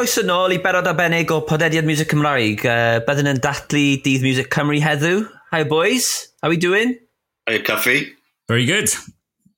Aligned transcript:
croeso 0.00 0.22
nôl 0.24 0.54
i 0.54 0.56
berod 0.64 0.86
arbennig 0.88 1.28
o 1.28 1.42
podediad 1.44 1.84
Music 1.84 2.08
Cymraeg. 2.08 2.62
Uh, 2.64 3.02
byddwn 3.04 3.34
yn 3.34 3.40
datlu 3.44 3.82
Dydd 4.00 4.22
Music 4.24 4.46
Cymru 4.48 4.78
heddiw. 4.80 5.26
Hi 5.52 5.60
boys, 5.68 6.30
how 6.40 6.48
are 6.48 6.54
we 6.54 6.56
doing? 6.56 6.94
Hi 7.50 7.58
Coffee. 7.60 8.06
Very 8.48 8.64
good. 8.64 8.88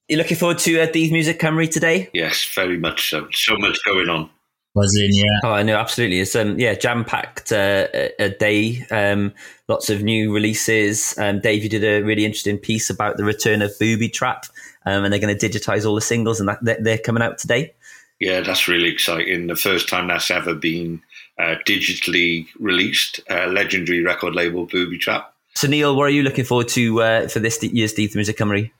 You 0.09 0.17
looking 0.19 0.37
forward 0.37 0.59
to 0.67 0.75
uh, 0.83 0.89
Dydd 0.91 1.15
Music 1.15 1.39
Cymru 1.39 1.71
today? 1.71 2.11
Yes, 2.13 2.43
very 2.57 2.77
much 2.77 3.11
so. 3.11 3.29
So 3.31 3.55
much 3.57 3.79
going 3.87 4.09
on. 4.09 4.31
Buzzing, 4.75 5.11
yeah. 5.13 5.39
Oh, 5.45 5.53
I 5.53 5.63
know, 5.63 5.77
absolutely. 5.77 6.19
It's 6.19 6.35
um, 6.35 6.59
yeah, 6.59 6.75
jam-packed 6.75 7.53
uh, 7.53 7.87
a, 7.95 8.11
a 8.19 8.29
day. 8.31 8.85
Um, 8.91 9.35
lots 9.69 9.91
of 9.91 10.03
new 10.03 10.35
releases. 10.35 11.17
Um, 11.19 11.39
Dave, 11.39 11.63
you 11.63 11.69
did 11.69 11.85
a 11.85 12.03
really 12.03 12.25
interesting 12.25 12.59
piece 12.59 12.91
about 12.91 13.17
the 13.17 13.23
return 13.23 13.63
of 13.63 13.79
Booby 13.79 14.09
Trap, 14.09 14.47
um, 14.87 15.05
and 15.05 15.13
they're 15.13 15.21
going 15.21 15.39
to 15.39 15.49
digitize 15.49 15.87
all 15.87 15.95
the 15.95 16.01
singles, 16.01 16.41
and 16.41 16.49
that 16.49 16.83
they're 16.83 16.99
coming 16.99 17.23
out 17.23 17.39
today. 17.39 17.75
Yeah, 18.23 18.41
that's 18.41 18.69
really 18.69 18.89
exciting. 18.89 19.49
The 19.49 19.57
first 19.57 19.89
time 19.89 20.07
that's 20.07 20.31
ever 20.31 20.55
been 20.55 21.03
uh, 21.41 21.57
digitally 21.67 22.47
released. 22.61 23.19
Uh, 23.29 23.49
legendary 23.49 24.01
record 24.01 24.37
label 24.37 24.65
Booby 24.65 24.97
Trap. 24.97 25.35
So, 25.57 25.67
Neil, 25.67 25.97
what 25.97 26.05
are 26.05 26.11
you 26.11 26.23
looking 26.23 26.45
forward 26.45 26.69
to 26.69 27.03
uh, 27.03 27.27
for 27.27 27.41
this 27.41 27.61
year's 27.65 27.95
Dydd 27.95 28.15
Music 28.15 28.37
Cymru? 28.37 28.71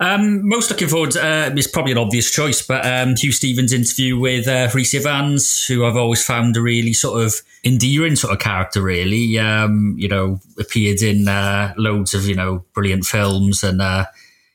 Um, 0.00 0.48
most 0.48 0.68
looking 0.68 0.88
forward 0.88 1.16
uh, 1.16 1.52
is 1.56 1.68
probably 1.68 1.92
an 1.92 1.98
obvious 1.98 2.32
choice, 2.32 2.66
but 2.66 2.84
um, 2.84 3.14
Huw 3.14 3.32
Stephens' 3.32 3.72
interview 3.72 4.18
with 4.18 4.48
uh, 4.48 4.68
Rhys 4.74 4.92
Ifans, 4.94 5.64
who 5.68 5.86
I've 5.86 5.94
always 5.94 6.24
found 6.24 6.56
a 6.56 6.60
really 6.60 6.92
sort 6.92 7.22
of 7.24 7.34
endearing 7.62 8.16
sort 8.16 8.32
of 8.32 8.40
character. 8.40 8.82
Really, 8.82 9.38
um, 9.38 9.94
you 9.96 10.08
know, 10.08 10.40
appeared 10.58 11.02
in 11.02 11.28
uh, 11.28 11.72
loads 11.76 12.14
of 12.14 12.26
you 12.26 12.34
know 12.34 12.64
brilliant 12.74 13.04
films, 13.04 13.62
and 13.62 13.80
uh, 13.80 14.06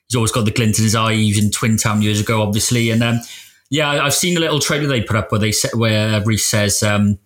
he's 0.10 0.18
always 0.18 0.34
got 0.34 0.44
the 0.44 0.52
glint 0.52 0.80
in 0.80 0.84
his 0.84 0.96
eye. 0.96 1.14
Even 1.14 1.50
Twin 1.50 1.78
Town 1.78 2.02
years 2.02 2.20
ago, 2.20 2.42
obviously, 2.42 2.90
and 2.90 3.02
um, 3.02 3.22
yeah, 3.70 3.90
I've 3.90 4.14
seen 4.14 4.38
a 4.38 4.40
little 4.40 4.60
trailer 4.60 4.88
they 4.88 5.02
put 5.02 5.16
up 5.16 5.32
where 5.32 5.40
they 5.40 5.52
say, 5.52 5.70
where 5.74 6.22
Rhys 6.24 6.46
says. 6.46 6.84
Um, 6.84 7.20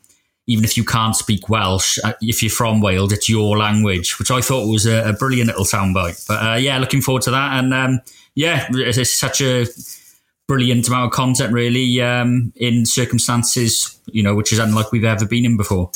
even 0.47 0.65
if 0.65 0.75
you 0.75 0.83
can't 0.83 1.15
speak 1.15 1.49
Welsh, 1.49 1.97
uh, 2.03 2.13
if 2.19 2.41
you're 2.41 2.49
from 2.49 2.81
Wales, 2.81 3.13
it's 3.13 3.29
your 3.29 3.57
language, 3.57 4.17
which 4.19 4.31
I 4.31 4.41
thought 4.41 4.69
was 4.69 4.85
a, 4.85 5.09
a 5.09 5.13
brilliant 5.13 5.47
little 5.47 5.65
soundbite. 5.65 6.27
But 6.27 6.43
uh, 6.43 6.55
yeah, 6.55 6.77
looking 6.79 7.01
forward 7.01 7.21
to 7.23 7.31
that. 7.31 7.63
And 7.63 7.73
um, 7.73 7.99
yeah, 8.35 8.67
it's 8.71 9.17
such 9.17 9.41
a 9.41 9.67
brilliant 10.47 10.87
amount 10.87 11.05
of 11.05 11.11
content, 11.11 11.53
really, 11.53 12.01
um, 12.01 12.51
in 12.55 12.85
circumstances, 12.85 13.97
you 14.07 14.23
know, 14.23 14.35
which 14.35 14.51
is 14.51 14.59
unlike 14.59 14.91
we've 14.91 15.05
ever 15.05 15.25
been 15.25 15.45
in 15.45 15.57
before. 15.57 15.91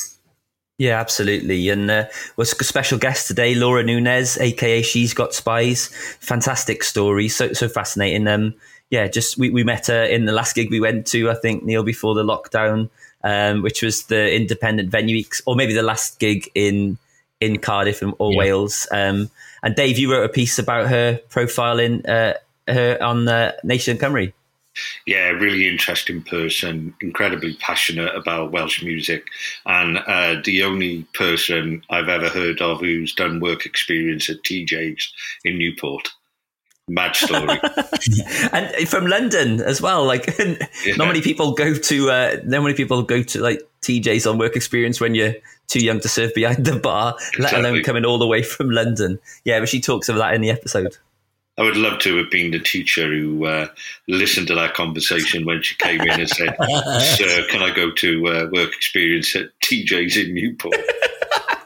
Yeah, 0.77 0.99
absolutely. 0.99 1.69
And 1.69 1.89
uh, 1.89 2.05
was 2.35 2.53
a 2.53 2.63
special 2.63 2.97
guest 2.97 3.27
today, 3.27 3.55
Laura 3.55 3.83
Nunez, 3.83 4.37
aka 4.37 4.81
She's 4.81 5.13
Got 5.13 5.33
Spies. 5.33 5.87
Fantastic 6.19 6.83
story, 6.83 7.29
so 7.29 7.53
so 7.53 7.67
fascinating. 7.67 8.27
Um, 8.27 8.55
yeah, 8.89 9.07
just 9.07 9.37
we, 9.37 9.49
we 9.49 9.63
met 9.63 9.87
her 9.87 10.03
in 10.03 10.25
the 10.25 10.31
last 10.31 10.55
gig 10.55 10.69
we 10.69 10.79
went 10.79 11.07
to, 11.07 11.29
I 11.29 11.35
think, 11.35 11.63
Neil, 11.63 11.83
before 11.83 12.15
the 12.15 12.23
lockdown 12.23 12.89
um, 13.25 13.63
which 13.63 13.81
was 13.81 14.03
the 14.03 14.33
independent 14.33 14.89
venue, 14.89 15.23
or 15.45 15.55
maybe 15.55 15.73
the 15.73 15.83
last 15.83 16.19
gig 16.19 16.49
in 16.55 16.97
in 17.41 17.59
Cardiff 17.59 18.01
or 18.19 18.31
yeah. 18.31 18.37
Wales. 18.37 18.87
Um, 18.91 19.29
and 19.61 19.75
Dave, 19.75 19.97
you 19.97 20.11
wrote 20.11 20.23
a 20.23 20.29
piece 20.29 20.57
about 20.59 20.87
her 20.87 21.19
profiling 21.29 22.07
uh, 22.07 22.35
her 22.67 22.97
on 23.01 23.27
uh, 23.27 23.53
Nation 23.63 23.97
Cymru. 23.97 24.31
Yeah, 25.07 25.29
really 25.29 25.67
interesting 25.69 26.21
person, 26.21 26.93
incredibly 27.01 27.55
passionate 27.55 28.13
about 28.13 28.51
Welsh 28.51 28.83
music, 28.83 29.25
and 29.65 29.97
uh, 29.97 30.35
the 30.43 30.63
only 30.63 31.03
person 31.13 31.81
I've 31.89 32.09
ever 32.09 32.29
heard 32.29 32.61
of 32.61 32.81
who's 32.81 33.15
done 33.15 33.39
work 33.39 33.65
experience 33.65 34.29
at 34.29 34.43
TJ's 34.43 35.13
in 35.43 35.57
Newport 35.57 36.09
mad 36.87 37.15
story. 37.15 37.59
and 38.51 38.87
from 38.87 39.07
London 39.07 39.61
as 39.61 39.81
well. 39.81 40.05
Like, 40.05 40.27
yeah. 40.39 40.95
not 40.97 41.07
many 41.07 41.21
people 41.21 41.53
go 41.53 41.73
to, 41.73 42.09
uh, 42.09 42.37
not 42.43 42.63
many 42.63 42.75
people 42.75 43.03
go 43.03 43.23
to 43.23 43.41
like 43.41 43.61
TJ's 43.81 44.27
on 44.27 44.37
work 44.37 44.55
experience 44.55 44.99
when 44.99 45.15
you're 45.15 45.33
too 45.67 45.83
young 45.83 45.99
to 45.99 46.07
serve 46.07 46.33
behind 46.33 46.65
the 46.65 46.77
bar, 46.77 47.15
exactly. 47.17 47.43
let 47.43 47.53
alone 47.53 47.83
coming 47.83 48.05
all 48.05 48.17
the 48.17 48.27
way 48.27 48.43
from 48.43 48.69
London. 48.69 49.19
Yeah, 49.43 49.59
but 49.59 49.69
she 49.69 49.81
talks 49.81 50.09
of 50.09 50.17
that 50.17 50.33
in 50.33 50.41
the 50.41 50.51
episode. 50.51 50.97
I 51.57 51.61
would 51.61 51.77
love 51.77 51.99
to 51.99 52.17
have 52.17 52.29
been 52.29 52.51
the 52.51 52.59
teacher 52.59 53.07
who 53.07 53.45
uh, 53.45 53.67
listened 54.09 54.47
to 54.47 54.55
that 54.55 54.73
conversation 54.73 55.45
when 55.45 55.61
she 55.61 55.75
came 55.75 56.01
in 56.01 56.19
and 56.19 56.29
said, 56.29 56.53
"Sir, 56.99 57.45
can 57.49 57.61
I 57.61 57.73
go 57.73 57.91
to 57.91 58.27
uh, 58.27 58.49
work 58.51 58.73
experience 58.73 59.35
at 59.37 59.57
TJ's 59.63 60.17
in 60.17 60.33
Newport?" 60.33 60.75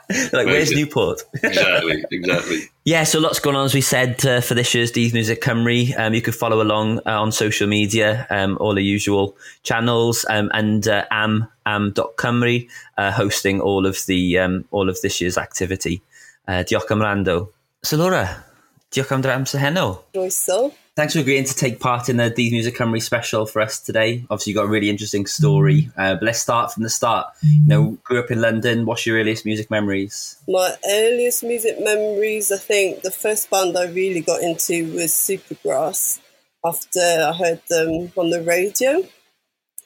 like, 0.34 0.48
where's 0.48 0.72
Newport? 0.72 1.22
exactly, 1.44 2.04
exactly. 2.12 2.62
Yeah, 2.84 3.04
so 3.04 3.20
lots 3.20 3.40
going 3.40 3.56
on, 3.56 3.66
as 3.66 3.76
we 3.76 3.82
said, 3.82 4.26
uh, 4.26 4.42
for 4.42 4.56
this 4.56 4.74
year's 4.74 4.92
Dydd 4.92 5.14
Music 5.14 5.40
Cymru. 5.42 5.98
Um, 6.00 6.16
you 6.16 6.22
can 6.22 6.34
follow 6.34 6.62
along 6.62 7.00
uh, 7.06 7.22
on 7.22 7.32
social 7.32 7.68
media, 7.68 8.26
um, 8.32 8.58
all 8.60 8.74
the 8.74 8.84
usual 8.84 9.38
channels, 9.62 10.26
um, 10.30 10.50
and 10.54 10.88
uh, 10.88 11.06
am 11.12 11.48
am.cymru, 11.68 12.68
uh, 12.98 13.12
hosting 13.12 13.62
all 13.62 13.86
of 13.86 14.04
the 14.08 14.40
um, 14.40 14.66
all 14.72 14.90
of 14.90 15.00
this 15.02 15.22
year's 15.22 15.38
activity. 15.38 16.02
Uh, 16.48 16.64
diolch 16.64 16.90
am 16.90 17.00
rando. 17.00 17.50
So 17.84 17.98
Laura, 17.98 18.44
diolch 18.92 19.12
am 19.12 19.22
dy 19.22 19.30
amser 19.30 19.60
heno. 19.60 20.06
Croeso. 20.12 20.74
Thanks 21.00 21.14
for 21.14 21.22
agreeing 21.22 21.46
to 21.46 21.56
take 21.56 21.80
part 21.80 22.10
in 22.10 22.18
the 22.18 22.30
Dydd 22.30 22.52
Music 22.52 22.76
Cymru 22.76 23.02
special 23.02 23.46
for 23.46 23.62
us 23.62 23.80
today. 23.80 24.26
Obviously, 24.30 24.52
you 24.52 24.56
got 24.56 24.66
a 24.66 24.68
really 24.68 24.90
interesting 24.90 25.26
story, 25.28 25.90
uh, 25.96 26.16
but 26.16 26.24
let's 26.24 26.40
start 26.40 26.74
from 26.74 26.84
the 26.84 26.90
start. 26.90 27.28
You 27.42 27.68
know, 27.68 27.98
grew 28.04 28.20
up 28.20 28.30
in 28.32 28.42
London. 28.42 28.86
What's 28.86 29.06
your 29.06 29.18
earliest 29.18 29.46
music 29.46 29.72
memories? 29.72 30.36
My 30.46 30.76
earliest 30.90 31.42
music 31.46 31.80
memories, 31.80 32.52
I 32.52 32.58
think 32.58 33.04
the 33.04 33.12
first 33.12 33.50
band 33.50 33.78
I 33.78 33.86
really 33.86 34.20
got 34.20 34.42
into 34.42 34.94
was 34.94 35.12
Supergrass 35.12 36.20
after 36.66 37.00
I 37.00 37.32
heard 37.32 37.62
them 37.70 38.12
on 38.18 38.30
the 38.30 38.44
radio. 38.44 39.02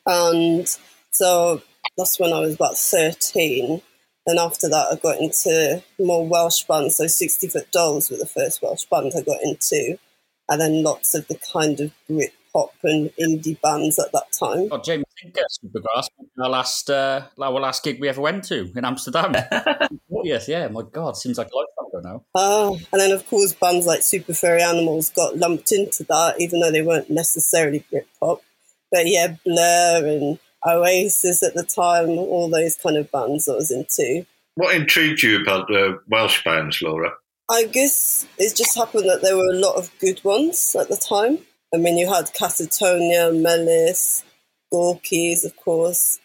And 0.07 0.67
so 1.11 1.61
that's 1.95 2.19
when 2.19 2.33
I 2.33 2.39
was 2.39 2.55
about 2.55 2.75
13. 2.75 3.83
Then 4.25 4.39
after 4.39 4.67
that, 4.67 4.87
I 4.91 4.95
got 4.95 5.19
into 5.19 5.83
more 5.99 6.27
Welsh 6.27 6.63
bands. 6.63 6.97
So 6.97 7.05
60 7.05 7.49
Foot 7.49 7.71
Dolls 7.71 8.09
were 8.09 8.17
the 8.17 8.25
first 8.25 8.63
Welsh 8.63 8.85
band 8.85 9.11
I 9.15 9.21
got 9.21 9.43
into 9.43 9.99
and 10.53 10.61
then 10.61 10.83
lots 10.83 11.15
of 11.15 11.27
the 11.27 11.39
kind 11.51 11.79
of 11.79 11.91
Brit 12.07 12.31
pop 12.53 12.73
and 12.83 13.09
indie 13.19 13.59
bands 13.59 13.97
at 13.97 14.11
that 14.11 14.31
time. 14.31 14.69
Oh, 14.71 14.77
James 14.77 15.05
Tinker, 15.19 15.41
Supergrass, 15.49 16.07
our 16.39 16.49
last 16.49 16.89
uh, 16.91 17.23
our 17.41 17.59
last 17.59 17.83
gig 17.83 17.99
we 17.99 18.07
ever 18.07 18.21
went 18.21 18.43
to 18.45 18.71
in 18.75 18.85
Amsterdam. 18.85 19.33
yes, 20.23 20.47
yeah, 20.47 20.67
my 20.67 20.83
God, 20.83 21.17
seems 21.17 21.39
like 21.39 21.49
a 21.51 21.55
lifetime 21.55 21.99
ago 21.99 22.09
now. 22.09 22.23
Oh, 22.35 22.79
and 22.91 23.01
then 23.01 23.11
of 23.11 23.27
course 23.27 23.53
bands 23.53 23.87
like 23.87 24.03
Super 24.03 24.33
Furry 24.33 24.61
Animals 24.61 25.09
got 25.09 25.37
lumped 25.37 25.71
into 25.71 26.03
that, 26.03 26.35
even 26.39 26.59
though 26.59 26.71
they 26.71 26.83
weren't 26.83 27.09
necessarily 27.09 27.83
Brit 27.89 28.07
pop. 28.19 28.43
But 28.91 29.07
yeah, 29.07 29.35
Blur 29.43 30.05
and 30.05 30.39
Oasis 30.65 31.41
at 31.41 31.55
the 31.55 31.63
time, 31.63 32.09
all 32.09 32.49
those 32.49 32.77
kind 32.77 32.97
of 32.97 33.11
bands 33.11 33.49
I 33.49 33.55
was 33.55 33.71
into. 33.71 34.27
What 34.55 34.75
intrigued 34.75 35.23
you 35.23 35.41
about 35.41 35.67
the 35.67 35.99
Welsh 36.07 36.43
bands, 36.43 36.79
Laura? 36.83 37.13
I 37.49 37.65
guess 37.65 38.25
it 38.37 38.55
just 38.55 38.77
happened 38.77 39.09
that 39.09 39.21
there 39.21 39.35
were 39.35 39.51
a 39.51 39.57
lot 39.59 39.75
of 39.75 39.91
good 39.99 40.23
ones 40.23 40.75
at 40.79 40.87
the 40.87 40.95
time. 40.95 41.39
I 41.73 41.77
mean, 41.77 41.97
you 41.97 42.07
had 42.07 42.33
Catatonia, 42.33 43.31
Melys, 43.33 44.23
Gorky's, 44.71 45.43
of 45.43 45.55
course, 45.57 46.19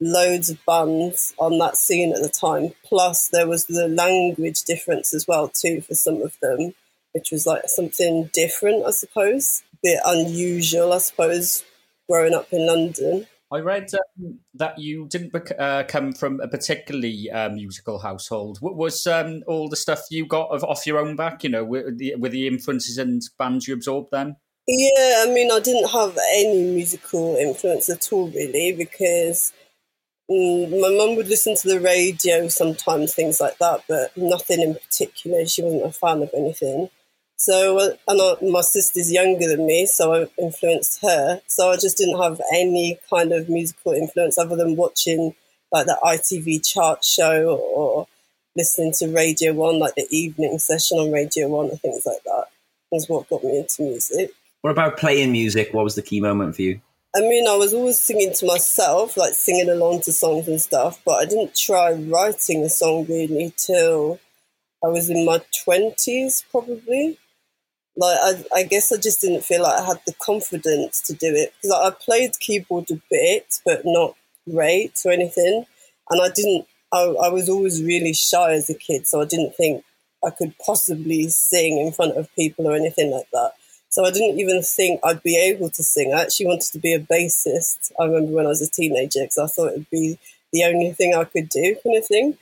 loads 0.00 0.50
of 0.50 0.64
bands 0.66 1.34
on 1.38 1.58
that 1.58 1.76
scene 1.76 2.12
at 2.12 2.22
the 2.22 2.28
time. 2.28 2.74
Plus, 2.84 3.28
there 3.28 3.48
was 3.48 3.64
the 3.64 3.88
language 3.88 4.62
difference 4.64 5.14
as 5.14 5.26
well, 5.26 5.48
too, 5.48 5.80
for 5.80 5.94
some 5.94 6.20
of 6.20 6.36
them, 6.42 6.74
which 7.12 7.30
was 7.32 7.46
like 7.46 7.62
something 7.66 8.28
different, 8.34 8.84
I 8.84 8.90
suppose. 8.90 9.62
A 9.72 9.76
bit 9.82 10.00
unusual, 10.04 10.92
I 10.92 10.98
suppose, 10.98 11.64
growing 12.08 12.34
up 12.34 12.52
in 12.52 12.66
London. 12.66 13.26
I 13.50 13.60
read 13.60 13.88
um, 13.94 14.40
that 14.54 14.78
you 14.78 15.06
didn't 15.08 15.34
uh, 15.58 15.84
come 15.88 16.12
from 16.12 16.40
a 16.40 16.48
particularly 16.48 17.30
uh, 17.30 17.48
musical 17.48 17.98
household. 17.98 18.58
What 18.60 18.76
Was 18.76 19.06
um, 19.06 19.42
all 19.46 19.68
the 19.68 19.76
stuff 19.76 20.02
you 20.10 20.26
got 20.26 20.50
of, 20.50 20.62
off 20.64 20.86
your 20.86 20.98
own 20.98 21.16
back? 21.16 21.44
You 21.44 21.50
know, 21.50 21.64
were 21.64 21.90
the, 21.90 22.14
were 22.16 22.28
the 22.28 22.46
influences 22.46 22.98
and 22.98 23.22
bands 23.38 23.66
you 23.66 23.74
absorbed 23.74 24.10
then? 24.12 24.36
Yeah, 24.66 25.24
I 25.26 25.32
mean, 25.32 25.50
I 25.50 25.60
didn't 25.60 25.88
have 25.88 26.18
any 26.34 26.74
musical 26.74 27.36
influence 27.36 27.88
at 27.88 28.12
all, 28.12 28.28
really, 28.28 28.72
because 28.72 29.54
mm, 30.30 30.70
my 30.70 30.90
mum 30.90 31.16
would 31.16 31.28
listen 31.28 31.56
to 31.56 31.68
the 31.68 31.80
radio 31.80 32.48
sometimes, 32.48 33.14
things 33.14 33.40
like 33.40 33.56
that, 33.58 33.84
but 33.88 34.14
nothing 34.14 34.60
in 34.60 34.74
particular. 34.74 35.46
She 35.46 35.62
wasn't 35.62 35.86
a 35.86 35.92
fan 35.92 36.22
of 36.22 36.30
anything. 36.36 36.90
So, 37.40 37.78
uh, 37.78 37.94
and 38.08 38.50
my 38.52 38.62
sister's 38.62 39.12
younger 39.12 39.48
than 39.48 39.64
me, 39.64 39.86
so 39.86 40.12
I 40.12 40.26
influenced 40.42 41.00
her. 41.02 41.40
So 41.46 41.70
I 41.70 41.76
just 41.76 41.96
didn't 41.96 42.20
have 42.20 42.40
any 42.52 42.98
kind 43.08 43.32
of 43.32 43.48
musical 43.48 43.92
influence 43.92 44.36
other 44.38 44.56
than 44.56 44.74
watching 44.74 45.36
like 45.70 45.86
the 45.86 45.96
ITV 46.02 46.66
chart 46.66 47.04
show 47.04 47.56
or 47.56 48.08
listening 48.56 48.92
to 48.98 49.14
Radio 49.14 49.52
One, 49.52 49.78
like 49.78 49.94
the 49.94 50.08
evening 50.10 50.58
session 50.58 50.98
on 50.98 51.12
Radio 51.12 51.48
One 51.48 51.70
and 51.70 51.80
things 51.80 52.02
like 52.04 52.22
that. 52.24 52.46
Was 52.90 53.08
what 53.08 53.28
got 53.28 53.44
me 53.44 53.58
into 53.58 53.82
music. 53.82 54.32
What 54.62 54.70
about 54.70 54.96
playing 54.96 55.30
music? 55.30 55.72
What 55.72 55.84
was 55.84 55.94
the 55.94 56.02
key 56.02 56.20
moment 56.20 56.56
for 56.56 56.62
you? 56.62 56.80
I 57.14 57.20
mean, 57.20 57.46
I 57.46 57.54
was 57.54 57.72
always 57.72 58.00
singing 58.00 58.32
to 58.34 58.46
myself, 58.46 59.16
like 59.16 59.34
singing 59.34 59.68
along 59.68 60.00
to 60.02 60.12
songs 60.12 60.48
and 60.48 60.60
stuff, 60.60 61.00
but 61.04 61.22
I 61.22 61.24
didn't 61.26 61.54
try 61.54 61.92
writing 61.92 62.64
a 62.64 62.68
song 62.68 63.06
really 63.08 63.52
till 63.56 64.18
I 64.84 64.88
was 64.88 65.08
in 65.08 65.24
my 65.24 65.40
20s, 65.66 66.44
probably 66.50 67.18
like 67.98 68.18
I, 68.22 68.44
I, 68.60 68.62
guess 68.62 68.92
I 68.92 68.96
just 68.96 69.20
didn't 69.20 69.42
feel 69.44 69.64
like 69.64 69.80
I 69.80 69.84
had 69.84 70.00
the 70.06 70.14
confidence 70.22 71.02
to 71.02 71.14
do 71.14 71.34
it 71.34 71.52
because 71.60 71.76
I 71.76 71.90
played 71.90 72.38
keyboard 72.38 72.90
a 72.92 73.00
bit, 73.10 73.58
but 73.66 73.82
not 73.84 74.14
great 74.48 75.00
or 75.04 75.10
anything. 75.10 75.66
And 76.08 76.22
I 76.22 76.30
didn't, 76.32 76.66
I, 76.92 77.00
I 77.00 77.28
was 77.28 77.48
always 77.48 77.82
really 77.82 78.14
shy 78.14 78.52
as 78.52 78.70
a 78.70 78.74
kid, 78.74 79.06
so 79.08 79.20
I 79.20 79.24
didn't 79.24 79.56
think 79.56 79.84
I 80.24 80.30
could 80.30 80.54
possibly 80.64 81.28
sing 81.28 81.78
in 81.78 81.92
front 81.92 82.16
of 82.16 82.32
people 82.36 82.68
or 82.68 82.76
anything 82.76 83.10
like 83.10 83.28
that. 83.32 83.52
So 83.90 84.04
I 84.04 84.12
didn't 84.12 84.38
even 84.38 84.62
think 84.62 85.00
I'd 85.02 85.22
be 85.24 85.36
able 85.36 85.70
to 85.70 85.82
sing. 85.82 86.14
I 86.14 86.22
actually 86.22 86.46
wanted 86.46 86.70
to 86.72 86.78
be 86.78 86.94
a 86.94 87.00
bassist. 87.00 87.90
I 87.98 88.04
remember 88.04 88.32
when 88.32 88.46
I 88.46 88.50
was 88.50 88.62
a 88.62 88.70
teenager 88.70 89.20
because 89.22 89.38
I 89.38 89.46
thought 89.46 89.72
it'd 89.72 89.90
be 89.90 90.18
the 90.52 90.64
only 90.64 90.92
thing 90.92 91.14
I 91.14 91.24
could 91.24 91.48
do, 91.48 91.76
kind 91.82 91.96
of 91.96 92.06
thing. 92.06 92.38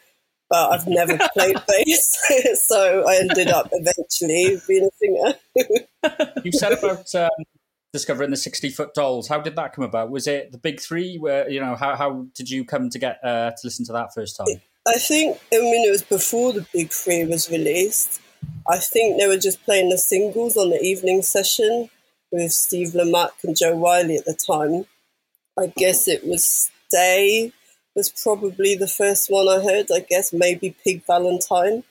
But 0.49 0.73
I've 0.73 0.87
never 0.87 1.19
played 1.33 1.57
bass, 1.69 2.65
so 2.67 3.05
I 3.09 3.17
ended 3.17 3.49
up 3.49 3.69
eventually 3.73 4.61
being 4.69 4.89
a 4.89 4.91
singer. 4.97 6.27
you 6.45 6.53
said 6.53 6.73
about 6.73 7.13
um, 7.15 7.31
discovering 7.93 8.31
the 8.31 8.37
sixty 8.37 8.71
foot 8.71 8.95
dolls. 8.95 9.29
How 9.29 9.41
did 9.41 9.57
that 9.57 9.73
come 9.73 9.85
about? 9.85 10.11
Was 10.11 10.27
it 10.27 10.53
the 10.53 10.59
big 10.59 10.81
three? 10.81 11.17
Where 11.17 11.49
you 11.51 11.61
know 11.61 11.75
how 11.75 11.97
how 11.97 12.27
did 12.35 12.49
you 12.49 12.65
come 12.65 12.91
to 12.91 12.99
get 12.99 13.19
uh, 13.25 13.51
to 13.51 13.57
listen 13.65 13.85
to 13.87 13.93
that 13.93 14.15
first 14.15 14.37
time? 14.37 14.61
I 14.87 14.99
think 14.99 15.39
I 15.53 15.59
mean 15.59 15.87
it 15.87 15.91
was 15.91 16.03
before 16.03 16.53
the 16.53 16.67
big 16.73 16.93
three 16.93 17.25
was 17.25 17.51
released. 17.51 18.21
I 18.69 18.79
think 18.79 19.19
they 19.19 19.27
were 19.27 19.39
just 19.39 19.65
playing 19.65 19.89
the 19.89 19.99
singles 19.99 20.57
on 20.57 20.71
the 20.71 20.81
evening 20.81 21.23
session 21.23 21.91
with 22.31 22.53
Steve 22.53 22.91
Lamacq 22.91 23.33
and 23.43 23.57
Jo 23.57 23.75
Whiley 23.75 24.17
at 24.17 24.27
the 24.27 24.35
time. 24.35 24.87
I 25.59 25.73
guess 25.77 26.07
it 26.07 26.25
was 26.25 26.71
Stay 26.89 27.53
was 27.97 28.11
probably 28.11 28.77
the 28.77 28.87
first 28.87 29.29
one 29.31 29.49
I 29.49 29.63
heard. 29.63 29.87
I 29.93 30.01
guess 30.09 30.33
maybe 30.33 30.77
Pig 30.85 31.05
Valentine. 31.07 31.83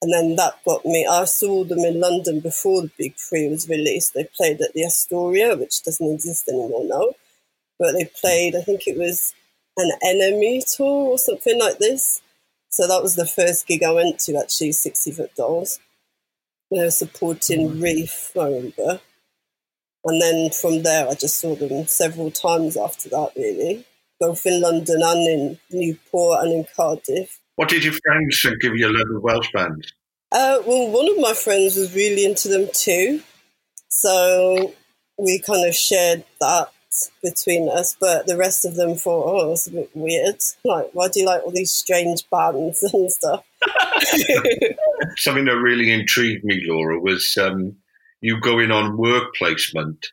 And 0.00 0.12
then 0.12 0.36
that 0.36 0.64
got 0.64 0.84
me. 0.84 1.06
I 1.10 1.24
saw 1.24 1.64
them 1.64 1.80
in 1.80 2.00
London 2.00 2.38
before 2.38 2.82
the 2.82 2.90
Big 2.96 3.16
Three 3.16 3.48
was 3.48 3.68
released. 3.68 4.14
They 4.14 4.28
played 4.36 4.60
at 4.60 4.72
the 4.72 4.84
Astoria, 4.84 5.56
which 5.56 5.82
doesn't 5.82 6.14
exist 6.14 6.48
anymore 6.48 6.84
now. 6.84 7.10
But 7.78 7.92
they 7.92 8.04
played, 8.04 8.54
I 8.54 8.62
think 8.62 8.86
it 8.86 8.96
was 8.96 9.34
an 9.76 9.90
NME 10.04 10.76
tour 10.76 11.10
or 11.10 11.18
something 11.18 11.58
like 11.58 11.78
this. 11.78 12.20
So 12.70 12.86
that 12.86 13.02
was 13.02 13.16
the 13.16 13.26
first 13.26 13.66
gig 13.66 13.82
I 13.82 13.92
went 13.92 14.20
to, 14.20 14.36
actually, 14.36 14.72
60 14.72 15.12
Foot 15.12 15.34
Dolls. 15.34 15.80
They 16.70 16.78
were 16.78 16.90
supporting 16.90 17.70
mm. 17.70 17.82
Reef, 17.82 18.32
I 18.38 18.44
remember. 18.44 19.00
And 20.04 20.22
then 20.22 20.50
from 20.50 20.82
there, 20.82 21.08
I 21.08 21.14
just 21.14 21.38
saw 21.38 21.54
them 21.56 21.86
several 21.86 22.30
times 22.30 22.76
after 22.76 23.08
that, 23.08 23.32
really, 23.36 23.84
both 24.20 24.46
in 24.46 24.60
London 24.60 25.00
and 25.02 25.28
in 25.28 25.58
Newport 25.70 26.44
and 26.44 26.52
in 26.52 26.66
Cardiff. 26.76 27.40
What 27.56 27.68
did 27.68 27.84
your 27.84 27.94
friends 28.04 28.40
think 28.42 28.62
of 28.64 28.76
your 28.76 28.92
little 28.92 29.20
Welsh 29.20 29.50
band? 29.52 29.92
Uh, 30.30 30.58
well, 30.66 30.90
one 30.90 31.08
of 31.10 31.18
my 31.18 31.32
friends 31.32 31.76
was 31.76 31.94
really 31.94 32.24
into 32.24 32.48
them 32.48 32.68
too. 32.72 33.20
So 33.88 34.74
we 35.18 35.40
kind 35.40 35.66
of 35.66 35.74
shared 35.74 36.24
that 36.40 36.70
between 37.22 37.68
us, 37.68 37.96
but 37.98 38.26
the 38.26 38.36
rest 38.36 38.64
of 38.64 38.74
them 38.76 38.94
thought, 38.94 39.26
oh, 39.26 39.52
it's 39.52 39.66
a 39.66 39.72
bit 39.72 39.90
weird. 39.94 40.36
Like, 40.64 40.90
why 40.92 41.08
do 41.08 41.20
you 41.20 41.26
like 41.26 41.42
all 41.42 41.50
these 41.50 41.72
strange 41.72 42.28
bands 42.30 42.82
and 42.92 43.10
stuff? 43.10 43.44
Something 45.16 45.46
that 45.46 45.58
really 45.60 45.90
intrigued 45.90 46.44
me, 46.44 46.62
Laura, 46.66 47.00
was 47.00 47.36
um, 47.38 47.76
you 48.20 48.40
going 48.40 48.70
on 48.70 48.96
work 48.96 49.34
placement 49.34 50.06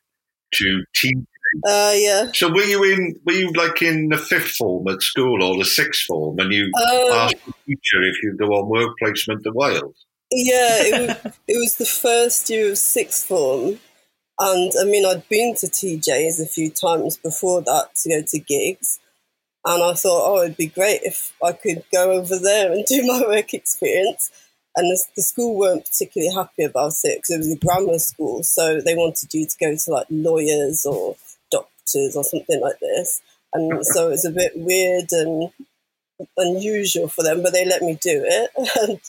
to 0.55 0.83
teach. 0.95 1.17
Uh, 1.63 1.93
yeah. 1.95 2.31
So 2.33 2.49
were 2.49 2.63
you 2.63 2.83
in? 2.83 3.19
Were 3.25 3.33
you 3.33 3.51
like 3.51 3.81
in 3.81 4.09
the 4.09 4.17
fifth 4.17 4.51
form 4.51 4.87
at 4.87 5.01
school 5.01 5.43
or 5.43 5.57
the 5.57 5.65
sixth 5.65 6.05
form, 6.05 6.39
and 6.39 6.51
you 6.51 6.65
Um, 6.75 7.11
asked 7.11 7.45
the 7.45 7.53
teacher 7.67 8.03
if 8.03 8.21
you 8.23 8.35
go 8.37 8.47
on 8.47 8.69
work 8.69 8.97
placement 8.99 9.43
to 9.43 9.51
Wales? 9.53 10.05
Yeah, 10.31 10.77
it 10.81 11.07
was, 11.23 11.33
it 11.47 11.57
was 11.57 11.75
the 11.77 11.85
first 11.85 12.49
year 12.49 12.71
of 12.71 12.77
sixth 12.77 13.27
form. 13.27 13.79
And 14.39 14.73
I 14.79 14.83
mean, 14.83 15.05
I'd 15.05 15.27
been 15.29 15.55
to 15.55 15.67
TJ's 15.67 16.39
a 16.41 16.45
few 16.45 16.69
times 16.69 17.15
before 17.15 17.61
that 17.61 17.95
to 17.95 18.09
go 18.09 18.21
to 18.27 18.39
gigs. 18.39 18.99
And 19.65 19.81
I 19.81 19.93
thought, 19.93 20.29
oh, 20.29 20.43
it'd 20.43 20.57
be 20.57 20.67
great 20.67 21.01
if 21.03 21.33
I 21.43 21.53
could 21.53 21.83
go 21.91 22.11
over 22.11 22.37
there 22.37 22.71
and 22.71 22.85
do 22.87 23.05
my 23.05 23.21
work 23.21 23.53
experience. 23.53 24.29
And 24.75 24.91
the, 24.91 25.01
the 25.15 25.21
school 25.23 25.57
weren't 25.57 25.85
particularly 25.85 26.33
happy 26.35 26.63
about 26.63 26.91
it 27.03 27.19
because 27.19 27.29
it 27.29 27.37
was 27.37 27.53
a 27.53 27.57
grammar 27.57 27.97
school. 27.97 28.43
So 28.43 28.81
they 28.81 28.93
wanted 28.93 29.33
you 29.33 29.47
to 29.47 29.57
go 29.57 29.73
to 29.73 29.91
like 29.91 30.07
lawyers 30.09 30.85
or 30.85 31.15
doctors 31.85 32.15
or 32.15 32.23
something 32.23 32.61
like 32.61 32.79
this. 32.79 33.21
And 33.53 33.85
so 33.85 34.07
it 34.07 34.11
was 34.11 34.25
a 34.25 34.31
bit 34.31 34.53
weird 34.55 35.07
and 35.11 35.49
unusual 36.37 37.07
for 37.07 37.23
them, 37.23 37.43
but 37.43 37.53
they 37.53 37.65
let 37.65 37.81
me 37.81 37.97
do 38.01 38.23
it. 38.25 38.51
And 38.87 38.99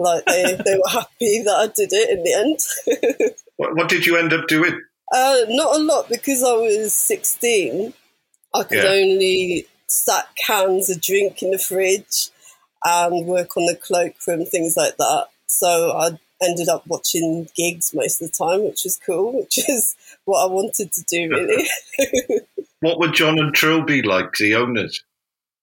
like 0.00 0.24
they, 0.26 0.56
they 0.64 0.76
were 0.76 0.88
happy 0.90 1.42
that 1.42 1.56
I 1.56 1.66
did 1.66 1.92
it 1.92 2.10
in 2.10 2.22
the 2.22 2.32
end. 2.34 3.34
What, 3.56 3.74
what 3.74 3.88
did 3.88 4.06
you 4.06 4.16
end 4.16 4.32
up 4.32 4.46
doing? 4.46 4.80
uh, 5.12 5.38
not 5.48 5.74
a 5.74 5.82
lot 5.82 6.08
because 6.08 6.44
I 6.44 6.52
was 6.52 6.94
16. 6.94 7.92
I 8.54 8.62
could 8.62 8.78
Yeah. 8.78 8.84
only 8.84 9.66
stack 9.88 10.26
cans 10.46 10.88
of 10.90 11.00
drink 11.00 11.42
in 11.42 11.50
the 11.50 11.58
fridge 11.58 12.28
and 12.84 13.26
work 13.26 13.56
on 13.56 13.66
the 13.66 13.74
cloakroom, 13.74 14.44
things 14.44 14.76
like 14.76 14.96
that. 14.98 15.26
So 15.48 15.96
I 15.98 16.18
ended 16.42 16.68
up 16.68 16.86
watching 16.86 17.48
gigs 17.56 17.92
most 17.94 18.22
of 18.22 18.30
the 18.30 18.34
time, 18.34 18.64
which 18.64 18.84
was 18.84 18.98
cool, 19.04 19.40
which 19.40 19.58
is 19.68 19.96
what 20.24 20.44
I 20.44 20.46
wanted 20.46 20.92
to 20.92 21.02
do, 21.08 21.30
really. 21.30 21.68
What 22.80 23.00
would 23.00 23.12
John 23.12 23.40
and 23.40 23.52
Trill 23.52 23.82
be 23.82 24.02
like, 24.02 24.34
the 24.34 24.54
owners? 24.54 25.02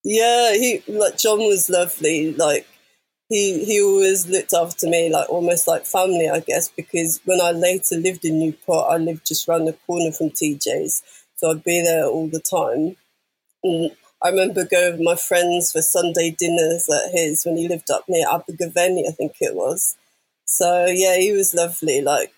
Yeah, 0.04 0.54
he 0.54 0.83
like 0.88 1.18
John 1.18 1.39
was 1.39 1.69
lovely. 1.69 2.33
Like 2.33 2.68
he 3.30 3.66
he 3.66 3.81
always 3.81 4.27
looked 4.27 4.54
after 4.54 4.88
me 4.88 5.10
like 5.10 5.30
almost 5.30 5.68
like 5.68 5.86
family, 5.86 6.30
I 6.30 6.42
guess, 6.42 6.69
because 6.69 7.21
when 7.25 7.42
I 7.42 7.51
later 7.51 7.95
lived 7.95 8.25
in 8.25 8.39
Newport, 8.39 8.88
I 8.89 8.98
lived 8.98 9.25
just 9.25 9.48
round 9.48 9.68
the 9.68 9.74
corner 9.88 10.12
from 10.12 10.30
TJ's, 10.30 11.01
so 11.38 11.51
I'd 11.51 11.63
be 11.63 11.81
there 11.81 12.06
all 12.06 12.28
the 12.28 12.39
time. 12.39 12.98
And 13.63 13.92
I 14.21 14.30
remember 14.30 14.66
going 14.66 14.94
with 14.94 15.01
my 15.01 15.16
friends 15.16 15.71
for 15.71 15.81
Sunday 15.81 16.36
dinners 16.38 16.88
at 16.89 17.12
his 17.12 17.44
when 17.45 17.57
he 17.57 17.68
lived 17.68 17.89
up 17.89 18.06
near 18.07 18.28
Abergavenny, 18.28 19.07
I 19.07 19.12
think 19.12 19.38
it 19.39 19.56
was. 19.56 19.95
So 20.45 20.86
yeah, 20.88 21.18
he 21.18 21.31
was 21.31 21.53
lovely. 21.53 22.01
Like, 22.01 22.33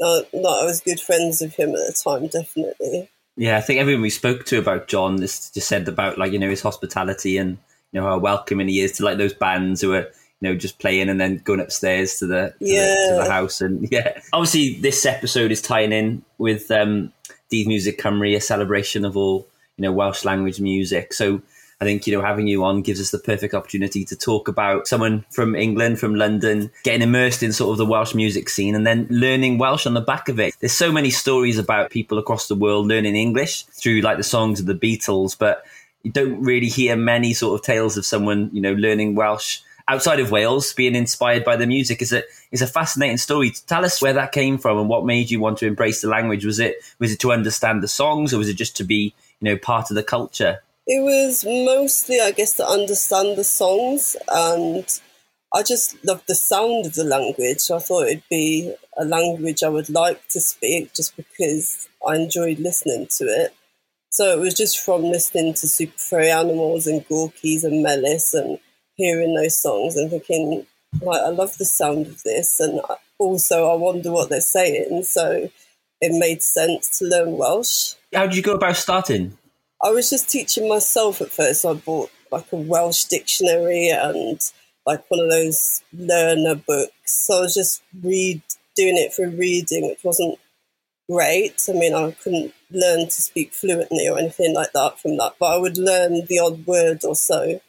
uh, 0.00 0.22
no, 0.32 0.48
I 0.60 0.64
was 0.64 0.80
good 0.80 1.00
friends 1.00 1.40
with 1.40 1.54
him 1.54 1.70
at 1.70 1.76
the 1.76 1.92
time, 2.02 2.26
definitely. 2.26 3.08
Yeah, 3.36 3.56
I 3.56 3.60
think 3.60 3.80
everyone 3.80 4.02
we 4.02 4.10
spoke 4.10 4.44
to 4.46 4.58
about 4.58 4.88
John 4.88 5.18
just, 5.18 5.54
just 5.54 5.68
said 5.68 5.88
about 5.88 6.18
like 6.18 6.32
you 6.32 6.38
know 6.38 6.50
his 6.50 6.62
hospitality 6.62 7.36
and 7.38 7.58
you 7.92 8.00
know 8.00 8.06
how 8.06 8.18
welcoming 8.18 8.68
he 8.68 8.80
is 8.80 8.92
to 8.92 9.04
like 9.04 9.18
those 9.18 9.34
bands 9.34 9.80
who 9.80 9.92
are 9.92 10.02
you 10.40 10.50
know 10.50 10.54
just 10.54 10.78
playing 10.78 11.08
and 11.08 11.20
then 11.20 11.38
going 11.38 11.60
upstairs 11.60 12.18
to 12.18 12.26
the 12.26 12.54
to, 12.58 12.64
the, 12.64 12.66
to 12.66 12.72
Yeah. 12.72 13.24
the 13.24 13.30
house 13.30 13.60
and 13.60 13.88
yeah. 13.92 14.20
Obviously, 14.32 14.80
this 14.80 15.04
episode 15.04 15.50
is 15.52 15.60
tying 15.62 15.92
in 15.92 16.24
with 16.38 16.70
um, 16.70 17.12
Dydd 17.50 17.66
Music 17.66 17.98
Cymru, 17.98 18.36
a 18.36 18.40
celebration 18.40 19.04
of 19.04 19.16
all 19.16 19.46
you 19.76 19.82
know 19.82 19.92
Welsh 19.92 20.24
language 20.24 20.60
music. 20.60 21.12
So 21.12 21.42
I 21.80 21.84
think 21.84 22.06
you 22.06 22.14
know 22.14 22.24
having 22.24 22.46
you 22.46 22.64
on 22.64 22.82
gives 22.82 23.00
us 23.00 23.10
the 23.10 23.18
perfect 23.18 23.54
opportunity 23.54 24.04
to 24.04 24.16
talk 24.16 24.48
about 24.48 24.86
someone 24.86 25.24
from 25.30 25.54
England, 25.54 25.98
from 25.98 26.14
London, 26.14 26.70
getting 26.82 27.02
immersed 27.02 27.42
in 27.42 27.52
sort 27.52 27.72
of 27.72 27.78
the 27.78 27.86
Welsh 27.86 28.14
music 28.14 28.48
scene, 28.48 28.74
and 28.74 28.86
then 28.86 29.06
learning 29.10 29.58
Welsh 29.58 29.86
on 29.86 29.94
the 29.94 30.00
back 30.00 30.28
of 30.28 30.38
it. 30.38 30.54
There's 30.60 30.72
so 30.72 30.92
many 30.92 31.10
stories 31.10 31.58
about 31.58 31.90
people 31.90 32.18
across 32.18 32.48
the 32.48 32.54
world 32.54 32.86
learning 32.86 33.16
English 33.16 33.64
through 33.64 34.00
like 34.00 34.16
the 34.16 34.22
songs 34.22 34.60
of 34.60 34.66
the 34.66 34.74
Beatles, 34.74 35.36
but 35.36 35.64
you 36.02 36.12
don't 36.12 36.40
really 36.42 36.68
hear 36.68 36.96
many 36.96 37.32
sort 37.32 37.58
of 37.58 37.64
tales 37.64 37.96
of 37.96 38.06
someone 38.06 38.50
you 38.52 38.60
know 38.60 38.74
learning 38.74 39.14
Welsh 39.14 39.60
outside 39.88 40.20
of 40.20 40.30
Wales, 40.30 40.72
being 40.72 40.94
inspired 40.94 41.44
by 41.44 41.56
the 41.56 41.66
music. 41.66 42.00
is 42.00 42.12
a 42.12 42.22
a 42.52 42.66
fascinating 42.66 43.18
story. 43.18 43.52
Tell 43.66 43.84
us 43.84 44.00
where 44.00 44.12
that 44.12 44.32
came 44.32 44.58
from 44.58 44.78
and 44.78 44.88
what 44.88 45.04
made 45.04 45.30
you 45.30 45.40
want 45.40 45.58
to 45.58 45.66
embrace 45.66 46.00
the 46.00 46.08
language. 46.08 46.44
Was 46.44 46.58
it 46.58 46.76
was 46.98 47.12
it 47.12 47.20
to 47.20 47.32
understand 47.32 47.82
the 47.82 47.88
songs, 47.88 48.32
or 48.32 48.38
was 48.38 48.48
it 48.48 48.54
just 48.54 48.76
to 48.76 48.84
be 48.84 49.14
you 49.40 49.50
know 49.50 49.56
part 49.56 49.90
of 49.90 49.96
the 49.96 50.02
culture? 50.02 50.62
It 50.86 51.02
was 51.02 51.44
mostly, 51.44 52.20
I 52.20 52.32
guess, 52.32 52.54
to 52.54 52.66
understand 52.66 53.38
the 53.38 53.44
songs, 53.44 54.16
and 54.28 54.84
I 55.54 55.62
just 55.62 56.04
loved 56.04 56.24
the 56.28 56.34
sound 56.34 56.84
of 56.84 56.94
the 56.94 57.04
language. 57.04 57.70
I 57.70 57.78
thought 57.78 58.08
it'd 58.08 58.22
be 58.28 58.74
a 58.98 59.04
language 59.04 59.62
I 59.62 59.70
would 59.70 59.88
like 59.88 60.28
to 60.28 60.40
speak 60.40 60.92
just 60.92 61.16
because 61.16 61.88
I 62.06 62.16
enjoyed 62.16 62.58
listening 62.58 63.06
to 63.18 63.24
it. 63.24 63.54
So 64.10 64.32
it 64.36 64.40
was 64.40 64.54
just 64.54 64.78
from 64.78 65.02
listening 65.02 65.54
to 65.54 65.66
Super 65.66 65.96
Furry 65.96 66.30
Animals 66.30 66.86
and 66.86 67.06
Gorky's 67.08 67.64
and 67.64 67.84
Melys 67.84 68.34
and 68.34 68.58
hearing 68.94 69.34
those 69.34 69.60
songs 69.60 69.96
and 69.96 70.10
thinking, 70.10 70.66
like, 71.00 71.22
I 71.22 71.30
love 71.30 71.56
the 71.56 71.64
sound 71.64 72.08
of 72.08 72.22
this, 72.24 72.60
and 72.60 72.80
also 73.18 73.70
I 73.72 73.74
wonder 73.76 74.12
what 74.12 74.28
they're 74.28 74.40
saying. 74.40 75.04
So 75.04 75.50
it 76.00 76.18
made 76.18 76.42
sense 76.42 76.98
to 76.98 77.06
learn 77.06 77.38
Welsh. 77.38 77.94
How 78.12 78.26
did 78.26 78.36
you 78.36 78.42
go 78.42 78.54
about 78.54 78.76
starting? 78.76 79.38
I 79.82 79.90
was 79.90 80.10
just 80.10 80.30
teaching 80.30 80.68
myself 80.68 81.20
at 81.20 81.30
first. 81.30 81.64
I 81.64 81.74
bought 81.74 82.10
like 82.30 82.50
a 82.52 82.56
Welsh 82.56 83.04
dictionary 83.04 83.88
and 83.90 84.40
like 84.86 85.04
one 85.10 85.20
of 85.20 85.30
those 85.30 85.82
learner 85.92 86.54
books. 86.54 86.92
So 87.04 87.38
I 87.38 87.40
was 87.40 87.54
just 87.54 87.82
read 88.02 88.42
doing 88.76 88.96
it 88.96 89.12
for 89.12 89.28
reading, 89.28 89.88
which 89.88 90.04
wasn't 90.04 90.38
great. 91.10 91.60
I 91.68 91.72
mean, 91.72 91.94
I 91.94 92.12
couldn't 92.12 92.52
learn 92.70 93.06
to 93.06 93.22
speak 93.22 93.52
fluently 93.52 94.08
or 94.08 94.18
anything 94.18 94.54
like 94.54 94.72
that 94.72 95.00
from 95.00 95.16
that, 95.18 95.34
but 95.38 95.54
I 95.54 95.58
would 95.58 95.78
learn 95.78 96.24
the 96.26 96.38
odd 96.38 96.66
word 96.66 97.04
or 97.04 97.14
so. 97.14 97.60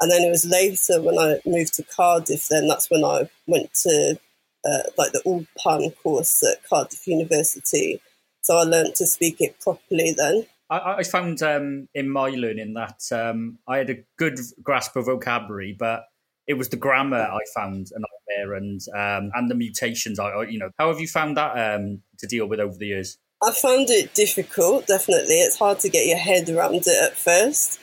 And 0.00 0.10
then 0.10 0.22
it 0.22 0.30
was 0.30 0.44
later 0.44 1.02
when 1.02 1.18
I 1.18 1.40
moved 1.44 1.74
to 1.74 1.82
Cardiff. 1.82 2.48
Then 2.48 2.68
that's 2.68 2.90
when 2.90 3.04
I 3.04 3.28
went 3.46 3.72
to 3.82 4.18
uh, 4.64 4.82
like 4.96 5.12
the 5.12 5.22
Ulpan 5.26 5.94
course 6.02 6.42
at 6.44 6.64
Cardiff 6.68 7.06
University. 7.06 8.00
So 8.42 8.56
I 8.56 8.62
learned 8.62 8.94
to 8.96 9.06
speak 9.06 9.40
it 9.40 9.60
properly 9.60 10.14
then. 10.16 10.46
I, 10.70 10.96
I 10.98 11.02
found 11.02 11.42
um, 11.42 11.88
in 11.94 12.10
my 12.10 12.30
learning 12.30 12.74
that 12.74 13.00
um, 13.12 13.58
I 13.66 13.78
had 13.78 13.90
a 13.90 14.04
good 14.18 14.38
grasp 14.62 14.96
of 14.96 15.06
vocabulary, 15.06 15.74
but 15.78 16.04
it 16.46 16.54
was 16.54 16.68
the 16.68 16.76
grammar 16.76 17.20
I 17.20 17.40
found 17.54 17.88
a 17.94 18.00
nightmare 18.00 18.54
and 18.54 18.80
um, 18.94 19.30
and 19.34 19.50
the 19.50 19.54
mutations. 19.54 20.18
I, 20.18 20.44
you 20.44 20.58
know, 20.58 20.70
how 20.78 20.88
have 20.88 21.00
you 21.00 21.08
found 21.08 21.36
that 21.36 21.52
um, 21.52 22.02
to 22.18 22.26
deal 22.26 22.46
with 22.46 22.60
over 22.60 22.76
the 22.76 22.86
years? 22.86 23.18
I 23.42 23.52
found 23.52 23.90
it 23.90 24.14
difficult. 24.14 24.86
Definitely, 24.86 25.40
it's 25.40 25.58
hard 25.58 25.80
to 25.80 25.88
get 25.88 26.06
your 26.06 26.18
head 26.18 26.48
around 26.48 26.86
it 26.86 27.02
at 27.02 27.16
first, 27.16 27.80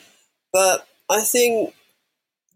but 0.52 0.88
I 1.10 1.22
think 1.22 1.74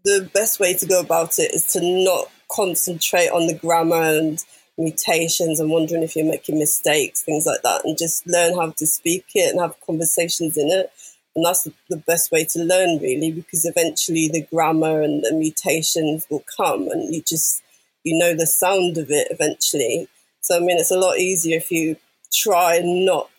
the 0.04 0.28
best 0.32 0.60
way 0.60 0.74
to 0.74 0.86
go 0.86 1.00
about 1.00 1.38
it 1.38 1.54
is 1.54 1.66
to 1.72 1.80
not 1.80 2.30
concentrate 2.50 3.28
on 3.28 3.46
the 3.46 3.54
grammar 3.54 4.02
and 4.02 4.44
mutations 4.80 5.60
and 5.60 5.70
wondering 5.70 6.02
if 6.02 6.16
you're 6.16 6.24
making 6.24 6.58
mistakes, 6.58 7.22
things 7.22 7.46
like 7.46 7.62
that, 7.62 7.84
and 7.84 7.98
just 7.98 8.26
learn 8.26 8.54
how 8.56 8.70
to 8.70 8.86
speak 8.86 9.26
it 9.34 9.50
and 9.50 9.60
have 9.60 9.80
conversations 9.86 10.56
in 10.56 10.68
it. 10.68 10.90
And 11.36 11.44
that's 11.44 11.68
the, 11.88 11.96
best 11.96 12.32
way 12.32 12.44
to 12.44 12.58
learn, 12.58 12.98
really, 12.98 13.30
because 13.30 13.64
eventually 13.64 14.28
the 14.28 14.46
grammar 14.52 15.00
and 15.00 15.22
the 15.22 15.32
mutations 15.32 16.26
will 16.28 16.44
come 16.56 16.88
and 16.88 17.14
you 17.14 17.22
just, 17.22 17.62
you 18.02 18.18
know, 18.18 18.34
the 18.34 18.46
sound 18.46 18.98
of 18.98 19.10
it 19.10 19.28
eventually. 19.30 20.08
So, 20.40 20.56
I 20.56 20.60
mean, 20.60 20.78
it's 20.78 20.90
a 20.90 20.98
lot 20.98 21.18
easier 21.18 21.58
if 21.58 21.70
you 21.70 21.96
try 22.32 22.76
and 22.76 23.04
not 23.06 23.30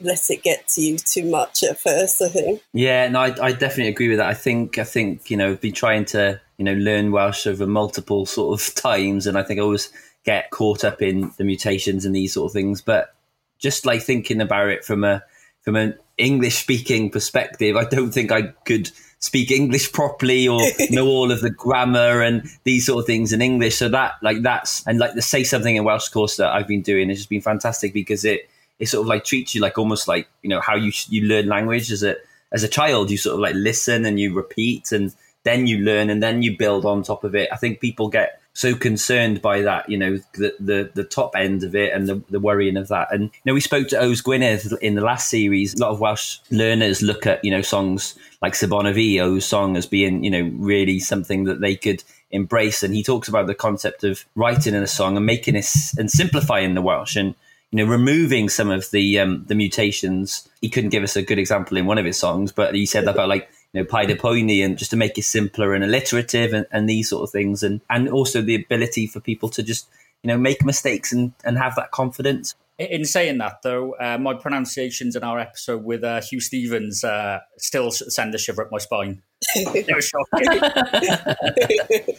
let 0.00 0.30
it 0.30 0.42
get 0.42 0.68
to 0.68 0.80
you 0.80 0.98
too 0.98 1.24
much 1.24 1.62
at 1.62 1.78
first. 1.78 2.22
I 2.22 2.28
think. 2.28 2.62
Yeah, 2.72 3.08
no, 3.08 3.20
I, 3.20 3.34
I 3.40 3.52
definitely 3.52 3.88
agree 3.88 4.08
with 4.08 4.18
that. 4.18 4.28
I 4.28 4.34
think 4.34 4.78
I 4.78 4.84
think 4.84 5.30
you 5.30 5.36
know, 5.36 5.50
I've 5.50 5.60
been 5.60 5.74
trying 5.74 6.04
to 6.06 6.40
you 6.58 6.64
know 6.64 6.74
learn 6.74 7.12
Welsh 7.12 7.46
over 7.46 7.66
multiple 7.66 8.26
sort 8.26 8.60
of 8.60 8.74
times, 8.80 9.26
and 9.26 9.36
I 9.36 9.42
think 9.42 9.58
I 9.58 9.62
always 9.62 9.90
get 10.24 10.50
caught 10.50 10.84
up 10.84 11.02
in 11.02 11.32
the 11.36 11.44
mutations 11.44 12.04
and 12.04 12.14
these 12.14 12.34
sort 12.34 12.50
of 12.50 12.52
things. 12.52 12.82
But 12.82 13.14
just 13.58 13.86
like 13.86 14.02
thinking 14.02 14.40
about 14.40 14.68
it 14.68 14.84
from 14.84 15.04
a 15.04 15.22
from 15.62 15.76
an 15.76 15.98
English 16.18 16.56
speaking 16.56 17.10
perspective, 17.10 17.76
I 17.76 17.84
don't 17.84 18.12
think 18.12 18.30
I 18.30 18.48
could 18.66 18.90
speak 19.18 19.50
English 19.50 19.90
properly 19.92 20.46
or 20.46 20.60
know 20.90 21.06
all 21.06 21.32
of 21.32 21.40
the 21.40 21.50
grammar 21.50 22.20
and 22.20 22.46
these 22.64 22.84
sort 22.84 23.00
of 23.00 23.06
things 23.06 23.32
in 23.32 23.40
English. 23.40 23.76
So 23.76 23.88
that 23.88 24.14
like 24.22 24.42
that's 24.42 24.86
and 24.86 24.98
like 24.98 25.14
the 25.14 25.22
say 25.22 25.44
something 25.44 25.76
in 25.76 25.84
Welsh 25.84 26.08
course 26.08 26.36
that 26.36 26.52
I've 26.52 26.68
been 26.68 26.82
doing 26.82 27.08
has 27.08 27.18
just 27.18 27.30
been 27.30 27.40
fantastic 27.40 27.92
because 27.92 28.24
it 28.24 28.48
it 28.78 28.86
sort 28.86 29.02
of 29.02 29.06
like 29.08 29.24
treats 29.24 29.54
you 29.54 29.60
like 29.60 29.78
almost 29.78 30.08
like 30.08 30.28
you 30.42 30.50
know 30.50 30.60
how 30.60 30.76
you 30.76 30.92
you 31.08 31.26
learn 31.26 31.46
language 31.46 31.90
as 31.90 32.02
a 32.02 32.16
as 32.52 32.62
a 32.62 32.68
child. 32.68 33.10
You 33.10 33.16
sort 33.16 33.34
of 33.34 33.40
like 33.40 33.54
listen 33.54 34.04
and 34.04 34.18
you 34.18 34.34
repeat 34.34 34.92
and 34.92 35.14
then 35.44 35.66
you 35.66 35.78
learn 35.78 36.10
and 36.10 36.22
then 36.22 36.42
you 36.42 36.56
build 36.56 36.84
on 36.84 37.02
top 37.02 37.24
of 37.24 37.34
it. 37.34 37.48
I 37.52 37.56
think 37.56 37.80
people 37.80 38.08
get 38.08 38.40
so 38.54 38.74
concerned 38.74 39.42
by 39.42 39.62
that, 39.62 39.88
you 39.88 39.98
know, 39.98 40.18
the 40.34 40.54
the, 40.60 40.90
the 40.94 41.04
top 41.04 41.34
end 41.36 41.64
of 41.64 41.74
it 41.74 41.92
and 41.92 42.08
the, 42.08 42.22
the 42.30 42.40
worrying 42.40 42.76
of 42.76 42.88
that. 42.88 43.12
And 43.12 43.24
you 43.24 43.40
know, 43.44 43.54
we 43.54 43.60
spoke 43.60 43.88
to 43.88 43.96
Yws 43.96 44.22
Gwynedd 44.22 44.78
in 44.80 44.94
the 44.94 45.02
last 45.02 45.28
series. 45.28 45.74
A 45.74 45.78
lot 45.78 45.90
of 45.90 46.00
Welsh 46.00 46.38
learners 46.50 47.02
look 47.02 47.26
at 47.26 47.44
you 47.44 47.50
know 47.50 47.62
songs 47.62 48.14
like 48.40 48.54
Sebona 48.54 48.94
Fi, 48.94 49.18
O's 49.18 49.44
song, 49.44 49.76
as 49.76 49.86
being 49.86 50.22
you 50.22 50.30
know 50.30 50.50
really 50.54 51.00
something 51.00 51.44
that 51.44 51.60
they 51.60 51.74
could 51.74 52.04
embrace. 52.30 52.82
And 52.82 52.94
he 52.94 53.02
talks 53.02 53.28
about 53.28 53.48
the 53.48 53.54
concept 53.54 54.04
of 54.04 54.24
writing 54.36 54.74
in 54.74 54.82
a 54.82 54.88
song 54.88 55.16
and 55.16 55.26
making 55.26 55.56
it 55.56 55.68
and 55.98 56.10
simplifying 56.10 56.74
the 56.74 56.82
Welsh 56.82 57.16
and 57.16 57.34
you 57.72 57.84
know, 57.84 57.90
removing 57.90 58.48
some 58.48 58.70
of 58.70 58.88
the 58.92 59.18
um, 59.18 59.44
the 59.48 59.56
mutations. 59.56 60.48
He 60.60 60.68
couldn't 60.68 60.90
give 60.90 61.02
us 61.02 61.16
a 61.16 61.22
good 61.22 61.40
example 61.40 61.76
in 61.76 61.86
one 61.86 61.98
of 61.98 62.04
his 62.04 62.16
songs, 62.16 62.52
but 62.52 62.72
he 62.76 62.86
said 62.86 63.08
about 63.08 63.28
like 63.28 63.50
you 63.74 63.82
know, 63.82 63.84
Paid 63.84 64.08
y 64.08 64.14
Poeni 64.14 64.64
and 64.64 64.78
just 64.78 64.92
to 64.92 64.96
make 64.96 65.18
it 65.18 65.24
simpler 65.24 65.74
and 65.74 65.82
alliterative 65.84 66.52
and, 66.52 66.64
and 66.70 66.88
these 66.88 67.10
sort 67.10 67.24
of 67.24 67.30
things. 67.30 67.62
And, 67.62 67.80
and 67.90 68.08
also 68.08 68.40
the 68.40 68.54
ability 68.54 69.08
for 69.08 69.20
people 69.20 69.48
to 69.50 69.62
just, 69.62 69.88
you 70.22 70.28
know, 70.28 70.38
make 70.38 70.64
mistakes 70.64 71.12
and, 71.12 71.32
and 71.44 71.58
have 71.58 71.74
that 71.74 71.90
confidence. 71.90 72.54
In 72.78 73.04
saying 73.04 73.38
that, 73.38 73.62
though, 73.62 73.92
uh, 74.00 74.18
my 74.18 74.34
pronunciations 74.34 75.14
in 75.14 75.22
our 75.22 75.38
episode 75.38 75.84
with 75.84 76.02
uh, 76.02 76.20
Huw 76.20 76.40
Stephens 76.40 77.04
uh, 77.04 77.38
still 77.56 77.92
send 77.92 78.34
a 78.34 78.38
shiver 78.38 78.62
up 78.62 78.72
my 78.72 78.78
spine. 78.78 79.22
it 79.54 79.94
was 79.94 80.08
shocking. 80.08 80.48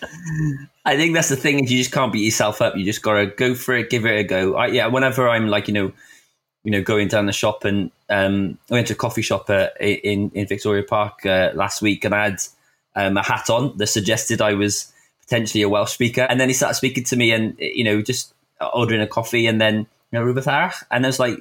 I 0.86 0.96
think 0.96 1.14
that's 1.14 1.28
the 1.28 1.36
thing. 1.36 1.60
You 1.60 1.78
just 1.78 1.92
can't 1.92 2.14
beat 2.14 2.24
yourself 2.24 2.62
up. 2.62 2.78
You 2.78 2.86
just 2.86 3.02
got 3.02 3.16
to 3.16 3.26
go 3.26 3.54
for 3.54 3.76
it, 3.76 3.90
give 3.90 4.06
it 4.06 4.18
a 4.18 4.24
go. 4.24 4.56
I, 4.56 4.68
yeah, 4.68 4.88
whenever 4.88 5.28
I'm 5.28 5.48
like, 5.48 5.68
you 5.68 5.74
know, 5.74 5.92
you 6.66 6.72
know, 6.72 6.82
going 6.82 7.08
down 7.08 7.28
the 7.28 7.32
shop 7.32 7.64
and 7.64 7.92
um, 8.10 8.58
I 8.70 8.74
went 8.74 8.88
to 8.88 8.94
a 8.94 8.98
coffee 8.98 9.22
shop 9.22 9.50
uh, 9.50 9.70
in 9.80 10.32
in 10.34 10.48
Victoria 10.48 10.84
Park 10.84 11.26
uh, 11.26 11.52
last 11.54 11.82
week, 11.82 12.04
and 12.04 12.14
I 12.14 12.24
had 12.26 12.42
um, 12.96 13.18
a 13.18 13.24
hat 13.24 13.50
on 13.50 13.78
that 13.78 13.88
suggested 13.88 14.42
I 14.42 14.54
was 14.54 14.92
potentially 15.22 15.62
a 15.62 15.70
Welsh 15.70 15.94
speaker. 15.94 16.22
And 16.22 16.40
then 16.40 16.50
he 16.50 16.54
started 16.54 16.76
speaking 16.76 17.04
to 17.06 17.16
me, 17.16 17.32
and 17.32 17.56
you 17.60 17.84
know, 17.84 18.02
just 18.02 18.34
ordering 18.74 19.02
a 19.02 19.08
coffee, 19.08 19.46
and 19.46 19.62
then 19.62 19.78
you 20.12 20.20
know, 20.20 20.24
Rupert 20.24 20.48
and 20.48 21.06
I 21.06 21.08
was 21.08 21.20
like, 21.20 21.38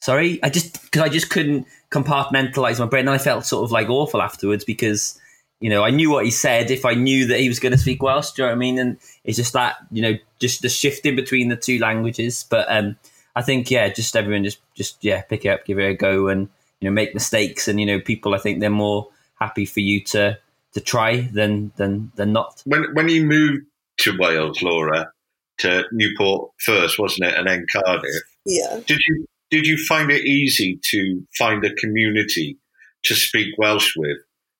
sorry, 0.00 0.42
I 0.42 0.48
just 0.48 0.82
because 0.82 1.02
I 1.02 1.08
just 1.10 1.28
couldn't 1.28 1.66
compartmentalize 1.90 2.80
my 2.80 2.86
brain, 2.86 3.06
and 3.06 3.14
I 3.14 3.18
felt 3.18 3.44
sort 3.44 3.64
of 3.64 3.70
like 3.70 3.90
awful 3.90 4.22
afterwards 4.22 4.64
because 4.64 5.20
you 5.60 5.70
know, 5.70 5.84
I 5.84 5.90
knew 5.90 6.10
what 6.10 6.24
he 6.24 6.30
said 6.32 6.72
if 6.72 6.84
I 6.84 6.94
knew 6.94 7.26
that 7.26 7.38
he 7.38 7.48
was 7.48 7.60
going 7.60 7.70
to 7.70 7.78
speak 7.78 8.02
Welsh. 8.02 8.32
Do 8.32 8.42
you 8.42 8.46
know 8.46 8.52
what 8.52 8.56
I 8.56 8.58
mean? 8.58 8.78
And 8.80 8.98
it's 9.22 9.36
just 9.36 9.52
that, 9.52 9.76
you 9.92 10.02
know, 10.02 10.14
just 10.40 10.60
the 10.60 10.68
shifting 10.68 11.14
between 11.14 11.50
the 11.50 11.56
two 11.56 11.78
languages. 11.78 12.44
But 12.50 12.66
um, 12.68 12.96
I 13.34 13.42
think 13.42 13.70
yeah, 13.70 13.88
just 13.88 14.16
everyone 14.16 14.44
just 14.44 14.60
just 14.74 15.02
yeah, 15.04 15.22
pick 15.22 15.44
it 15.44 15.48
up, 15.48 15.64
give 15.64 15.78
it 15.78 15.90
a 15.90 15.94
go, 15.94 16.28
and 16.28 16.48
you 16.80 16.88
know 16.88 16.92
make 16.92 17.14
mistakes. 17.14 17.68
And 17.68 17.80
you 17.80 17.86
know, 17.86 18.00
people 18.00 18.34
I 18.34 18.38
think 18.38 18.60
they're 18.60 18.70
more 18.70 19.08
happy 19.38 19.64
for 19.64 19.80
you 19.80 20.02
to 20.04 20.38
to 20.74 20.80
try 20.80 21.22
than 21.32 21.72
than 21.76 22.12
than 22.16 22.32
not. 22.32 22.62
When 22.64 22.94
when 22.94 23.08
you 23.08 23.24
moved 23.24 23.64
to 23.98 24.16
Wales, 24.18 24.62
Laura, 24.62 25.12
to 25.58 25.84
Newport 25.92 26.50
first, 26.58 26.98
wasn't 26.98 27.30
it, 27.30 27.38
and 27.38 27.48
then 27.48 27.66
Cardiff? 27.72 28.22
Yeah. 28.44 28.80
Did 28.86 29.00
you 29.06 29.26
did 29.50 29.66
you 29.66 29.76
find 29.76 30.10
it 30.10 30.24
easy 30.24 30.80
to 30.90 31.22
find 31.38 31.64
a 31.64 31.74
community 31.74 32.58
to 33.04 33.14
speak 33.14 33.54
Welsh 33.58 33.94
with? 33.96 34.18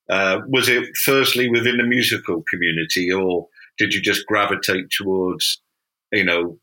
Uh, 0.09 0.41
was 0.47 0.69
it 0.69 0.95
firstly 0.97 1.49
within 1.49 1.77
the 1.77 1.83
musical 1.83 2.43
community, 2.49 3.11
or 3.11 3.47
did 3.77 3.93
you 3.93 4.01
just 4.01 4.25
gravitate 4.27 4.89
towards, 4.91 5.61
you 6.11 6.23
know, 6.23 6.57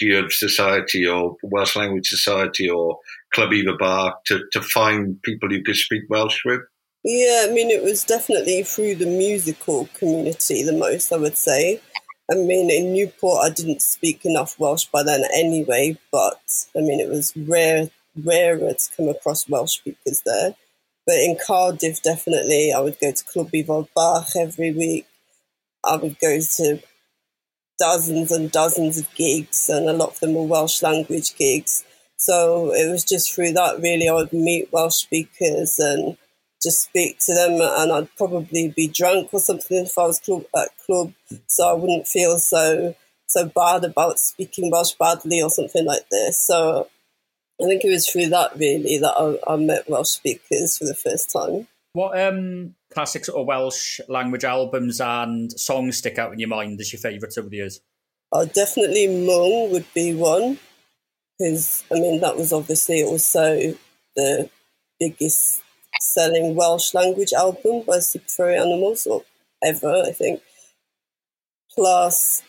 Duod 0.00 0.32
Society 0.32 1.06
or 1.06 1.36
Welsh 1.42 1.76
Language 1.76 2.08
Society 2.08 2.68
or 2.68 2.98
Club 3.32 3.50
Ifor 3.50 3.78
Bach 3.78 4.24
to, 4.26 4.40
to 4.52 4.62
find 4.62 5.20
people 5.22 5.52
you 5.52 5.62
could 5.62 5.76
speak 5.76 6.02
Welsh 6.08 6.40
with? 6.44 6.60
Yeah, 7.04 7.46
I 7.48 7.52
mean, 7.52 7.70
it 7.70 7.82
was 7.82 8.04
definitely 8.04 8.62
through 8.62 8.96
the 8.96 9.06
musical 9.06 9.88
community 9.94 10.62
the 10.62 10.72
most, 10.72 11.12
I 11.12 11.16
would 11.16 11.36
say. 11.36 11.80
I 12.30 12.34
mean, 12.34 12.70
in 12.70 12.92
Newport, 12.92 13.46
I 13.46 13.50
didn't 13.50 13.80
speak 13.80 14.24
enough 14.24 14.58
Welsh 14.58 14.86
by 14.86 15.02
then 15.02 15.24
anyway, 15.32 15.96
but 16.12 16.40
I 16.76 16.80
mean, 16.80 17.00
it 17.00 17.08
was 17.08 17.34
rare, 17.36 17.90
rarer 18.22 18.74
to 18.74 18.90
come 18.96 19.08
across 19.08 19.48
Welsh 19.48 19.78
speakers 19.78 20.22
there. 20.26 20.54
But 21.06 21.16
in 21.16 21.38
Cardiff, 21.46 22.02
definitely, 22.02 22.72
I 22.72 22.80
would 22.80 23.00
go 23.00 23.12
to 23.12 23.24
Club 23.24 23.50
Ifor 23.52 23.88
Bach 23.94 24.26
every 24.38 24.72
week. 24.72 25.06
I 25.82 25.96
would 25.96 26.18
go 26.18 26.38
to 26.38 26.82
dozens 27.78 28.30
and 28.30 28.50
dozens 28.50 28.98
of 28.98 29.14
gigs, 29.14 29.68
and 29.68 29.88
a 29.88 29.92
lot 29.92 30.10
of 30.10 30.20
them 30.20 30.34
were 30.34 30.44
Welsh 30.44 30.82
language 30.82 31.36
gigs. 31.36 31.84
So 32.16 32.72
it 32.74 32.90
was 32.90 33.04
just 33.04 33.32
through 33.32 33.52
that 33.52 33.80
really 33.80 34.08
I 34.08 34.14
would 34.14 34.32
meet 34.32 34.72
Welsh 34.72 34.96
speakers 34.96 35.78
and 35.78 36.16
just 36.62 36.82
speak 36.82 37.18
to 37.20 37.34
them, 37.34 37.60
and 37.60 37.92
I'd 37.92 38.16
probably 38.16 38.72
be 38.74 38.88
drunk 38.88 39.28
or 39.32 39.40
something 39.40 39.84
if 39.84 39.96
I 39.96 40.06
was 40.06 40.18
club, 40.18 40.44
at 40.56 40.70
club, 40.84 41.12
so 41.46 41.68
I 41.68 41.74
wouldn't 41.74 42.08
feel 42.08 42.38
so 42.38 42.94
so 43.28 43.46
bad 43.46 43.84
about 43.84 44.18
speaking 44.18 44.70
Welsh 44.70 44.94
badly 44.94 45.42
or 45.42 45.50
something 45.50 45.84
like 45.84 46.08
this. 46.10 46.38
So 46.38 46.88
I 47.60 47.64
think 47.64 47.84
it 47.84 47.90
was 47.90 48.08
through 48.08 48.28
that 48.28 48.56
really 48.56 48.98
that 48.98 49.14
I, 49.16 49.52
I 49.52 49.56
met 49.56 49.88
Welsh 49.88 50.08
speakers 50.08 50.78
for 50.78 50.84
the 50.84 50.94
first 50.94 51.30
time. 51.30 51.68
What 51.98 52.16
um, 52.16 52.76
classic 52.94 53.24
sort 53.24 53.40
of 53.40 53.48
Welsh 53.48 53.98
language 54.08 54.44
albums 54.44 55.00
and 55.00 55.50
songs 55.50 55.96
stick 55.96 56.16
out 56.16 56.32
in 56.32 56.38
your 56.38 56.48
mind 56.48 56.80
as 56.80 56.92
your 56.92 57.00
favourites 57.00 57.36
over 57.36 57.48
the 57.48 57.56
years? 57.56 57.80
Uh, 58.30 58.44
definitely 58.44 59.08
Mwng 59.08 59.72
would 59.72 59.92
be 59.92 60.14
one, 60.14 60.60
because 61.36 61.82
I 61.90 61.94
mean 61.94 62.20
that 62.20 62.36
was 62.36 62.52
obviously 62.52 63.02
also 63.02 63.74
the 64.14 64.48
biggest 65.00 65.60
selling 66.00 66.54
Welsh 66.54 66.94
language 66.94 67.32
album 67.32 67.82
by 67.84 67.98
Super 67.98 68.48
Animals 68.48 69.04
or 69.08 69.24
ever, 69.64 70.04
I 70.06 70.12
think. 70.12 70.40
Plus 71.74 72.44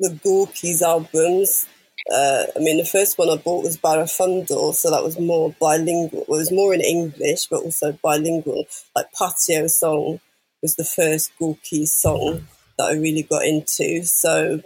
the 0.00 0.18
Gorky's 0.24 0.82
albums, 0.82 1.68
uh, 2.08 2.46
I 2.56 2.58
mean, 2.58 2.78
the 2.78 2.84
first 2.84 3.18
one 3.18 3.28
I 3.28 3.36
bought 3.36 3.64
was 3.64 3.76
Barafundle, 3.76 4.74
so 4.74 4.90
that 4.90 5.04
was 5.04 5.18
more 5.18 5.54
bilingual. 5.60 6.22
It 6.22 6.28
was 6.28 6.50
more 6.50 6.72
in 6.72 6.80
English, 6.80 7.46
but 7.46 7.62
also 7.62 7.92
bilingual. 8.02 8.66
Like 8.96 9.12
Patio 9.12 9.66
Song 9.66 10.20
was 10.62 10.76
the 10.76 10.84
first 10.84 11.32
Gorky 11.38 11.86
song 11.86 12.46
that 12.78 12.86
I 12.86 12.92
really 12.94 13.22
got 13.22 13.44
into. 13.44 14.04
So 14.04 14.62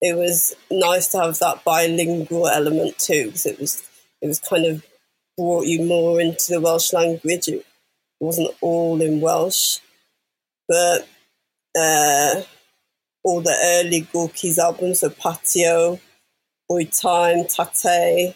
it 0.00 0.16
was 0.16 0.54
nice 0.70 1.08
to 1.08 1.18
have 1.18 1.38
that 1.40 1.64
bilingual 1.64 2.48
element 2.48 2.98
too, 2.98 3.26
because 3.26 3.46
it 3.46 3.58
was 3.60 3.82
it 4.22 4.28
was 4.28 4.40
kind 4.40 4.66
of 4.66 4.86
brought 5.36 5.66
you 5.66 5.84
more 5.84 6.20
into 6.20 6.52
the 6.52 6.60
Welsh 6.60 6.92
language. 6.92 7.48
It 7.48 7.66
wasn't 8.20 8.50
all 8.60 9.00
in 9.02 9.20
Welsh, 9.20 9.78
but. 10.68 11.08
Uh, 11.78 12.42
all 13.28 13.42
the 13.42 13.56
early 13.62 14.00
Gorky's 14.12 14.58
albums, 14.58 15.00
so 15.00 15.10
Patio, 15.10 16.00
Bwyd 16.70 16.98
Time, 16.98 17.44
Tatay, 17.44 18.34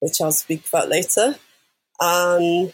which 0.00 0.20
I'll 0.20 0.32
speak 0.32 0.66
about 0.68 0.88
later. 0.88 1.36
And 2.00 2.72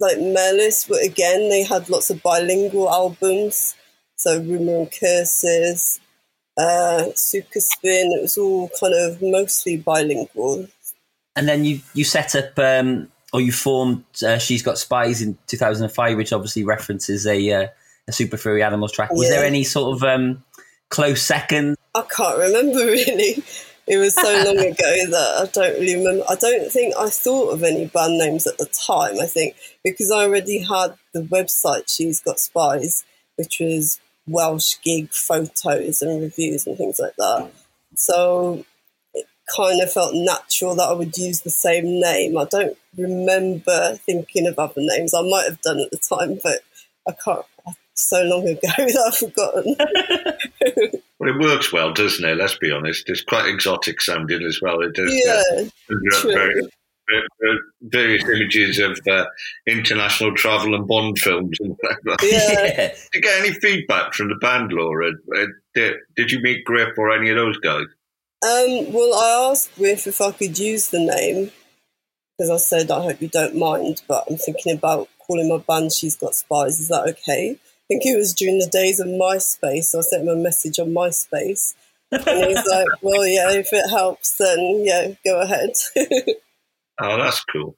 like 0.00 0.16
Melys, 0.18 0.88
but 0.88 1.04
again, 1.04 1.48
they 1.48 1.62
had 1.62 1.88
lots 1.88 2.10
of 2.10 2.22
bilingual 2.22 2.90
albums. 2.90 3.76
So 4.16 4.40
Rumor 4.40 4.78
and 4.78 4.92
Curses, 4.92 6.00
uh, 6.56 7.10
Super 7.14 7.60
Spin, 7.60 8.10
it 8.12 8.22
was 8.22 8.36
all 8.36 8.68
kind 8.80 8.94
of 8.94 9.22
mostly 9.22 9.76
bilingual. 9.76 10.66
And 11.36 11.46
then 11.46 11.64
you, 11.64 11.80
you 11.94 12.02
set 12.02 12.34
up, 12.34 12.58
um, 12.58 13.12
or 13.32 13.40
you 13.40 13.52
formed 13.52 14.04
uh, 14.26 14.38
She's 14.38 14.62
Got 14.62 14.78
Spies 14.78 15.22
in 15.22 15.38
2005, 15.46 16.16
which 16.16 16.32
obviously 16.32 16.64
references 16.64 17.26
a, 17.26 17.52
uh, 17.52 17.68
a 18.08 18.12
Super 18.12 18.36
Furry 18.36 18.62
Animals 18.62 18.92
track. 18.92 19.12
Was 19.12 19.28
yeah. 19.28 19.36
there 19.36 19.44
any 19.44 19.64
sort 19.64 19.96
of 19.96 20.02
um, 20.02 20.44
close 20.88 21.22
second? 21.22 21.76
I 21.94 22.02
can't 22.02 22.38
remember 22.38 22.78
really. 22.86 23.42
It 23.86 23.98
was 23.98 24.14
so 24.14 24.42
long 24.44 24.58
ago 24.58 25.10
that 25.10 25.36
I 25.42 25.46
don't 25.52 25.80
really 25.80 25.96
remember. 25.96 26.24
I 26.28 26.34
don't 26.34 26.70
think 26.70 26.94
I 26.96 27.08
thought 27.08 27.52
of 27.52 27.62
any 27.62 27.86
band 27.86 28.18
names 28.18 28.46
at 28.46 28.58
the 28.58 28.66
time. 28.66 29.20
I 29.20 29.26
think 29.26 29.56
because 29.84 30.10
I 30.10 30.24
already 30.24 30.58
had 30.58 30.94
the 31.12 31.22
website 31.22 31.84
She's 31.88 32.20
Got 32.20 32.40
Spies, 32.40 33.04
which 33.36 33.58
was 33.60 34.00
Welsh 34.26 34.76
gig 34.82 35.12
photos 35.12 36.02
and 36.02 36.20
reviews 36.20 36.66
and 36.66 36.76
things 36.76 36.98
like 36.98 37.14
that. 37.16 37.50
So 37.94 38.64
it 39.14 39.26
kind 39.56 39.80
of 39.80 39.92
felt 39.92 40.14
natural 40.14 40.74
that 40.74 40.88
I 40.88 40.92
would 40.92 41.16
use 41.16 41.42
the 41.42 41.50
same 41.50 42.00
name. 42.00 42.36
I 42.36 42.44
don't 42.44 42.76
remember 42.96 43.96
thinking 43.96 44.46
of 44.46 44.58
other 44.58 44.80
names. 44.80 45.14
I 45.14 45.22
might 45.22 45.48
have 45.48 45.60
done 45.60 45.78
at 45.78 45.90
the 45.90 45.98
time, 45.98 46.40
but 46.42 46.62
I 47.08 47.12
can't. 47.12 47.46
So 47.96 48.22
long 48.22 48.46
ago 48.46 48.60
that 48.76 49.04
I've 49.06 49.16
forgotten. 49.16 49.74
well, 51.18 51.30
it 51.30 51.40
works 51.40 51.72
well, 51.72 51.92
doesn't 51.92 52.24
it? 52.24 52.36
Let's 52.36 52.58
be 52.58 52.70
honest. 52.70 53.08
It's 53.08 53.22
quite 53.22 53.46
exotic 53.46 54.00
sounding 54.00 54.42
as 54.42 54.60
well. 54.60 54.80
It 54.82 54.94
does. 54.94 55.10
Yeah, 55.12 55.42
uh, 55.60 56.22
very, 56.22 56.68
various 57.82 58.24
images 58.24 58.78
of 58.78 58.98
uh, 59.08 59.26
international 59.66 60.34
travel 60.34 60.74
and 60.74 60.86
Bond 60.86 61.18
films 61.18 61.56
and 61.60 61.76
Yeah. 62.22 62.88
did 62.88 62.96
you 63.14 63.20
get 63.20 63.40
any 63.40 63.52
feedback 63.54 64.12
from 64.12 64.28
the 64.28 64.34
band, 64.36 64.72
Laura? 64.72 65.12
Uh, 65.34 65.46
did, 65.74 65.94
did 66.16 66.30
you 66.30 66.40
meet 66.40 66.64
Gruff 66.64 66.98
or 66.98 67.12
any 67.12 67.30
of 67.30 67.36
those 67.36 67.58
guys? 67.58 67.86
Um, 68.44 68.92
well, 68.92 69.14
I 69.14 69.50
asked 69.50 69.74
Gruff 69.76 70.06
if 70.06 70.20
I 70.20 70.32
could 70.32 70.58
use 70.58 70.88
the 70.88 71.00
name 71.00 71.50
because 72.36 72.50
I 72.50 72.56
said 72.58 72.90
I 72.90 73.02
hope 73.02 73.22
you 73.22 73.28
don't 73.28 73.56
mind, 73.56 74.02
but 74.06 74.24
I'm 74.28 74.36
thinking 74.36 74.74
about 74.74 75.08
calling 75.18 75.48
my 75.48 75.58
band 75.58 75.92
She's 75.92 76.16
Got 76.16 76.34
Spies. 76.34 76.78
Is 76.80 76.88
that 76.88 77.08
okay? 77.08 77.58
I 77.86 77.94
think 77.94 78.06
it 78.06 78.16
was 78.16 78.34
during 78.34 78.58
the 78.58 78.66
days 78.66 78.98
of 78.98 79.06
MySpace. 79.06 79.84
So 79.84 80.00
I 80.00 80.02
sent 80.02 80.22
him 80.22 80.28
a 80.28 80.36
message 80.36 80.80
on 80.80 80.88
MySpace. 80.88 81.74
and 82.10 82.44
he's 82.44 82.66
like, 82.70 82.88
well, 83.00 83.24
yeah, 83.24 83.52
if 83.52 83.68
it 83.72 83.88
helps, 83.88 84.36
then 84.38 84.82
yeah, 84.84 85.12
go 85.24 85.40
ahead. 85.40 85.70
Oh, 86.98 87.18
that's 87.18 87.44
cool. 87.44 87.76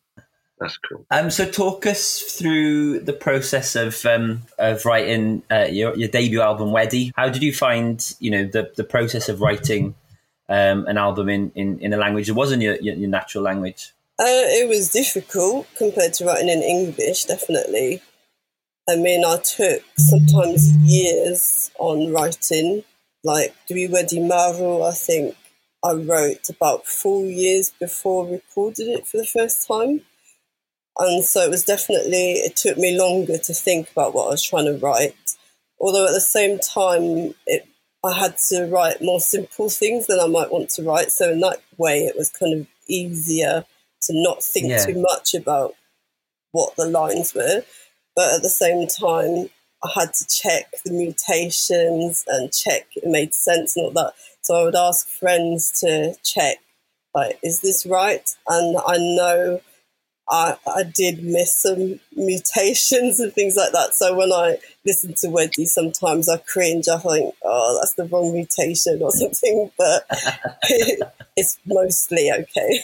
That's 0.60 0.78
cool. 0.78 1.04
Um, 1.10 1.28
so 1.30 1.44
talk 1.48 1.86
us 1.86 2.20
through 2.20 3.00
the 3.00 3.12
process 3.12 3.74
of 3.74 4.04
um, 4.06 4.42
of 4.58 4.84
writing 4.84 5.42
uh, 5.50 5.66
your, 5.70 5.96
your 5.96 6.08
debut 6.08 6.40
album, 6.40 6.68
Wedi. 6.68 7.10
How 7.16 7.28
did 7.28 7.42
you 7.42 7.52
find, 7.52 8.00
you 8.20 8.30
know, 8.30 8.44
the, 8.44 8.70
the 8.76 8.84
process 8.84 9.28
of 9.28 9.40
writing 9.40 9.96
um, 10.48 10.86
an 10.86 10.98
album 10.98 11.28
in, 11.28 11.52
in, 11.54 11.80
in 11.80 11.92
a 11.92 11.96
language 11.96 12.28
that 12.28 12.34
wasn't 12.34 12.62
your, 12.62 12.76
your, 12.76 12.94
your 12.94 13.10
natural 13.10 13.42
language? 13.42 13.92
Uh, 14.20 14.24
it 14.26 14.68
was 14.68 14.90
difficult 14.90 15.66
compared 15.76 16.14
to 16.14 16.24
writing 16.24 16.48
in 16.48 16.62
English, 16.62 17.24
definitely. 17.24 18.02
I 18.88 18.96
mean, 18.96 19.22
I 19.24 19.36
took 19.36 19.82
sometimes 19.98 20.74
years 20.78 21.70
on 21.78 22.10
writing, 22.10 22.84
like 23.22 23.54
Dwi 23.70 23.90
Wedi 23.90 24.26
Marw, 24.26 24.82
I 24.82 24.92
think 24.92 25.36
I 25.84 25.92
wrote 25.92 26.48
about 26.48 26.86
four 26.86 27.24
years 27.26 27.70
before 27.78 28.26
I 28.26 28.32
recorded 28.32 28.88
it 28.88 29.06
for 29.06 29.18
the 29.18 29.26
first 29.26 29.68
time. 29.68 30.00
And 30.98 31.22
so 31.22 31.42
it 31.42 31.50
was 31.50 31.64
definitely, 31.64 32.32
it 32.32 32.56
took 32.56 32.78
me 32.78 32.98
longer 32.98 33.36
to 33.36 33.52
think 33.52 33.90
about 33.90 34.14
what 34.14 34.28
I 34.28 34.30
was 34.30 34.42
trying 34.42 34.64
to 34.64 34.78
write. 34.78 35.14
Although 35.78 36.06
at 36.06 36.14
the 36.14 36.20
same 36.20 36.58
time, 36.58 37.34
it, 37.46 37.68
I 38.04 38.18
had 38.18 38.38
to 38.48 38.66
write 38.66 39.02
more 39.02 39.20
simple 39.20 39.68
things 39.68 40.06
than 40.06 40.18
I 40.18 40.26
might 40.26 40.50
want 40.50 40.70
to 40.70 40.82
write. 40.82 41.12
So 41.12 41.30
in 41.30 41.40
that 41.40 41.60
way, 41.76 42.06
it 42.06 42.16
was 42.16 42.30
kind 42.30 42.58
of 42.58 42.66
easier 42.88 43.64
to 44.02 44.12
not 44.22 44.42
think 44.42 44.68
yeah. 44.68 44.84
too 44.84 45.00
much 45.00 45.34
about 45.34 45.74
what 46.52 46.74
the 46.76 46.86
lines 46.86 47.34
were. 47.34 47.62
But 48.18 48.34
at 48.34 48.42
the 48.42 48.50
same 48.50 48.88
time, 48.88 49.48
I 49.84 49.90
had 49.94 50.12
to 50.12 50.26
check 50.26 50.72
the 50.84 50.90
mutations 50.90 52.24
and 52.26 52.52
check 52.52 52.88
it 52.96 53.04
made 53.08 53.32
sense 53.32 53.76
and 53.76 53.86
all 53.86 53.92
that. 53.92 54.14
So 54.40 54.56
I 54.56 54.64
would 54.64 54.74
ask 54.74 55.08
friends 55.08 55.70
to 55.82 56.16
check, 56.24 56.56
like, 57.14 57.38
is 57.44 57.60
this 57.60 57.86
right? 57.86 58.28
And 58.48 58.76
I 58.84 58.96
know 58.96 59.60
I, 60.28 60.56
I 60.66 60.82
did 60.82 61.22
miss 61.22 61.62
some 61.62 62.00
mutations 62.16 63.20
and 63.20 63.32
things 63.32 63.54
like 63.54 63.70
that. 63.70 63.94
So 63.94 64.16
when 64.16 64.32
I 64.32 64.58
listen 64.84 65.14
to 65.20 65.28
Wedi, 65.28 65.66
sometimes 65.66 66.28
I 66.28 66.38
cringe. 66.38 66.88
I 66.88 66.98
think, 66.98 67.36
oh, 67.44 67.78
that's 67.80 67.94
the 67.94 68.06
wrong 68.06 68.32
mutation 68.32 69.00
or 69.00 69.10
something, 69.12 69.70
but 69.78 70.06
it's 71.36 71.56
mostly 71.64 72.32
okay. 72.32 72.82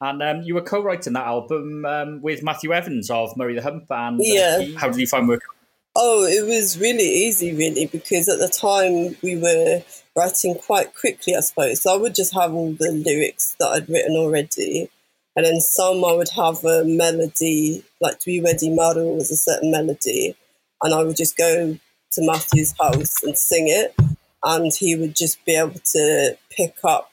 And 0.00 0.22
um, 0.22 0.42
you 0.42 0.54
were 0.54 0.62
co-writing 0.62 1.12
that 1.12 1.26
album 1.26 1.84
um, 1.84 2.22
with 2.22 2.42
Matthew 2.42 2.72
Evans 2.72 3.10
of 3.10 3.36
Murry 3.36 3.54
the 3.54 3.62
Hump. 3.62 3.84
And 3.90 4.18
uh, 4.18 4.24
yeah. 4.24 4.78
how 4.78 4.88
did 4.88 4.98
you 4.98 5.06
find 5.06 5.28
working? 5.28 5.46
Oh, 5.94 6.24
it 6.24 6.46
was 6.46 6.78
really 6.78 7.04
easy, 7.04 7.54
really, 7.54 7.86
because 7.86 8.28
at 8.28 8.38
the 8.38 8.48
time 8.48 9.16
we 9.22 9.36
were 9.36 9.82
writing 10.16 10.54
quite 10.54 10.94
quickly, 10.94 11.34
I 11.34 11.40
suppose. 11.40 11.82
So 11.82 11.92
I 11.92 11.98
would 11.98 12.14
just 12.14 12.32
have 12.32 12.54
all 12.54 12.72
the 12.72 12.92
lyrics 12.92 13.56
that 13.58 13.66
I'd 13.66 13.88
written 13.88 14.16
already. 14.16 14.88
And 15.36 15.44
then 15.44 15.60
some 15.60 16.04
I 16.04 16.12
would 16.12 16.30
have 16.30 16.64
a 16.64 16.84
melody, 16.84 17.84
like 18.00 18.20
Dwi 18.20 18.42
Wedi 18.42 18.74
Marw 18.74 19.14
was 19.14 19.30
a 19.30 19.36
certain 19.36 19.70
melody. 19.70 20.34
And 20.82 20.94
I 20.94 21.02
would 21.02 21.16
just 21.16 21.36
go 21.36 21.78
to 22.12 22.26
Matthew's 22.26 22.74
house 22.80 23.22
and 23.22 23.36
sing 23.36 23.68
it. 23.68 23.94
And 24.42 24.72
he 24.72 24.96
would 24.96 25.14
just 25.14 25.44
be 25.44 25.56
able 25.56 25.80
to 25.92 26.38
pick 26.50 26.76
up 26.84 27.10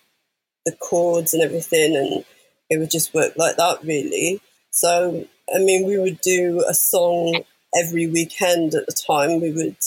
the 0.65 0.71
chords 0.79 1.33
and 1.33 1.43
everything. 1.43 1.95
And 1.95 2.25
it 2.69 2.77
would 2.79 2.91
just 2.91 3.13
work 3.13 3.33
like 3.37 3.57
that, 3.57 3.83
really. 3.83 4.41
So, 4.71 5.25
I 5.53 5.59
mean, 5.59 5.87
we 5.87 5.97
would 5.97 6.21
do 6.21 6.63
a 6.67 6.73
song 6.73 7.43
every 7.75 8.07
weekend 8.07 8.75
at 8.75 8.85
the 8.85 8.93
time. 8.93 9.41
We 9.41 9.51
would 9.51 9.77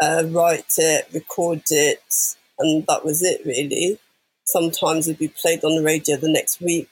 uh, 0.00 0.24
write 0.28 0.74
it, 0.78 1.08
record 1.12 1.62
it, 1.70 2.36
and 2.58 2.86
that 2.86 3.04
was 3.04 3.22
it 3.22 3.42
really. 3.44 3.98
Sometimes 4.46 5.08
it'd 5.08 5.18
be 5.18 5.28
played 5.28 5.64
on 5.64 5.76
the 5.76 5.82
radio 5.82 6.16
the 6.16 6.30
next 6.30 6.60
week, 6.60 6.88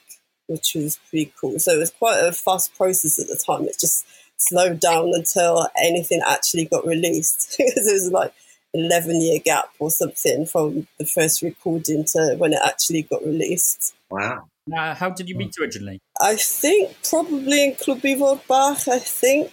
which 0.47 0.75
was 0.75 0.99
pretty 1.09 1.33
cool. 1.41 1.59
So 1.59 1.73
it 1.73 1.79
was 1.79 1.91
quite 1.91 2.19
a 2.19 2.33
fast 2.33 2.75
process 2.75 3.21
at 3.21 3.29
the 3.29 3.43
time. 3.47 3.65
It 3.65 3.77
just 3.79 4.05
slowed 4.37 4.81
down 4.81 5.13
until 5.15 5.69
anything 5.77 6.21
actually 6.27 6.65
got 6.65 6.87
released 6.87 7.57
because 7.59 7.87
it 7.87 7.93
was 7.93 8.11
like 8.11 8.33
11 8.75 9.21
year 9.21 9.39
gap 9.45 9.71
or 9.79 9.91
something 9.91 10.47
from 10.47 10.87
the 10.99 11.07
first 11.07 11.43
recording 11.43 12.05
to 12.05 12.37
when 12.39 12.53
it 12.53 12.61
actually 12.65 13.03
got 13.03 13.25
released. 13.25 13.95
Wow. 14.11 14.49
Uh, 14.71 14.95
how 14.95 15.11
did 15.11 15.29
you 15.29 15.37
meet 15.37 15.55
originally? 15.61 16.01
I 16.21 16.37
think 16.37 16.97
probably 17.09 17.65
in 17.65 17.75
Club 17.75 17.99
Ifor 17.99 18.47
Bach, 18.47 18.87
I 18.89 18.99
think. 18.99 19.53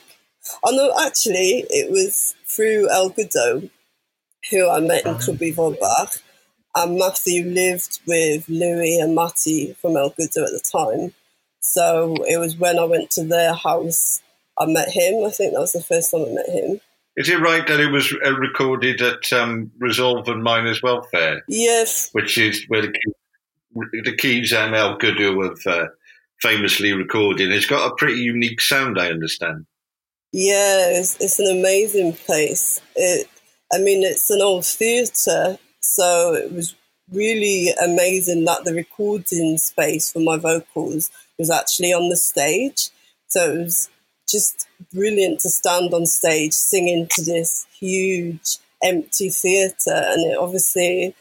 Oh 0.63 0.71
no, 0.71 0.93
actually, 1.05 1.65
it 1.69 1.91
was 1.91 2.35
through 2.45 2.89
El 2.89 3.11
Goodo, 3.11 3.69
who 4.51 4.69
I 4.69 4.79
met 4.79 5.05
in 5.05 5.15
Club 5.15 5.37
Ifor 5.37 5.79
Bach, 5.79 6.13
and 6.75 6.97
Matthew 6.97 7.45
lived 7.45 7.99
with 8.05 8.47
Louis 8.47 8.99
and 8.99 9.15
Matty 9.15 9.73
from 9.81 9.97
El 9.97 10.11
Goodo 10.11 10.45
at 10.45 10.51
the 10.51 10.63
time. 10.71 11.13
So 11.59 12.15
it 12.27 12.37
was 12.37 12.57
when 12.57 12.77
I 12.77 12.83
went 12.83 13.11
to 13.11 13.23
their 13.23 13.53
house, 13.53 14.21
I 14.59 14.65
met 14.65 14.89
him. 14.89 15.25
I 15.25 15.31
think 15.31 15.53
that 15.53 15.59
was 15.59 15.73
the 15.73 15.81
first 15.81 16.11
time 16.11 16.21
I 16.21 16.33
met 16.33 16.49
him. 16.49 16.81
Is 17.15 17.29
it 17.29 17.39
right 17.39 17.67
that 17.67 17.79
it 17.79 17.91
was 17.91 18.13
uh, 18.25 18.33
recorded 18.37 19.01
at 19.01 19.33
um, 19.33 19.71
Resolven 19.81 20.41
Miners 20.41 20.81
Welfare? 20.81 21.43
Yes. 21.47 22.09
Which 22.11 22.37
is 22.37 22.63
where 22.69 22.83
the, 22.83 22.93
the 23.73 24.15
Keys 24.17 24.53
and 24.53 24.75
El 24.75 24.97
Goodo 24.97 25.43
have 25.43 25.73
uh, 25.73 25.87
famously 26.41 26.93
recorded. 26.93 27.51
It's 27.51 27.65
got 27.65 27.91
a 27.91 27.95
pretty 27.95 28.21
unique 28.21 28.61
sound, 28.61 28.99
I 28.99 29.09
understand. 29.09 29.65
Yeah, 30.31 30.99
it's, 30.99 31.19
it's 31.19 31.39
an 31.39 31.57
amazing 31.57 32.13
place. 32.13 32.81
It, 32.95 33.27
I 33.73 33.79
mean, 33.79 34.03
it's 34.03 34.29
an 34.29 34.41
old 34.41 34.65
theatre, 34.65 35.57
so 35.81 36.33
it 36.33 36.51
was 36.51 36.75
really 37.11 37.69
amazing 37.83 38.45
that 38.45 38.63
the 38.63 38.73
recording 38.73 39.57
space 39.57 40.11
for 40.11 40.19
my 40.19 40.37
vocals 40.37 41.09
was 41.37 41.49
actually 41.49 41.93
on 41.93 42.09
the 42.09 42.17
stage. 42.17 42.89
So 43.27 43.51
it 43.51 43.57
was 43.57 43.89
just 44.27 44.67
brilliant 44.93 45.39
to 45.41 45.49
stand 45.49 45.93
on 45.93 46.05
stage 46.05 46.53
singing 46.53 47.07
to 47.15 47.23
this 47.23 47.65
huge 47.79 48.57
empty 48.83 49.29
theatre, 49.29 49.75
and 49.93 50.31
it 50.31 50.37
obviously, 50.37 51.15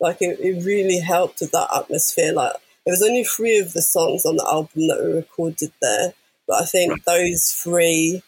like, 0.00 0.18
it, 0.20 0.38
it 0.40 0.64
really 0.64 0.98
helped 0.98 1.40
with 1.40 1.52
that 1.52 1.68
atmosphere. 1.74 2.32
Like, 2.32 2.52
there 2.84 2.92
was 2.92 3.02
only 3.02 3.24
three 3.24 3.58
of 3.58 3.72
the 3.72 3.82
songs 3.82 4.24
on 4.24 4.36
the 4.36 4.46
album 4.46 4.88
that 4.88 5.02
were 5.02 5.16
recorded 5.16 5.72
there, 5.82 6.14
but 6.46 6.62
I 6.62 6.64
think 6.64 7.04
those 7.04 7.50
three 7.52 8.22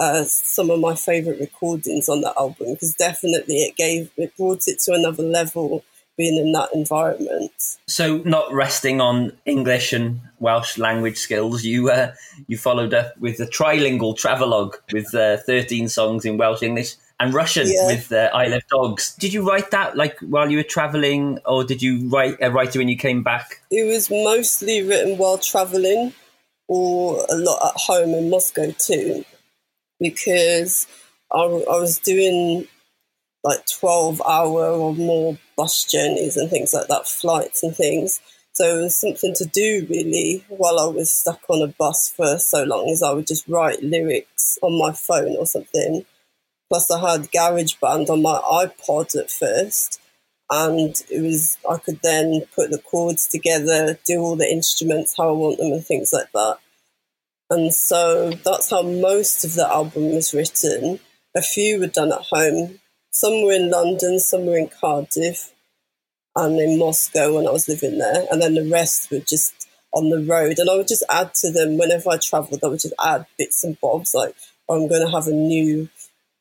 uh, 0.00 0.24
some 0.24 0.70
of 0.70 0.80
my 0.80 0.94
favorite 0.94 1.38
recordings 1.38 2.08
on 2.08 2.20
that 2.20 2.34
album 2.36 2.72
because 2.72 2.94
definitely 2.94 3.56
it 3.58 3.76
gave 3.76 4.10
it 4.16 4.36
brought 4.36 4.62
it 4.66 4.80
to 4.80 4.92
another 4.92 5.22
level 5.22 5.84
being 6.16 6.36
in 6.36 6.52
that 6.52 6.68
environment. 6.74 7.52
So, 7.86 8.18
not 8.18 8.52
resting 8.52 9.00
on 9.00 9.32
English 9.46 9.92
and 9.92 10.20
Welsh 10.38 10.78
language 10.78 11.18
skills, 11.18 11.64
you 11.64 11.90
uh, 11.90 12.12
you 12.46 12.56
followed 12.56 12.94
up 12.94 13.16
with 13.18 13.40
a 13.40 13.46
trilingual 13.46 14.16
travelogue 14.16 14.76
with 14.92 15.14
uh, 15.14 15.38
13 15.38 15.88
songs 15.88 16.24
in 16.24 16.36
Welsh, 16.36 16.62
English, 16.62 16.94
and 17.20 17.32
Russian 17.32 17.68
Yeah. 17.68 17.86
with 17.86 18.12
uh, 18.12 18.30
Isle 18.34 18.54
of 18.54 18.66
Dogs. 18.68 19.14
Did 19.16 19.32
you 19.32 19.48
write 19.48 19.70
that 19.70 19.96
like 19.96 20.18
while 20.20 20.50
you 20.50 20.58
were 20.58 20.62
traveling, 20.64 21.38
or 21.46 21.64
did 21.64 21.82
you 21.82 22.08
write 22.08 22.42
uh, 22.42 22.50
write 22.50 22.74
it 22.74 22.78
when 22.78 22.88
you 22.88 22.96
came 22.96 23.22
back? 23.22 23.60
It 23.70 23.86
was 23.86 24.10
mostly 24.10 24.82
written 24.82 25.16
while 25.18 25.38
traveling 25.38 26.12
or 26.68 27.24
a 27.30 27.36
lot 27.36 27.66
at 27.66 27.80
home 27.80 28.14
in 28.14 28.30
Moscow 28.30 28.70
too, 28.78 29.24
because 30.00 30.86
I, 31.32 31.40
I 31.40 31.78
was 31.78 31.98
doing 31.98 32.66
like 33.44 33.66
12 33.66 34.22
hour 34.26 34.68
or 34.68 34.94
more 34.94 35.36
bus 35.56 35.84
journeys 35.84 36.36
and 36.36 36.48
things 36.50 36.72
like 36.72 36.88
that, 36.88 37.06
flights 37.06 37.62
and 37.62 37.76
things. 37.76 38.20
So 38.52 38.78
it 38.78 38.82
was 38.82 38.96
something 38.96 39.34
to 39.34 39.44
do 39.46 39.86
really 39.90 40.44
while 40.48 40.78
I 40.78 40.86
was 40.86 41.12
stuck 41.12 41.40
on 41.48 41.60
a 41.60 41.66
bus 41.66 42.08
for 42.08 42.38
so 42.38 42.62
long 42.62 42.88
as 42.88 43.02
I 43.02 43.12
would 43.12 43.26
just 43.26 43.46
write 43.48 43.82
lyrics 43.82 44.58
on 44.62 44.78
my 44.78 44.92
phone 44.92 45.36
or 45.36 45.46
something. 45.46 46.06
Plus 46.68 46.90
I 46.90 47.12
had 47.12 47.30
GarageBand 47.30 48.08
on 48.08 48.22
my 48.22 48.40
iPod 48.40 49.16
at 49.16 49.30
first 49.30 50.00
and 50.50 50.94
it 51.10 51.22
was 51.22 51.58
I 51.68 51.78
could 51.78 52.00
then 52.02 52.42
put 52.54 52.70
the 52.70 52.78
chords 52.78 53.26
together, 53.26 53.98
do 54.06 54.20
all 54.20 54.36
the 54.36 54.50
instruments 54.50 55.14
how 55.16 55.30
I 55.30 55.32
want 55.32 55.58
them 55.58 55.72
and 55.72 55.84
things 55.84 56.12
like 56.12 56.30
that. 56.32 56.58
And 57.50 57.72
so 57.72 58.30
that's 58.30 58.70
how 58.70 58.82
most 58.82 59.44
of 59.44 59.54
the 59.54 59.68
album 59.68 60.14
was 60.14 60.34
written. 60.34 61.00
A 61.36 61.42
few 61.42 61.80
were 61.80 61.86
done 61.86 62.12
at 62.12 62.26
home. 62.30 62.80
Some 63.10 63.44
were 63.44 63.52
in 63.52 63.70
London, 63.70 64.18
some 64.18 64.46
were 64.46 64.58
in 64.58 64.68
Cardiff 64.68 65.52
and 66.36 66.58
in 66.58 66.78
Moscow 66.78 67.34
when 67.34 67.46
I 67.46 67.50
was 67.50 67.68
living 67.68 67.98
there. 67.98 68.26
And 68.30 68.42
then 68.42 68.54
the 68.54 68.68
rest 68.68 69.10
were 69.10 69.20
just 69.20 69.68
on 69.92 70.10
the 70.10 70.20
road. 70.20 70.58
And 70.58 70.68
I 70.68 70.76
would 70.76 70.88
just 70.88 71.04
add 71.08 71.34
to 71.36 71.52
them 71.52 71.78
whenever 71.78 72.10
I 72.10 72.16
travelled, 72.16 72.60
I 72.64 72.68
would 72.68 72.80
just 72.80 72.94
add 73.04 73.26
bits 73.38 73.62
and 73.62 73.80
bobs 73.80 74.14
like 74.14 74.34
I'm 74.68 74.88
going 74.88 75.06
to 75.06 75.12
have 75.12 75.26
a 75.26 75.32
new, 75.32 75.88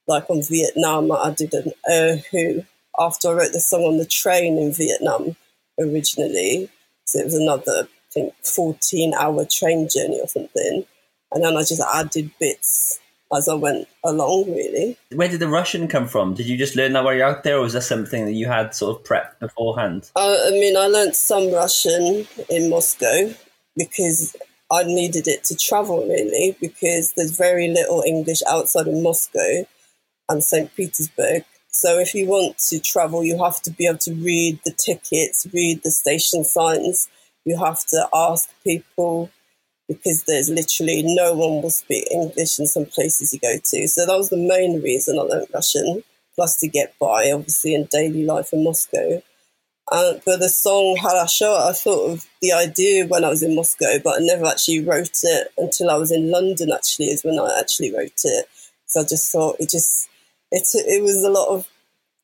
like 0.07 0.29
on 0.29 0.43
Vietnam, 0.43 1.11
I 1.11 1.31
did 1.31 1.53
an 1.53 1.71
Er 1.89 2.17
Who 2.31 2.63
after 2.99 3.29
I 3.29 3.33
wrote 3.33 3.53
the 3.53 3.59
song 3.59 3.83
on 3.83 3.97
the 3.97 4.05
train 4.05 4.57
in 4.57 4.73
Vietnam 4.73 5.35
originally. 5.79 6.69
So 7.05 7.19
it 7.19 7.25
was 7.25 7.35
another, 7.35 7.87
I 7.87 8.11
think, 8.11 8.33
14 8.43 9.13
hour 9.13 9.45
train 9.45 9.87
journey 9.89 10.19
or 10.21 10.27
something. 10.27 10.85
And 11.31 11.43
then 11.43 11.57
I 11.57 11.61
just 11.61 11.81
added 11.81 12.31
bits 12.39 12.99
as 13.35 13.49
I 13.49 13.55
went 13.55 13.87
along, 14.03 14.53
really. 14.53 14.97
Where 15.11 15.27
did 15.27 15.39
the 15.39 15.47
Russian 15.47 15.87
come 15.87 16.07
from? 16.07 16.35
Did 16.35 16.47
you 16.47 16.57
just 16.57 16.75
learn 16.75 16.93
that 16.93 17.03
while 17.03 17.15
you're 17.15 17.27
out 17.27 17.43
there, 17.43 17.57
or 17.57 17.61
was 17.61 17.73
that 17.73 17.81
something 17.81 18.25
that 18.25 18.33
you 18.33 18.47
had 18.47 18.75
sort 18.75 18.97
of 18.97 19.03
prepped 19.03 19.39
beforehand? 19.39 20.11
I, 20.15 20.47
I 20.47 20.51
mean, 20.51 20.77
I 20.77 20.85
learned 20.87 21.15
some 21.15 21.51
Russian 21.51 22.27
in 22.49 22.69
Moscow 22.69 23.33
because 23.75 24.35
I 24.71 24.83
needed 24.83 25.27
it 25.27 25.43
to 25.45 25.57
travel, 25.57 26.05
really, 26.07 26.55
because 26.61 27.13
there's 27.13 27.35
very 27.35 27.69
little 27.69 28.03
English 28.05 28.41
outside 28.47 28.87
of 28.87 28.93
Moscow 28.93 29.65
and 30.29 30.43
St. 30.43 30.73
Petersburg. 30.75 31.45
So 31.69 31.99
if 31.99 32.13
you 32.13 32.27
want 32.27 32.57
to 32.69 32.79
travel, 32.79 33.23
you 33.23 33.43
have 33.43 33.61
to 33.63 33.71
be 33.71 33.87
able 33.87 33.97
to 33.99 34.13
read 34.13 34.59
the 34.63 34.71
tickets, 34.71 35.47
read 35.51 35.81
the 35.83 35.91
station 35.91 36.43
signs. 36.43 37.07
You 37.45 37.57
have 37.57 37.83
to 37.87 38.07
ask 38.13 38.49
people 38.63 39.31
because 39.87 40.23
there's 40.23 40.49
literally 40.49 41.03
no 41.03 41.33
one 41.33 41.61
will 41.61 41.69
speak 41.69 42.09
English 42.11 42.59
in 42.59 42.67
some 42.67 42.85
places 42.85 43.33
you 43.33 43.39
go 43.39 43.55
to. 43.63 43.87
So 43.87 44.05
that 44.05 44.17
was 44.17 44.29
the 44.29 44.37
main 44.37 44.81
reason 44.81 45.19
I 45.19 45.23
learned 45.23 45.47
Russian, 45.53 46.03
plus 46.35 46.59
to 46.59 46.67
get 46.67 46.93
by, 46.99 47.31
obviously, 47.31 47.75
in 47.75 47.87
daily 47.91 48.23
life 48.23 48.53
in 48.53 48.63
Moscow. 48.63 49.21
Uh, 49.91 50.13
but 50.25 50.39
the 50.39 50.49
song 50.49 50.95
Harasho, 50.97 51.69
I 51.69 51.73
thought 51.73 52.11
of 52.11 52.25
the 52.41 52.53
idea 52.53 53.05
when 53.05 53.25
I 53.25 53.29
was 53.29 53.43
in 53.43 53.55
Moscow, 53.55 53.99
but 54.03 54.21
I 54.21 54.25
never 54.25 54.45
actually 54.45 54.79
wrote 54.79 55.19
it 55.23 55.47
until 55.57 55.89
I 55.89 55.97
was 55.97 56.11
in 56.11 56.31
London, 56.31 56.71
actually, 56.73 57.07
is 57.07 57.23
when 57.23 57.37
I 57.37 57.59
actually 57.59 57.93
wrote 57.93 58.21
it. 58.23 58.45
So 58.85 59.01
I 59.01 59.03
just 59.03 59.31
thought 59.31 59.57
it 59.59 59.69
just, 59.69 60.07
it, 60.53 60.67
it 60.73 61.01
was 61.01 61.23
a 61.23 61.29
lot 61.29 61.49
of 61.49 61.67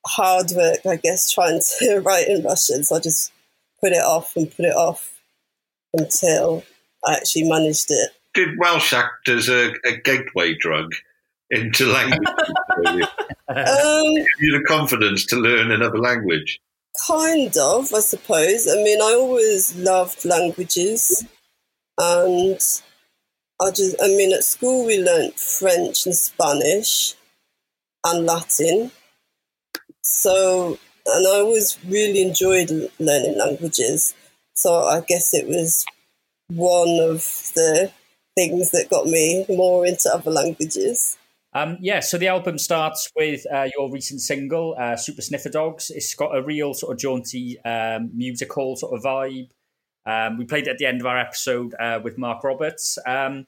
hard 0.05 0.51
work, 0.55 0.85
I 0.85 0.97
guess, 0.97 1.31
trying 1.31 1.59
to 1.79 1.99
write 2.05 2.27
in 2.27 2.43
Russian. 2.43 2.83
So 2.83 2.95
I 2.95 2.99
just 2.99 3.31
put 3.81 3.91
it 3.91 4.03
off 4.03 4.35
and 4.35 4.55
put 4.55 4.65
it 4.65 4.75
off 4.75 5.19
until 5.93 6.63
I 7.05 7.15
actually 7.15 7.49
managed 7.49 7.87
it. 7.89 8.11
Did 8.35 8.59
Welsh 8.59 8.93
act 8.93 9.27
as 9.27 9.49
a, 9.49 9.73
a 9.85 9.97
gateway 10.03 10.53
drug 10.53 10.93
into 11.49 11.85
language? 11.91 12.19
you? 12.83 13.03
Um, 13.49 14.13
Give 14.15 14.41
you 14.41 14.59
the 14.59 14.65
confidence 14.67 15.25
to 15.27 15.35
learn 15.35 15.71
another 15.71 15.97
language. 15.97 16.59
Kind 17.07 17.57
of, 17.57 17.91
I 17.93 17.99
suppose. 18.01 18.67
I 18.67 18.75
mean, 18.83 19.01
I 19.01 19.15
always 19.17 19.75
loved 19.75 20.25
languages, 20.25 21.25
and 21.97 22.59
I 23.61 23.71
just, 23.71 23.95
I 24.01 24.07
mean, 24.07 24.33
at 24.33 24.43
school 24.43 24.85
we 24.85 25.01
learnt 25.01 25.39
French 25.39 26.05
and 26.05 26.15
Spanish 26.15 27.15
and 28.05 28.25
Latin. 28.25 28.91
So, 30.01 30.77
and 31.05 31.27
I 31.27 31.39
always 31.39 31.77
really 31.88 32.21
enjoyed 32.21 32.69
learning 32.99 33.38
languages. 33.38 34.13
So 34.55 34.83
I 34.83 35.01
guess 35.07 35.33
it 35.33 35.47
was 35.47 35.85
one 36.49 36.99
of 36.99 37.21
the 37.55 37.91
things 38.35 38.71
that 38.71 38.89
got 38.89 39.05
me 39.05 39.45
more 39.49 39.85
into 39.85 40.09
other 40.13 40.31
languages. 40.31 41.17
Um, 41.53 41.77
yeah, 41.81 41.99
so 41.99 42.17
the 42.17 42.27
album 42.27 42.59
starts 42.59 43.09
with 43.15 43.45
uh, 43.51 43.67
your 43.75 43.91
recent 43.91 44.21
single, 44.21 44.75
uh, 44.79 44.95
Super 44.95 45.21
Sniffer 45.21 45.49
Dogs. 45.49 45.89
It's 45.89 46.13
got 46.13 46.35
a 46.35 46.43
real 46.43 46.73
sort 46.73 46.93
of 46.93 46.99
jaunty 46.99 47.59
um, 47.65 48.12
musical 48.13 48.75
sort 48.75 48.93
of 48.93 49.03
vibe. 49.03 49.49
Um, 50.05 50.38
we 50.38 50.45
played 50.45 50.67
it 50.67 50.71
at 50.71 50.77
the 50.77 50.85
end 50.85 51.01
of 51.01 51.07
our 51.07 51.17
episode 51.17 51.73
uh, 51.79 51.99
with 52.03 52.17
Mark 52.17 52.43
Roberts. 52.43 52.97
Um, 53.05 53.45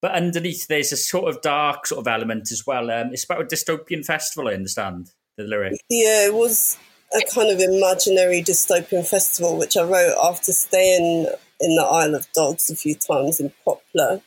but 0.00 0.12
underneath, 0.12 0.66
there's 0.68 0.92
a 0.92 0.96
sort 0.96 1.28
of 1.28 1.42
dark 1.42 1.86
sort 1.86 2.00
of 2.00 2.08
element 2.08 2.52
as 2.52 2.64
well. 2.66 2.90
Um, 2.90 3.08
it's 3.12 3.24
about 3.24 3.40
a 3.40 3.44
dystopian 3.44 4.04
festival, 4.04 4.48
I 4.48 4.54
understand, 4.54 5.10
the 5.36 5.44
lyric. 5.44 5.80
Yeah, 5.90 6.26
it 6.26 6.34
was 6.34 6.78
a 7.12 7.22
kind 7.34 7.50
of 7.50 7.58
imaginary 7.58 8.42
dystopian 8.42 9.06
festival, 9.06 9.58
which 9.58 9.76
I 9.76 9.82
wrote 9.82 10.14
after 10.22 10.52
staying 10.52 11.26
in 11.60 11.76
the 11.76 11.82
Isle 11.82 12.14
of 12.14 12.30
Dogs 12.32 12.70
a 12.70 12.76
few 12.76 12.94
times 12.94 13.40
in 13.40 13.52
Poplar. 13.64 14.22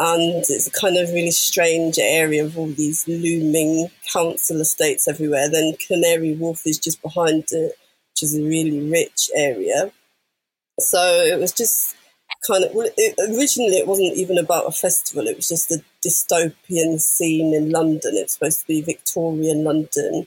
And 0.00 0.44
it's 0.48 0.66
a 0.66 0.72
kind 0.72 0.96
of 0.96 1.10
really 1.10 1.30
strange 1.30 1.98
area 2.00 2.44
of 2.44 2.58
all 2.58 2.66
these 2.66 3.06
looming 3.06 3.88
council 4.12 4.60
estates 4.60 5.06
everywhere. 5.06 5.48
Then 5.48 5.76
Canary 5.86 6.34
Wharf 6.34 6.66
is 6.66 6.80
just 6.80 7.00
behind 7.00 7.44
it, 7.52 7.74
which 8.10 8.22
is 8.22 8.36
a 8.36 8.42
really 8.42 8.90
rich 8.90 9.30
area. 9.36 9.92
So 10.80 10.98
it 11.22 11.38
was 11.38 11.52
just 11.52 11.94
kind 12.46 12.64
of 12.64 12.74
well, 12.74 12.88
it, 12.96 13.14
originally 13.36 13.76
it 13.76 13.86
wasn't 13.86 14.16
even 14.16 14.38
about 14.38 14.66
a 14.66 14.72
festival 14.72 15.26
it 15.26 15.36
was 15.36 15.48
just 15.48 15.70
a 15.70 15.82
dystopian 16.04 17.00
scene 17.00 17.54
in 17.54 17.70
london 17.70 18.12
It's 18.14 18.34
supposed 18.34 18.60
to 18.60 18.66
be 18.66 18.82
victorian 18.82 19.64
london. 19.64 20.26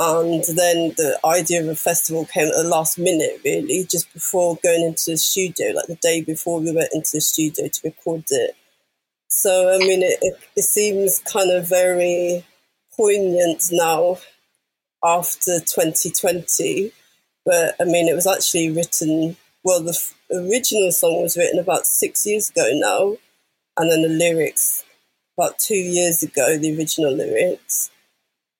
And 0.00 0.44
then 0.44 0.90
the 0.96 1.18
idea 1.24 1.60
of 1.60 1.68
a 1.68 1.74
festival 1.74 2.24
came 2.24 2.46
at 2.46 2.54
the 2.54 2.62
last 2.62 2.98
minute 2.98 3.40
really 3.44 3.84
just 3.90 4.12
before 4.12 4.56
going 4.62 4.84
into 4.84 5.10
the 5.10 5.16
studio 5.16 5.72
like 5.74 5.86
the 5.86 5.96
day 5.96 6.20
before 6.20 6.60
we 6.60 6.72
went 6.72 6.90
into 6.92 7.12
the 7.14 7.20
studio 7.20 7.66
to 7.66 7.80
record 7.82 8.24
it. 8.30 8.54
So 9.28 9.74
i 9.74 9.78
mean 9.78 10.02
it, 10.02 10.18
it, 10.22 10.38
it 10.56 10.62
seems 10.62 11.20
kind 11.20 11.50
of 11.50 11.68
very 11.68 12.44
poignant 12.96 13.64
now 13.72 14.18
after 15.04 15.60
2020 15.60 16.92
but 17.44 17.74
i 17.80 17.84
mean 17.84 18.08
it 18.08 18.14
was 18.14 18.26
actually 18.26 18.70
written 18.70 19.36
well 19.62 19.80
the 19.80 19.96
original 20.32 20.92
song 20.92 21.22
was 21.22 21.36
written 21.36 21.58
about 21.58 21.86
six 21.86 22.26
years 22.26 22.50
ago 22.50 22.70
now, 22.72 23.16
and 23.76 23.90
then 23.90 24.02
the 24.02 24.08
lyrics 24.08 24.84
about 25.36 25.58
two 25.58 25.74
years 25.74 26.22
ago, 26.22 26.58
the 26.58 26.76
original 26.76 27.12
lyrics. 27.14 27.90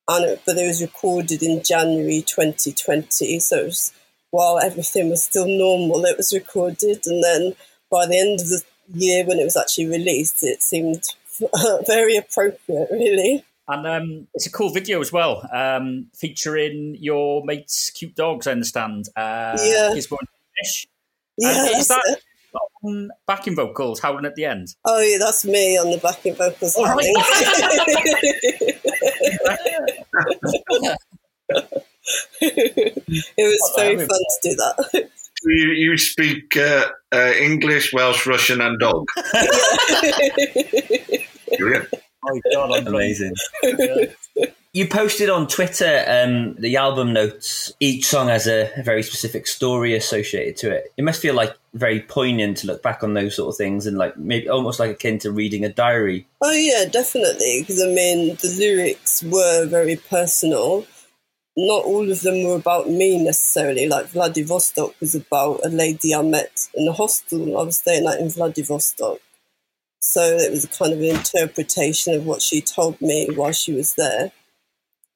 And 0.07 0.25
it, 0.25 0.43
but 0.47 0.57
it 0.57 0.67
was 0.67 0.81
recorded 0.81 1.43
in 1.43 1.63
January 1.63 2.23
2020, 2.23 3.41
so 3.41 3.59
it 3.59 3.65
was, 3.65 3.93
while 4.31 4.59
everything 4.59 5.11
was 5.11 5.25
still 5.25 5.47
normal, 5.47 6.05
it 6.05 6.17
was 6.17 6.33
recorded, 6.33 7.01
and 7.07 7.23
then 7.23 7.55
by 7.91 8.07
the 8.07 8.19
end 8.19 8.41
of 8.41 8.49
the 8.49 8.63
year 8.95 9.25
when 9.27 9.39
it 9.39 9.45
was 9.45 9.57
actually 9.57 9.87
released, 9.87 10.43
it 10.43 10.63
seemed 10.63 11.05
very 11.87 12.17
appropriate, 12.17 12.89
really. 12.91 13.45
And 13.67 13.87
um, 13.87 14.29
it's 14.33 14.47
a 14.47 14.51
cool 14.51 14.71
video 14.71 14.99
as 15.03 15.13
well, 15.13 15.47
um, 15.53 16.07
featuring 16.17 16.97
your 16.99 17.45
mate's 17.45 17.91
cute 17.91 18.15
dogs, 18.15 18.47
I 18.47 18.53
understand. 18.53 19.09
Uh, 19.15 19.59
Yeah. 19.61 19.93
Fish. 19.95 20.87
Yeah, 21.39 21.53
that's 21.53 21.79
is 21.79 21.89
that 21.89 22.21
on 22.83 23.11
backing 23.27 23.55
vocals 23.55 24.01
howling 24.01 24.25
at 24.25 24.35
the 24.35 24.45
end? 24.45 24.69
Oh 24.85 25.01
yeah, 25.01 25.19
that's 25.19 25.45
me 25.45 25.79
on 25.79 25.91
the 25.91 25.99
backing 25.99 26.35
vocals. 26.35 26.75
All 26.77 26.87
right. 26.87 27.05
it 32.41 33.03
was 33.37 33.73
Well, 33.77 33.85
very 33.85 33.99
fun 33.99 34.09
to 34.09 34.39
do 34.43 34.55
that. 34.57 35.11
You, 35.45 35.71
you 35.71 35.97
speak 35.97 36.57
uh, 36.57 36.89
uh, 37.13 37.33
English, 37.39 37.93
Welsh, 37.93 38.27
Russian, 38.27 38.61
and 38.61 38.81
dog. 38.81 39.07
Brilliant. 41.59 41.89
Oh, 42.29 42.41
God, 42.53 42.73
I'm 42.73 42.89
Amazing. 42.89 43.35
You 44.75 44.87
posted 44.87 45.31
on 45.31 45.49
Twitter 45.49 46.05
um, 46.07 46.55
the 46.57 46.77
album 46.77 47.15
notes. 47.15 47.73
Each 47.81 48.07
song 48.07 48.29
has 48.29 48.47
a, 48.47 48.71
a, 48.79 48.83
very 48.83 49.03
specific 49.03 49.47
story 49.47 49.95
associated 49.95 50.59
to 50.59 50.71
it. 50.71 50.93
It 50.99 51.05
must 51.05 51.23
feel 51.23 51.35
like 51.35 51.57
very 51.73 52.01
poignant 52.01 52.59
to 52.59 52.67
look 52.67 52.83
back 52.83 53.03
on 53.03 53.15
those 53.15 53.35
sort 53.35 53.49
of 53.49 53.57
things 53.57 53.87
and 53.87 53.97
like 53.97 54.19
maybe 54.19 54.49
almost 54.49 54.79
like 54.79 54.91
akin 54.91 55.19
to 55.21 55.33
reading 55.33 55.65
a 55.65 55.71
diary. 55.71 56.27
Oh 56.43 56.53
yeah, 56.53 56.85
definitely. 56.85 57.61
Because 57.63 57.83
I 57.83 57.87
mean, 57.87 58.37
the 58.37 58.57
lyrics 58.59 59.23
were 59.23 59.65
very 59.67 59.97
personal. 59.97 60.87
Not 61.57 61.85
all 61.85 62.11
of 62.11 62.21
them 62.21 62.45
were 62.45 62.57
about 62.57 62.91
me 62.91 63.25
necessarily. 63.25 63.89
Like 63.89 64.07
Vladivostok 64.09 64.95
was 65.01 65.15
about 65.15 65.65
a 65.65 65.71
lady 65.71 66.15
I 66.15 66.21
met 66.21 66.69
in 66.75 66.87
a 66.87 66.93
hostel. 66.93 67.59
I 67.59 67.63
was 67.63 67.79
staying 67.79 68.07
at 68.07 68.21
in 68.21 68.29
Vladivostok. 68.29 69.19
So 70.01 70.21
it 70.23 70.51
was 70.51 70.65
a 70.65 70.69
kind 70.69 70.93
of 70.93 71.01
an 71.01 71.17
interpretation 71.17 72.15
of 72.15 72.27
what 72.27 72.43
she 72.43 72.61
told 72.61 73.01
me 73.01 73.29
while 73.35 73.53
she 73.53 73.73
was 73.73 73.95
there. 73.95 74.31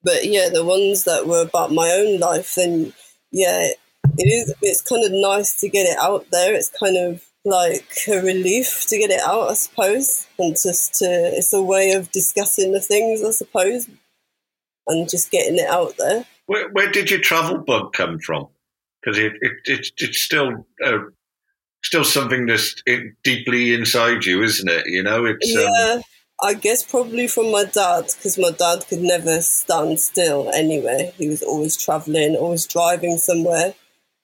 But 0.03 0.25
yeah, 0.25 0.49
the 0.49 0.65
ones 0.65 1.05
that 1.05 1.27
were 1.27 1.41
about 1.41 1.71
my 1.71 1.89
own 1.91 2.19
life, 2.19 2.55
then 2.55 2.93
yeah, 3.31 3.69
it 4.17 4.23
is. 4.23 4.53
It's 4.61 4.81
kind 4.81 5.03
of 5.05 5.11
nice 5.11 5.59
to 5.61 5.69
get 5.69 5.85
it 5.85 5.97
out 5.97 6.27
there. 6.31 6.53
It's 6.53 6.69
kind 6.69 6.97
of 6.97 7.23
like 7.45 7.87
a 8.07 8.21
relief 8.21 8.85
to 8.87 8.97
get 8.97 9.09
it 9.09 9.21
out, 9.21 9.49
I 9.49 9.53
suppose, 9.53 10.27
and 10.37 10.55
just 10.55 10.95
to. 10.95 11.05
It's 11.05 11.53
a 11.53 11.61
way 11.61 11.91
of 11.91 12.11
discussing 12.11 12.71
the 12.71 12.81
things, 12.81 13.23
I 13.23 13.31
suppose, 13.31 13.87
and 14.87 15.09
just 15.09 15.31
getting 15.31 15.57
it 15.57 15.69
out 15.69 15.95
there. 15.97 16.25
Where, 16.45 16.69
where 16.71 16.91
did 16.91 17.09
your 17.09 17.21
travel 17.21 17.59
bug 17.59 17.93
come 17.93 18.19
from? 18.19 18.47
Because 19.01 19.17
it, 19.17 19.33
it, 19.41 19.51
it, 19.65 19.87
it's 19.97 20.21
still 20.21 20.65
uh, 20.85 20.99
still 21.83 22.03
something 22.03 22.45
that's 22.45 22.75
deeply 23.23 23.73
inside 23.73 24.25
you, 24.25 24.41
isn't 24.41 24.69
it? 24.69 24.85
You 24.87 25.03
know, 25.03 25.25
it's 25.25 25.55
um, 25.55 25.61
yeah. 25.61 25.93
Um, 25.95 26.01
I 26.43 26.55
guess 26.55 26.83
probably 26.83 27.27
from 27.27 27.51
my 27.51 27.63
dad 27.63 28.05
because 28.17 28.37
my 28.37 28.51
dad 28.51 28.85
could 28.89 28.99
never 28.99 29.41
stand 29.41 29.99
still 29.99 30.49
anywhere. 30.53 31.11
He 31.17 31.29
was 31.29 31.41
always 31.41 31.77
traveling, 31.77 32.35
always 32.35 32.67
driving 32.67 33.17
somewhere, 33.17 33.73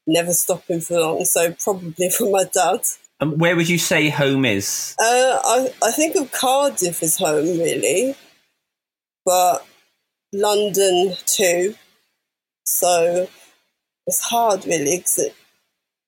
never 0.05 0.34
stopping 0.34 0.82
for 0.82 0.99
long. 0.99 1.23
So 1.23 1.53
probably 1.53 2.10
from 2.17 2.32
my 2.32 2.43
dad. 2.43 2.82
And 3.21 3.39
where 3.39 3.55
would 3.55 3.69
you 3.69 3.77
say 3.77 4.10
home 4.10 4.45
is? 4.45 4.95
Uh, 4.99 5.39
I 5.43 5.73
I 5.84 5.91
think 5.91 6.15
of 6.15 6.32
Cardiff 6.32 7.01
as 7.01 7.17
home 7.17 7.45
really, 7.45 8.15
but 9.25 9.65
London 10.34 11.15
too. 11.25 11.75
So 12.65 13.27
it's 14.08 14.21
hard 14.21 14.65
really 14.65 15.03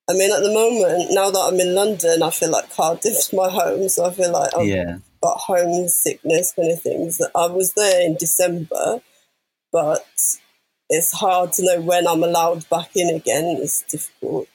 I 0.10 0.14
mean, 0.14 0.32
at 0.34 0.44
the 0.44 0.52
moment, 0.52 1.12
now 1.12 1.32
that 1.32 1.40
I'm 1.40 1.60
in 1.60 1.74
London, 1.74 2.22
I 2.22 2.32
feel 2.32 2.52
like 2.52 2.74
Cardiff's 2.74 3.32
my 3.32 3.50
home. 3.50 3.88
So 3.88 4.06
I 4.06 4.12
feel 4.12 4.32
like 4.32 4.54
I've 4.58 4.68
yeah. 4.68 4.98
Got 5.22 5.38
homesickness 5.38 6.54
kind 6.54 6.72
of 6.72 6.82
things. 6.82 7.18
That 7.18 7.32
I 7.36 7.48
was 7.48 7.74
there 7.74 8.06
in 8.06 8.16
December, 8.16 9.02
but 9.72 10.06
it's 10.90 11.14
hard 11.14 11.54
to 11.54 11.66
know 11.66 11.82
when 11.82 12.08
I'm 12.08 12.24
allowed 12.24 12.68
back 12.70 12.92
in 12.96 13.16
again. 13.16 13.58
It's 13.62 13.84
difficult. 13.84 14.48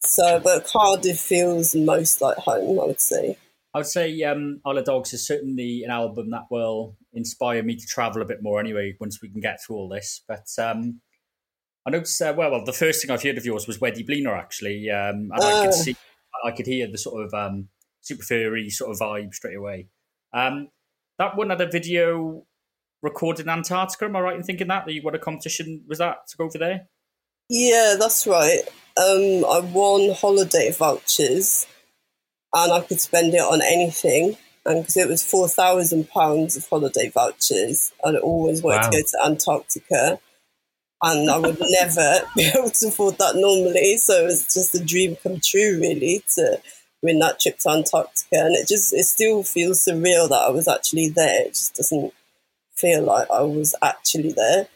So, 0.00 0.40
but 0.40 0.64
Cardiff 0.64 1.18
feels 1.18 1.74
most 1.74 2.20
like 2.20 2.38
home, 2.38 2.80
I 2.80 2.84
would 2.84 3.00
say. 3.00 3.36
I 3.74 3.78
would 3.78 3.86
say 3.86 4.22
um, 4.22 4.60
Isle 4.64 4.78
of 4.78 4.84
Dogs 4.84 5.12
is 5.12 5.26
certainly 5.26 5.82
an 5.84 5.90
album 5.90 6.30
that 6.30 6.46
will 6.50 6.96
inspire 7.12 7.62
me 7.62 7.76
to 7.76 7.86
travel 7.86 8.22
a 8.22 8.24
bit 8.24 8.42
more 8.42 8.60
anyway 8.60 8.96
once 8.98 9.20
we 9.20 9.28
can 9.28 9.40
get 9.40 9.62
through 9.62 9.76
all 9.76 9.88
this. 9.88 10.22
But 10.26 10.46
um, 10.58 11.00
I 11.86 11.90
noticed, 11.90 12.20
uh, 12.22 12.34
well, 12.36 12.50
well, 12.50 12.64
the 12.64 12.72
first 12.72 13.02
thing 13.02 13.10
I've 13.10 13.22
heard 13.22 13.38
of 13.38 13.44
yours 13.44 13.66
was 13.66 13.78
Wedi 13.78 14.08
Blino, 14.08 14.36
actually. 14.38 14.90
Um, 14.90 15.30
and 15.32 15.42
I 15.42 15.64
could 15.64 15.74
oh. 15.74 15.82
see, 15.82 15.96
I 16.44 16.50
could 16.52 16.66
hear 16.66 16.86
the 16.90 16.98
sort 16.98 17.26
of 17.26 17.34
um, 17.34 17.68
super 18.08 18.22
furry 18.22 18.70
sort 18.70 18.90
of 18.90 18.98
vibe 18.98 19.34
straight 19.34 19.56
away. 19.56 19.88
Um, 20.32 20.68
that 21.18 21.36
one 21.36 21.50
had 21.50 21.60
a 21.60 21.70
video 21.70 22.44
recorded 23.02 23.46
in 23.46 23.50
Antarctica. 23.50 24.06
Am 24.06 24.16
I 24.16 24.20
right 24.20 24.36
in 24.36 24.42
thinking 24.42 24.68
that? 24.68 24.86
That 24.86 24.92
you 24.92 25.02
won 25.02 25.14
a 25.14 25.18
competition, 25.18 25.84
was 25.88 25.98
that 25.98 26.26
to 26.28 26.36
go 26.36 26.44
over 26.44 26.58
there? 26.58 26.88
Yeah, 27.48 27.96
that's 27.98 28.26
right. 28.26 28.60
Um, 28.96 29.44
I 29.44 29.60
won 29.60 30.14
holiday 30.14 30.70
vouchers 30.70 31.66
and 32.54 32.72
I 32.72 32.80
could 32.80 33.00
spend 33.00 33.34
it 33.34 33.40
on 33.40 33.62
anything. 33.62 34.36
And 34.66 34.82
because 34.82 34.96
it 34.96 35.08
was 35.08 35.22
£4,000 35.22 36.56
of 36.56 36.68
holiday 36.68 37.08
vouchers, 37.08 37.92
I'd 38.04 38.16
always 38.16 38.62
wanted 38.62 38.82
wow. 38.82 38.90
to 38.90 38.96
go 38.96 39.02
to 39.02 39.26
Antarctica 39.26 40.20
and 41.02 41.30
I 41.30 41.38
would 41.38 41.58
never 41.60 42.20
be 42.36 42.50
able 42.54 42.70
to 42.70 42.88
afford 42.88 43.18
that 43.18 43.36
normally. 43.36 43.96
So 43.96 44.22
it 44.22 44.26
was 44.26 44.52
just 44.52 44.74
a 44.74 44.84
dream 44.84 45.16
come 45.22 45.40
true, 45.42 45.78
really, 45.80 46.22
to 46.34 46.60
win 47.02 47.18
that 47.20 47.40
trip 47.40 47.58
to 47.60 47.70
Antarctica. 47.70 48.36
And 48.36 48.54
it 48.56 48.68
just 48.68 48.92
it 48.92 49.04
still 49.04 49.42
feels 49.42 49.84
surreal 49.84 50.28
that 50.28 50.44
I 50.46 50.50
was 50.50 50.68
actually 50.68 51.08
there. 51.08 51.46
It 51.46 51.54
just 51.54 51.74
doesn't 51.74 52.12
feel 52.74 53.02
like 53.02 53.30
I 53.30 53.42
was 53.42 53.74
actually 53.82 54.32
there. 54.32 54.68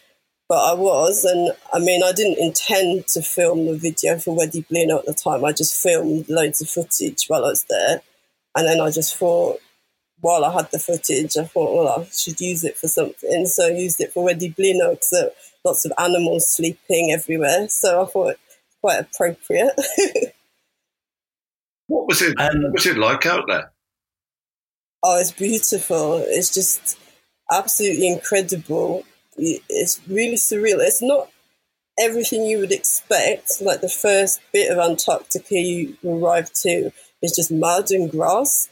But 0.49 0.71
I 0.71 0.75
was, 0.75 1.25
and 1.25 1.53
I 1.73 1.79
mean, 1.79 2.03
I 2.03 2.13
didn't 2.13 2.39
intend 2.39 3.07
to 3.09 3.23
film 3.23 3.65
the 3.65 3.75
video 3.75 4.19
for 4.19 4.37
Wedi 4.37 4.67
Blino 4.67 4.99
at 4.99 5.07
the 5.07 5.15
time. 5.15 5.45
I 5.45 5.53
just 5.53 5.81
filmed 5.81 6.29
loads 6.29 6.61
of 6.61 6.69
footage 6.69 7.25
while 7.29 7.45
I 7.45 7.49
was 7.49 7.65
there. 7.71 8.03
And 8.55 8.69
then 8.69 8.81
I 8.81 8.91
just 8.91 9.17
thought, 9.17 9.61
while 10.21 10.45
I 10.45 10.53
had 10.53 10.71
the 10.71 10.79
footage, 10.79 11.39
I 11.39 11.45
thought, 11.45 11.75
well, 11.75 12.01
I 12.01 12.05
should 12.13 12.39
use 12.39 12.65
it 12.65 12.77
for 12.77 12.87
something. 12.87 13.47
So 13.47 13.69
I 13.69 13.71
used 13.71 14.01
it 14.01 14.13
for 14.13 14.29
Wedi 14.29 14.55
Blino 14.55 14.91
because 14.91 15.31
lots 15.65 15.87
of 15.87 15.93
animals 15.99 16.49
sleeping 16.49 17.13
everywhere. 17.13 17.69
So 17.69 18.03
I 18.03 18.07
thought 18.07 18.37
quite 18.83 19.01
appropriate. 19.01 19.73
what 21.93 22.09
was 22.09 22.23
it? 22.23 22.35
Um, 22.41 22.63
what 22.63 22.73
was 22.73 22.87
it 22.87 22.97
like 22.97 23.27
out 23.27 23.45
there? 23.49 23.71
Oh, 25.03 25.19
it's 25.21 25.33
beautiful. 25.33 26.23
It's 26.27 26.53
just 26.53 26.99
absolutely 27.51 28.09
incredible. 28.09 29.05
It's 29.37 30.01
really 30.09 30.37
surreal. 30.37 30.79
It's 30.79 31.03
not 31.03 31.29
everything 32.01 32.45
you 32.45 32.59
would 32.59 32.73
expect. 32.73 33.61
Like 33.61 33.83
the 33.83 33.89
first 33.89 34.41
bit 34.53 34.71
of 34.71 34.79
Antarctica 34.79 35.55
you 35.55 35.97
arrive 36.05 36.53
to 36.63 36.93
is 37.21 37.37
just 37.37 37.53
mud 37.53 37.91
and 37.91 38.11
grass. 38.11 38.69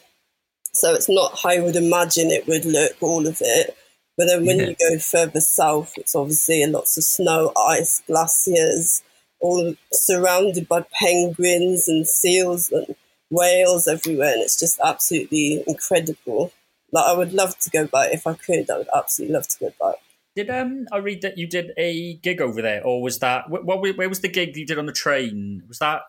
So 0.73 0.95
it's 0.95 1.09
not 1.09 1.41
how 1.43 1.51
you 1.51 1.65
would 1.65 1.77
imagine 1.77 2.31
it 2.31 2.47
would 2.47 2.65
look, 2.65 2.93
all 3.03 3.27
of 3.27 3.39
it. 3.41 3.77
But 4.17 4.29
then 4.29 4.47
when 4.47 4.59
yeah. 4.59 4.69
you 4.69 4.77
go 4.79 4.99
further 4.99 5.41
south, 5.41 5.93
it's 5.97 6.15
obviously 6.15 6.65
lots 6.67 6.97
of 6.97 7.05
snow, 7.05 7.53
ice, 7.57 8.03
glaciers, 8.07 9.03
all 9.41 9.75
surrounded 9.93 10.69
by 10.69 10.85
penguins 10.99 11.89
and 11.89 12.07
seals 12.07 12.71
and 12.71 12.95
whales 13.31 13.87
everywhere. 13.87 14.33
And 14.33 14.43
it's 14.43 14.59
just 14.59 14.79
absolutely 14.85 15.63
incredible. 15.67 16.53
Like 16.93 17.07
I 17.07 17.13
would 17.17 17.33
love 17.33 17.59
to 17.59 17.71
go 17.71 17.87
back 17.87 18.13
if 18.13 18.27
I 18.27 18.35
could. 18.35 18.71
I 18.71 18.79
would 18.79 18.89
absolutely 18.95 19.35
love 19.35 19.49
to 19.49 19.59
go 19.59 19.73
back. 19.81 19.97
Did 20.37 20.51
um 20.51 20.87
I 20.93 20.99
read 20.99 21.23
that 21.23 21.39
you 21.39 21.47
did 21.47 21.73
a 21.77 22.15
gig 22.15 22.41
over 22.41 22.63
there, 22.63 22.85
or 22.85 23.03
was 23.03 23.19
that 23.19 23.51
what? 23.51 23.65
Where 23.65 24.09
was 24.09 24.21
the 24.21 24.29
gig 24.29 24.57
you 24.57 24.67
did 24.67 24.79
on 24.79 24.87
the 24.87 24.93
train? 24.93 25.65
Was 25.69 25.79
that 25.79 26.03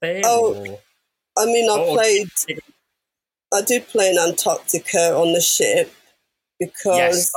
there? 0.00 0.22
Oh, 0.24 0.54
or? 0.54 0.78
I 1.36 1.46
mean, 1.46 1.68
I 1.68 1.74
oh, 1.74 1.94
played. 1.94 2.28
I 3.52 3.62
did 3.62 3.86
play 3.88 4.10
in 4.10 4.18
Antarctica 4.18 5.14
on 5.16 5.32
the 5.32 5.40
ship, 5.40 5.92
because 6.58 6.96
yes, 6.96 7.32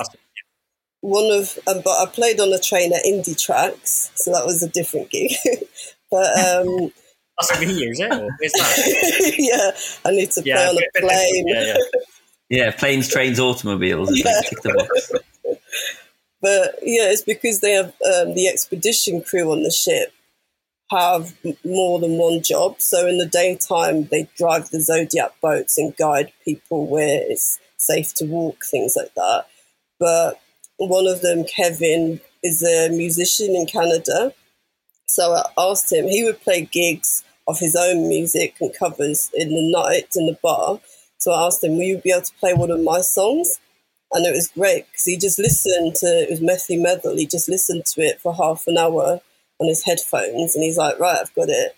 one 1.01 1.31
of 1.31 1.57
um, 1.67 1.81
but 1.83 2.01
I 2.01 2.05
played 2.05 2.39
on 2.39 2.53
a 2.53 2.59
train 2.59 2.93
at 2.93 3.03
Indietracks, 3.03 4.11
so 4.15 4.31
that 4.31 4.45
was 4.45 4.63
a 4.63 4.69
different 4.69 5.09
gig. 5.09 5.31
but 6.11 6.37
um, 6.39 6.91
that's 7.39 7.51
over 7.51 7.65
here, 7.65 7.91
is 7.91 7.99
it? 7.99 8.11
Or 8.11 8.29
is 8.41 8.51
that? 8.53 9.35
yeah, 9.37 10.09
I 10.09 10.13
need 10.13 10.31
to 10.31 10.41
yeah, 10.43 10.55
play 10.55 10.65
on 10.67 10.77
a 10.77 10.99
plane. 10.99 11.47
Yeah, 11.47 11.63
yeah. 11.63 11.77
yeah, 12.49 12.71
planes, 12.71 13.07
trains, 13.07 13.39
automobiles. 13.39 14.09
Yeah. 14.13 14.41
but 16.41 16.79
yeah, 16.81 17.09
it's 17.11 17.23
because 17.23 17.59
they 17.61 17.73
have 17.73 17.87
um, 17.87 18.33
the 18.33 18.47
expedition 18.47 19.21
crew 19.21 19.51
on 19.51 19.63
the 19.63 19.71
ship 19.71 20.13
have 20.89 21.35
more 21.65 21.99
than 21.99 22.17
one 22.17 22.41
job. 22.41 22.81
So 22.81 23.07
in 23.07 23.17
the 23.17 23.25
daytime, 23.25 24.05
they 24.05 24.29
drive 24.37 24.69
the 24.69 24.79
Zodiac 24.79 25.31
boats 25.41 25.77
and 25.77 25.95
guide 25.97 26.31
people 26.45 26.87
where 26.87 27.21
it's 27.29 27.59
safe 27.77 28.13
to 28.15 28.25
walk, 28.25 28.63
things 28.63 28.95
like 28.95 29.13
that. 29.15 29.45
But 29.99 30.39
one 30.77 31.07
of 31.07 31.21
them, 31.21 31.43
Kevin, 31.43 32.21
is 32.41 32.63
a 32.63 32.89
musician 32.89 33.55
in 33.55 33.65
Canada. 33.65 34.33
So 35.07 35.33
I 35.33 35.43
asked 35.57 35.91
him, 35.91 36.07
he 36.07 36.23
would 36.23 36.41
play 36.41 36.61
gigs 36.71 37.23
of 37.47 37.59
his 37.59 37.75
own 37.75 38.07
music 38.09 38.55
and 38.59 38.75
covers 38.77 39.31
in 39.33 39.49
the 39.49 39.71
night 39.71 40.15
in 40.15 40.25
the 40.25 40.37
bar. 40.41 40.79
So 41.17 41.31
I 41.31 41.47
asked 41.47 41.63
him, 41.63 41.77
Will 41.77 41.83
you 41.83 41.97
be 41.97 42.11
able 42.11 42.23
to 42.23 42.33
play 42.39 42.53
one 42.53 42.71
of 42.71 42.81
my 42.81 43.01
songs? 43.01 43.59
And 44.11 44.25
it 44.25 44.31
was 44.31 44.49
great 44.49 44.85
because 44.87 45.03
he 45.05 45.17
just 45.17 45.39
listened 45.39 45.95
to 45.95 46.05
it 46.05 46.29
was 46.29 46.39
Methy 46.39 46.81
Metal. 46.81 47.15
He 47.15 47.25
just 47.25 47.49
listened 47.49 47.85
to 47.85 48.01
it 48.01 48.21
for 48.21 48.33
half 48.33 48.63
an 48.67 48.77
hour 48.77 49.21
on 49.59 49.67
his 49.67 49.83
headphones 49.83 50.55
and 50.55 50.63
he's 50.63 50.77
like, 50.77 50.99
Right, 50.99 51.17
I've 51.19 51.33
got 51.33 51.49
it. 51.49 51.75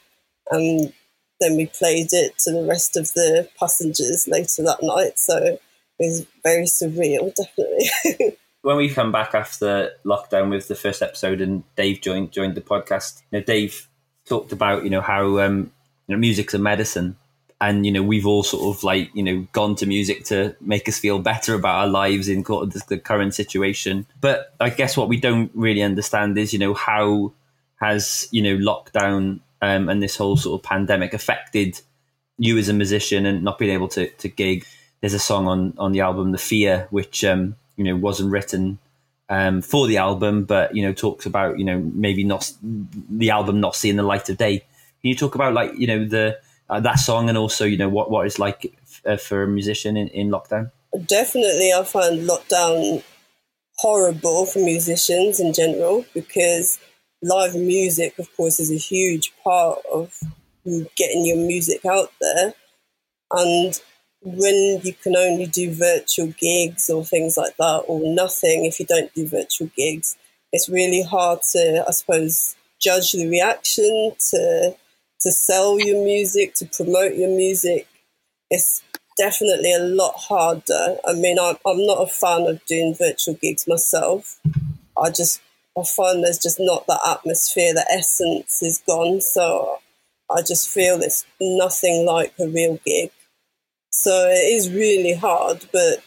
And 0.51 0.93
then 1.39 1.55
we 1.55 1.67
played 1.67 2.09
it 2.11 2.37
to 2.39 2.51
the 2.51 2.65
rest 2.65 2.97
of 2.97 3.13
the 3.13 3.47
passengers 3.59 4.27
later 4.27 4.63
that 4.63 4.79
night. 4.81 5.17
So 5.17 5.37
it 5.37 5.61
was 5.99 6.25
very 6.43 6.65
surreal, 6.65 7.33
definitely. 8.07 8.37
when 8.61 8.77
we 8.77 8.89
come 8.89 9.11
back 9.11 9.33
after 9.33 9.91
lockdown 10.05 10.49
with 10.49 10.67
the 10.67 10.75
first 10.75 11.01
episode 11.01 11.41
and 11.41 11.63
Dave 11.75 12.01
joined 12.01 12.31
joined 12.31 12.55
the 12.55 12.61
podcast, 12.61 13.21
you 13.31 13.41
Dave 13.41 13.88
talked 14.29 14.51
about 14.51 14.83
you 14.83 14.89
know 14.89 15.01
how 15.01 15.39
um, 15.39 15.71
you 16.07 16.15
know 16.15 16.19
music's 16.19 16.53
a 16.53 16.59
medicine, 16.59 17.15
and 17.59 17.85
you 17.85 17.91
know 17.91 18.03
we've 18.03 18.25
all 18.25 18.43
sort 18.43 18.75
of 18.75 18.83
like 18.83 19.09
you 19.13 19.23
know 19.23 19.47
gone 19.51 19.75
to 19.75 19.85
music 19.85 20.25
to 20.25 20.55
make 20.61 20.87
us 20.87 20.99
feel 20.99 21.19
better 21.19 21.55
about 21.55 21.75
our 21.75 21.87
lives 21.87 22.29
in 22.29 22.43
the, 22.43 23.01
current 23.03 23.33
situation. 23.33 24.05
But 24.21 24.53
i 24.59 24.69
guess 24.69 24.95
what 24.95 25.09
we 25.09 25.19
don't 25.19 25.51
really 25.53 25.81
understand 25.81 26.37
is 26.37 26.53
you 26.53 26.59
know 26.59 26.73
how 26.73 27.33
has 27.81 28.27
you 28.31 28.41
know 28.41 28.57
lockdown 28.57 29.39
um, 29.61 29.89
and 29.89 30.01
this 30.01 30.15
whole 30.15 30.37
sort 30.37 30.59
of 30.59 30.63
pandemic 30.63 31.13
affected 31.13 31.81
you 32.37 32.57
as 32.57 32.69
a 32.69 32.73
musician 32.73 33.25
and 33.25 33.43
not 33.43 33.57
being 33.57 33.71
able 33.71 33.89
to, 33.89 34.09
to 34.09 34.29
gig. 34.29 34.65
There's 35.01 35.13
a 35.13 35.19
song 35.19 35.47
on 35.47 35.73
on 35.77 35.91
the 35.91 36.01
album 36.01 36.31
the 36.31 36.37
fear 36.37 36.87
which 36.91 37.23
um, 37.23 37.55
you 37.75 37.83
know 37.83 37.95
wasn't 37.95 38.31
written 38.31 38.79
um, 39.29 39.61
for 39.61 39.87
the 39.87 39.97
album 39.97 40.43
but 40.43 40.75
you 40.75 40.83
know 40.83 40.93
talks 40.93 41.25
about 41.25 41.59
you 41.59 41.65
know 41.65 41.79
maybe 41.93 42.23
not 42.23 42.51
the 42.61 43.29
album 43.29 43.59
not 43.59 43.75
seeing 43.75 43.95
the 43.95 44.03
light 44.03 44.29
of 44.29 44.37
day. 44.37 44.59
Can 44.59 45.09
you 45.09 45.15
talk 45.15 45.35
about 45.35 45.53
like 45.53 45.71
you 45.77 45.87
know 45.87 46.05
the 46.05 46.39
uh, 46.69 46.79
that 46.79 46.99
song 46.99 47.29
and 47.29 47.37
also 47.37 47.65
you 47.65 47.77
know 47.77 47.89
what 47.89 48.11
what 48.11 48.25
it's 48.25 48.39
like 48.39 48.73
uh, 49.05 49.17
for 49.17 49.43
a 49.43 49.47
musician 49.47 49.97
in, 49.97 50.07
in 50.09 50.29
lockdown? 50.29 50.71
Definitely 51.05 51.71
i 51.71 51.83
find 51.83 52.27
lockdown 52.27 53.03
horrible 53.77 54.45
for 54.45 54.59
musicians 54.59 55.39
in 55.39 55.53
general 55.53 56.05
because 56.13 56.79
live 57.21 57.55
music 57.55 58.17
of 58.17 58.27
course 58.35 58.59
is 58.59 58.71
a 58.71 58.75
huge 58.75 59.31
part 59.43 59.79
of 59.91 60.19
getting 60.95 61.25
your 61.25 61.37
music 61.37 61.85
out 61.85 62.11
there. 62.19 62.53
And 63.31 63.79
when 64.21 64.81
you 64.83 64.93
can 64.93 65.15
only 65.15 65.45
do 65.45 65.73
virtual 65.73 66.27
gigs 66.27 66.89
or 66.89 67.05
things 67.05 67.37
like 67.37 67.55
that 67.57 67.83
or 67.87 68.01
nothing 68.13 68.65
if 68.65 68.79
you 68.79 68.85
don't 68.85 69.13
do 69.13 69.25
virtual 69.27 69.69
gigs 69.75 70.17
it's 70.51 70.67
really 70.67 71.03
hard 71.03 71.39
to 71.41 71.83
i 71.87 71.91
suppose 71.91 72.55
judge 72.79 73.13
the 73.13 73.27
reaction 73.27 74.11
to 74.29 74.75
to 75.21 75.31
sell 75.31 75.79
your 75.79 76.03
music, 76.03 76.53
to 76.55 76.65
promote 76.65 77.15
your 77.15 77.29
music, 77.29 77.87
it's 78.49 78.81
definitely 79.17 79.73
a 79.73 79.79
lot 79.79 80.13
harder. 80.15 80.97
I 81.05 81.13
mean, 81.13 81.37
I'm, 81.39 81.55
I'm 81.65 81.85
not 81.85 82.01
a 82.01 82.07
fan 82.07 82.47
of 82.47 82.65
doing 82.65 82.95
virtual 82.95 83.35
gigs 83.35 83.67
myself. 83.67 84.39
I 84.97 85.09
just, 85.09 85.41
I 85.77 85.83
find 85.83 86.23
there's 86.23 86.37
just 86.39 86.59
not 86.59 86.87
that 86.87 87.01
atmosphere, 87.05 87.73
the 87.73 87.85
essence 87.91 88.61
is 88.61 88.81
gone. 88.87 89.21
So 89.21 89.79
I 90.29 90.41
just 90.41 90.69
feel 90.69 91.01
it's 91.01 91.25
nothing 91.41 92.05
like 92.05 92.33
a 92.39 92.47
real 92.47 92.79
gig. 92.85 93.11
So 93.99 94.29
it 94.29 94.55
is 94.55 94.71
really 94.71 95.13
hard, 95.13 95.65
but 95.73 96.01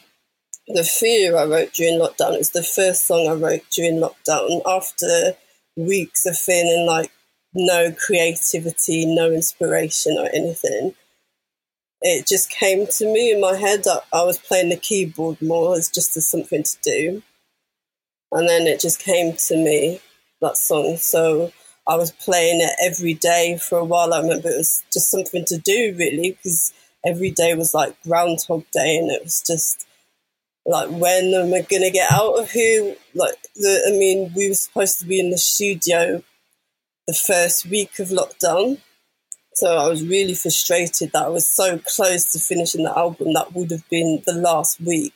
the 0.66 0.82
fear 0.82 1.36
I 1.36 1.44
wrote 1.44 1.74
during 1.74 2.00
lockdown 2.00 2.38
is 2.38 2.52
the 2.52 2.62
first 2.62 3.06
song 3.06 3.28
I 3.28 3.34
wrote 3.34 3.68
during 3.70 4.00
lockdown 4.00 4.62
after 4.66 5.36
weeks 5.76 6.24
of 6.24 6.34
feeling 6.38 6.86
like 6.86 7.12
no 7.52 7.92
creativity, 7.92 9.04
no 9.04 9.30
inspiration 9.30 10.16
or 10.18 10.26
anything. 10.32 10.94
It 12.00 12.26
just 12.26 12.48
came 12.48 12.86
to 12.86 13.12
me 13.12 13.30
in 13.30 13.42
my 13.42 13.56
head. 13.56 13.82
I, 13.86 13.98
I 14.10 14.24
was 14.24 14.38
playing 14.38 14.70
the 14.70 14.76
keyboard 14.76 15.42
more 15.42 15.76
as 15.76 15.90
just 15.90 16.16
as 16.16 16.26
something 16.26 16.62
to 16.62 16.76
do. 16.82 17.22
And 18.32 18.48
then 18.48 18.66
it 18.66 18.80
just 18.80 19.00
came 19.00 19.36
to 19.36 19.56
me, 19.58 20.00
that 20.40 20.56
song. 20.56 20.96
So 20.96 21.52
I 21.86 21.96
was 21.96 22.10
playing 22.10 22.62
it 22.62 22.72
every 22.82 23.12
day 23.12 23.58
for 23.58 23.76
a 23.76 23.84
while. 23.84 24.14
I 24.14 24.22
remember 24.22 24.48
it 24.48 24.56
was 24.56 24.82
just 24.90 25.10
something 25.10 25.44
to 25.44 25.58
do, 25.58 25.94
really, 25.98 26.30
because 26.30 26.72
every 27.04 27.30
day 27.30 27.54
was 27.54 27.74
like 27.74 28.00
Groundhog 28.02 28.64
Day, 28.72 28.98
and 28.98 29.10
it 29.10 29.22
was 29.22 29.42
just 29.42 29.86
like, 30.64 30.88
when 30.90 31.34
am 31.34 31.52
I 31.52 31.62
to 31.62 31.90
get 31.90 32.10
out 32.10 32.38
of 32.38 32.50
here? 32.50 32.96
Like, 33.14 33.34
the, 33.56 33.84
I 33.88 33.98
mean, 33.98 34.32
we 34.34 34.48
were 34.48 34.54
supposed 34.54 35.00
to 35.00 35.06
be 35.06 35.18
in 35.18 35.30
the 35.30 35.38
studio 35.38 36.22
the 37.06 37.14
first 37.14 37.66
week 37.66 37.98
of 37.98 38.08
lockdown. 38.08 38.78
So 39.54 39.76
I 39.76 39.88
was 39.88 40.06
really 40.06 40.34
frustrated 40.34 41.12
that 41.12 41.24
I 41.24 41.28
was 41.28 41.48
so 41.48 41.78
close 41.78 42.32
to 42.32 42.38
finishing 42.38 42.84
the 42.84 42.96
album. 42.96 43.34
That 43.34 43.52
would 43.52 43.70
have 43.70 43.88
been 43.90 44.22
the 44.24 44.32
last 44.32 44.80
week 44.80 45.12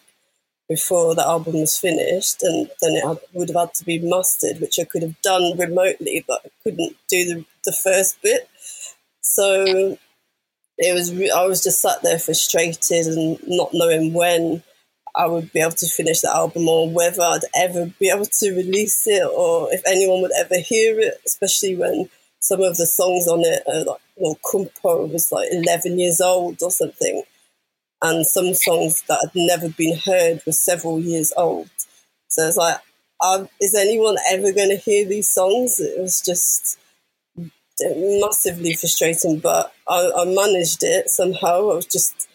before 0.68 1.14
the 1.14 1.24
album 1.24 1.60
was 1.60 1.78
finished, 1.78 2.42
and 2.42 2.68
then 2.82 2.96
it 2.96 3.18
would 3.32 3.48
have 3.48 3.56
had 3.56 3.74
to 3.74 3.84
be 3.84 4.00
mastered, 4.00 4.60
which 4.60 4.78
I 4.80 4.84
could 4.84 5.02
have 5.02 5.20
done 5.22 5.56
remotely, 5.56 6.24
but 6.26 6.40
I 6.44 6.48
couldn't 6.64 6.96
do 7.08 7.24
the, 7.24 7.44
the 7.64 7.72
first 7.72 8.20
bit. 8.20 8.48
So 9.20 9.96
it 10.78 10.92
was 10.92 11.10
I 11.30 11.46
was 11.46 11.62
just 11.62 11.80
sat 11.80 12.02
there 12.02 12.18
frustrated 12.18 13.06
and 13.06 13.38
not 13.46 13.70
knowing 13.72 14.12
when 14.12 14.62
I 15.14 15.26
would 15.26 15.50
be 15.52 15.60
able 15.60 15.72
to 15.72 15.86
finish 15.86 16.20
the 16.20 16.34
album 16.34 16.68
or 16.68 16.90
whether 16.90 17.22
I'd 17.22 17.40
ever 17.54 17.86
be 17.98 18.10
able 18.10 18.26
to 18.26 18.54
release 18.54 19.06
it 19.06 19.26
or 19.26 19.72
if 19.72 19.82
anyone 19.86 20.20
would 20.20 20.32
ever 20.38 20.58
hear 20.58 21.00
it, 21.00 21.14
especially 21.24 21.74
when 21.74 22.10
some 22.40 22.60
of 22.60 22.76
the 22.76 22.86
songs 22.86 23.26
on 23.26 23.40
it 23.40 23.62
are 23.66 23.84
like, 23.84 24.00
well, 24.16 24.38
Kumpo 24.44 25.10
was 25.10 25.32
like 25.32 25.48
11 25.50 25.98
years 25.98 26.20
old 26.20 26.62
or 26.62 26.70
something. 26.70 27.22
And 28.02 28.26
some 28.26 28.52
songs 28.52 29.02
that 29.08 29.20
had 29.22 29.32
never 29.34 29.70
been 29.70 29.96
heard 29.96 30.42
were 30.44 30.52
several 30.52 31.00
years 31.00 31.32
old. 31.34 31.70
So 32.28 32.46
it's 32.46 32.58
like, 32.58 32.78
um, 33.24 33.48
is 33.58 33.74
anyone 33.74 34.16
ever 34.30 34.52
going 34.52 34.68
to 34.68 34.76
hear 34.76 35.06
these 35.06 35.28
songs? 35.28 35.80
It 35.80 35.98
was 35.98 36.20
just 36.20 36.78
massively 37.80 38.74
frustrating, 38.74 39.38
but 39.38 39.72
I, 39.88 40.10
I 40.16 40.24
managed 40.24 40.82
it 40.82 41.10
somehow. 41.10 41.70
I 41.70 41.74
was 41.76 41.86
just 41.86 42.28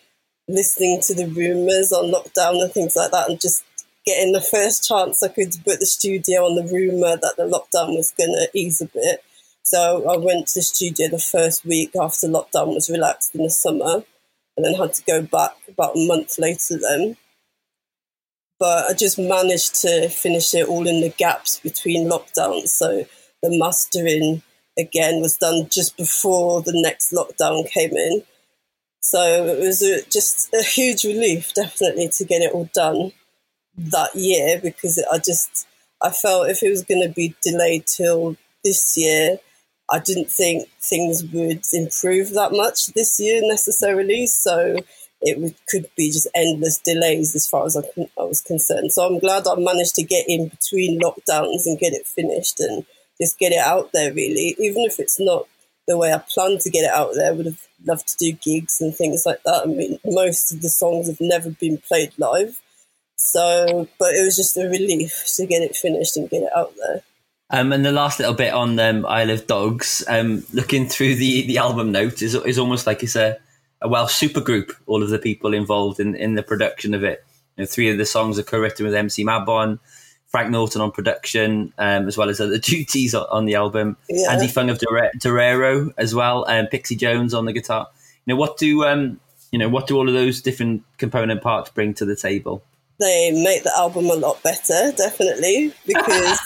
listening 0.48 1.02
to 1.04 1.14
the 1.14 1.28
rumours 1.28 1.92
on 1.92 2.12
lockdown 2.12 2.62
and 2.62 2.72
things 2.72 2.96
like 2.96 3.12
that, 3.12 3.30
and 3.30 3.40
just 3.40 3.64
getting 4.06 4.34
the 4.34 4.42
first 4.42 4.88
chance 4.88 5.22
I 5.22 5.28
could 5.28 5.54
put 5.64 5.80
the 5.80 5.86
studio 5.86 6.46
on 6.46 6.56
the 6.56 6.72
rumour 6.72 7.18
that 7.18 7.36
the 7.38 7.44
lockdown 7.44 7.96
was 7.96 8.14
going 8.18 8.34
to 8.34 8.50
ease 8.58 8.82
a 8.82 8.86
bit. 8.86 9.24
So 9.64 10.10
I 10.10 10.18
went 10.18 10.48
to 10.48 10.60
the 10.60 10.64
studio 10.64 11.08
the 11.08 11.20
first 11.20 11.64
week 11.66 11.92
after 11.96 12.28
lockdown 12.28 12.74
was 12.74 12.90
relaxed 12.90 13.36
in 13.36 13.44
the 13.44 13.50
summer, 13.50 14.04
and 14.58 14.66
then 14.66 14.76
had 14.76 14.94
to 14.94 15.04
go 15.04 15.22
back 15.22 15.56
about 15.68 15.96
a 15.96 16.08
month 16.08 16.38
later 16.40 16.78
then. 16.80 17.18
But 18.60 18.92
I 18.92 18.94
just 18.94 19.18
managed 19.18 19.76
to 19.82 20.08
finish 20.10 20.54
it 20.54 20.68
all 20.68 20.88
in 20.88 21.02
the 21.02 21.10
gaps 21.10 21.60
between 21.60 22.08
lockdowns. 22.08 22.68
So 22.68 23.06
the 23.42 23.58
mastering 23.58 24.44
again 24.82 25.22
was 25.22 25.38
done 25.38 25.68
just 25.70 25.98
before 25.98 26.62
the 26.62 26.74
next 26.76 27.12
lockdown 27.12 27.70
came 27.70 27.96
in. 27.96 28.24
So 29.02 29.46
it 29.46 29.60
was 29.60 29.82
a, 29.82 30.04
just 30.10 30.54
a 30.54 30.64
huge 30.64 31.04
relief, 31.04 31.54
definitely, 31.54 32.10
to 32.18 32.26
get 32.26 32.42
it 32.42 32.54
all 32.54 32.70
done 32.74 33.14
that 33.78 34.16
year 34.16 34.60
because 34.62 35.04
I 35.12 35.18
just 35.18 35.66
I 36.02 36.10
felt 36.10 36.50
if 36.50 36.62
it 36.64 36.70
was 36.70 36.84
going 36.84 37.08
to 37.08 37.14
be 37.14 37.36
delayed 37.42 37.86
till 37.86 38.36
this 38.64 38.96
year, 38.98 39.38
I 39.90 40.00
didn't 40.00 40.32
think 40.32 40.68
things 40.82 41.24
would 41.24 41.64
improve 41.74 42.32
that 42.32 42.52
much 42.52 42.88
this 42.88 43.20
year 43.20 43.42
necessarily. 43.44 44.28
So 44.28 44.78
it 45.22 45.40
would, 45.40 45.56
could 45.68 45.88
be 45.96 46.12
just 46.12 46.28
endless 46.34 46.80
delays 46.80 47.36
as 47.36 47.48
far 47.48 47.66
as 47.66 47.78
I, 47.78 47.82
I 48.20 48.24
was 48.24 48.42
concerned. 48.42 48.92
So 48.92 49.06
I'm 49.06 49.20
glad 49.20 49.48
I 49.48 49.56
managed 49.56 49.96
to 49.96 50.04
get 50.04 50.26
in 50.28 50.48
between 50.48 51.00
lockdowns 51.00 51.66
and 51.66 51.80
get 51.80 51.94
it 51.94 52.08
finished 52.08 52.60
and 52.60 52.86
just 53.22 53.40
get 53.40 53.52
it 53.52 53.60
out 53.60 53.92
there. 53.94 54.14
Really, 54.14 54.56
even 54.60 54.84
if 54.84 55.00
it's 55.00 55.20
not 55.20 55.48
the 55.88 55.98
way 55.98 56.14
I 56.14 56.20
planned 56.20 56.62
to 56.62 56.70
get 56.70 56.84
it 56.84 56.92
out 56.92 57.12
there, 57.16 57.32
I 57.32 57.36
would 57.36 57.46
have 57.46 57.68
loved 57.86 58.08
to 58.08 58.16
do 58.18 58.32
gigs 58.34 58.82
and 58.82 58.96
things 58.96 59.24
like 59.26 59.42
that. 59.44 59.64
I 59.64 59.66
mean, 59.66 60.00
most 60.06 60.52
of 60.52 60.62
the 60.62 60.70
songs 60.70 61.08
have 61.08 61.22
never 61.22 61.50
been 61.50 61.78
played 61.78 62.14
live. 62.18 62.60
So, 63.16 63.88
but 64.00 64.14
it 64.14 64.24
was 64.24 64.36
just 64.36 64.58
a 64.58 64.68
relief 64.68 65.26
to 65.36 65.46
get 65.46 65.62
it 65.62 65.76
finished 65.76 66.18
and 66.18 66.30
get 66.30 66.44
it 66.44 66.50
out 66.56 66.74
there. 66.78 67.04
Um, 67.52 67.72
and 67.74 67.86
the 67.86 67.92
last 67.92 68.18
little 68.18 68.34
bit 68.34 68.54
on 68.54 68.80
um, 68.80 69.06
Isle 69.06 69.30
of 69.32 69.46
Dogs, 69.46 70.04
um, 70.08 70.44
looking 70.54 70.88
through 70.88 71.16
the, 71.16 71.46
the 71.46 71.58
album 71.58 71.92
notes 71.92 72.22
is, 72.22 72.34
is 72.34 72.58
almost 72.58 72.88
like 72.88 73.04
it's 73.04 73.18
a, 73.18 73.38
a 73.82 73.90
Welsh 73.90 74.14
supergroup, 74.14 74.74
all 74.88 75.04
of 75.04 75.10
the 75.10 75.20
people 75.20 75.54
involved 75.54 76.00
in, 76.00 76.16
in 76.16 76.36
the 76.36 76.44
production 76.44 76.94
of 76.94 77.04
it. 77.04 77.24
You 77.58 77.64
know, 77.64 77.68
three 77.68 77.90
of 77.90 77.98
the 77.98 78.06
songs 78.06 78.40
are 78.40 78.44
co-written 78.44 78.86
with 78.86 78.96
MC 78.96 79.26
Mabon, 79.26 79.80
Frank 80.32 80.50
Naughton 80.50 80.82
on 80.82 80.92
production, 80.92 81.74
um, 81.78 82.08
as 82.08 82.18
well 82.18 82.30
as 82.30 82.40
other 82.40 82.58
duties 82.74 83.14
on, 83.14 83.26
on 83.30 83.46
the 83.46 83.56
album. 83.56 83.98
Yeah. 84.10 84.32
Andy 84.32 84.48
Fung 84.48 84.70
of 84.70 84.80
Dorero 84.80 85.94
as 85.98 86.16
well, 86.16 86.46
and 86.46 86.70
Pixie 86.70 86.96
Jones 86.96 87.34
on 87.34 87.46
the 87.46 87.54
guitar. 87.54 87.88
You 88.26 88.34
know, 88.34 88.40
what 88.40 88.58
do 88.58 88.86
um, 88.86 89.20
you 89.52 89.60
know? 89.60 89.70
What 89.70 89.88
do 89.88 89.98
all 89.98 90.08
of 90.08 90.14
those 90.14 90.42
different 90.42 90.84
component 90.98 91.42
parts 91.42 91.70
bring 91.70 91.94
to 91.96 92.06
the 92.06 92.16
table? 92.16 92.64
They 93.00 93.32
make 93.32 93.64
the 93.64 93.76
album 93.76 94.06
a 94.06 94.14
lot 94.14 94.42
better, 94.44 94.92
definitely, 94.96 95.74
because 95.86 96.40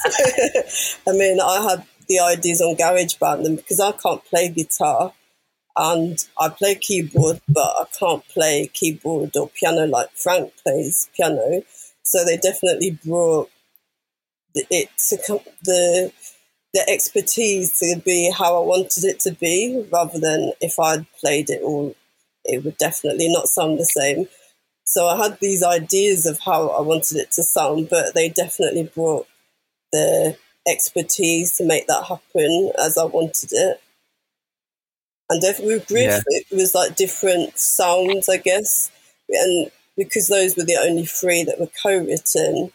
I 1.07 1.11
mean, 1.11 1.39
I 1.39 1.67
had 1.69 1.85
the 2.07 2.19
ideas 2.19 2.61
on 2.61 2.75
GarageBand, 2.75 3.45
and 3.45 3.57
because 3.57 3.79
I 3.79 3.91
can't 3.91 4.23
play 4.25 4.49
guitar 4.49 5.13
and 5.77 6.17
I 6.39 6.49
play 6.49 6.75
keyboard, 6.75 7.41
but 7.47 7.75
I 7.79 7.85
can't 7.99 8.25
play 8.29 8.69
keyboard 8.73 9.35
or 9.35 9.49
piano 9.49 9.85
like 9.85 10.11
Frank 10.11 10.53
plays 10.63 11.09
piano. 11.15 11.61
So 12.03 12.23
they 12.23 12.37
definitely 12.37 12.97
brought 13.03 13.49
it 14.55 14.89
to 15.09 15.39
the 15.63 16.11
the 16.73 16.89
expertise 16.89 17.79
to 17.79 18.01
be 18.03 18.29
how 18.37 18.61
I 18.61 18.65
wanted 18.65 19.05
it 19.05 19.21
to 19.21 19.31
be, 19.31 19.85
rather 19.91 20.19
than 20.19 20.51
if 20.59 20.77
I'd 20.77 21.05
played 21.21 21.49
it 21.49 21.61
all, 21.61 21.95
it 22.43 22.65
would 22.65 22.77
definitely 22.77 23.31
not 23.31 23.47
sound 23.47 23.79
the 23.79 23.85
same. 23.85 24.27
So 24.83 25.07
I 25.07 25.17
had 25.17 25.39
these 25.39 25.63
ideas 25.63 26.25
of 26.25 26.39
how 26.39 26.67
I 26.67 26.81
wanted 26.81 27.17
it 27.17 27.31
to 27.33 27.43
sound, 27.43 27.87
but 27.89 28.13
they 28.13 28.27
definitely 28.29 28.91
brought 28.93 29.25
the 29.93 30.37
expertise 30.67 31.57
to 31.57 31.65
make 31.65 31.87
that 31.87 32.05
happen 32.05 32.71
as 32.77 32.97
I 32.97 33.05
wanted 33.05 33.49
it. 33.53 33.81
And 35.29 35.41
with 35.41 35.87
Gruff, 35.87 36.01
yeah. 36.01 36.21
it 36.27 36.45
was 36.51 36.75
like 36.75 36.95
different 36.95 37.57
sounds, 37.57 38.29
I 38.29 38.37
guess. 38.37 38.91
And 39.29 39.71
because 39.97 40.27
those 40.27 40.55
were 40.55 40.65
the 40.65 40.77
only 40.77 41.05
three 41.05 41.43
that 41.43 41.59
were 41.59 41.69
co-written, 41.81 42.71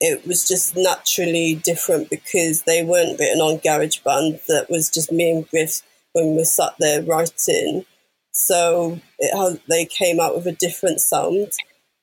it 0.00 0.26
was 0.26 0.46
just 0.46 0.76
naturally 0.76 1.54
different 1.54 2.10
because 2.10 2.62
they 2.62 2.84
weren't 2.84 3.18
written 3.18 3.40
on 3.40 3.58
GarageBand. 3.58 4.44
That 4.46 4.68
was 4.68 4.90
just 4.90 5.10
me 5.10 5.30
and 5.30 5.48
Gruff 5.48 5.82
when 6.12 6.36
we 6.36 6.44
sat 6.44 6.74
there 6.78 7.02
writing. 7.02 7.84
So 8.32 9.00
it 9.18 9.62
they 9.68 9.86
came 9.86 10.20
out 10.20 10.34
with 10.34 10.46
a 10.46 10.52
different 10.52 11.00
sound. 11.00 11.52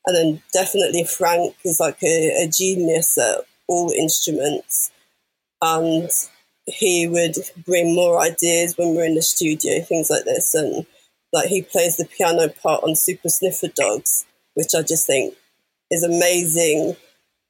And 0.05 0.15
then 0.15 0.43
definitely 0.51 1.05
Frank 1.05 1.55
is 1.63 1.79
like 1.79 2.01
a, 2.03 2.43
a 2.43 2.49
genius 2.49 3.17
at 3.17 3.45
all 3.67 3.91
instruments. 3.91 4.91
And 5.61 6.09
he 6.65 7.07
would 7.07 7.35
bring 7.65 7.95
more 7.95 8.19
ideas 8.19 8.75
when 8.77 8.95
we're 8.95 9.05
in 9.05 9.15
the 9.15 9.21
studio, 9.21 9.81
things 9.81 10.09
like 10.09 10.25
this. 10.25 10.55
And 10.55 10.85
like 11.31 11.47
he 11.47 11.61
plays 11.61 11.97
the 11.97 12.05
piano 12.05 12.49
part 12.49 12.83
on 12.83 12.95
Super 12.95 13.29
Sniffer 13.29 13.67
Dogs, 13.67 14.25
which 14.55 14.73
I 14.75 14.81
just 14.81 15.05
think 15.05 15.35
is 15.91 16.03
amazing 16.03 16.95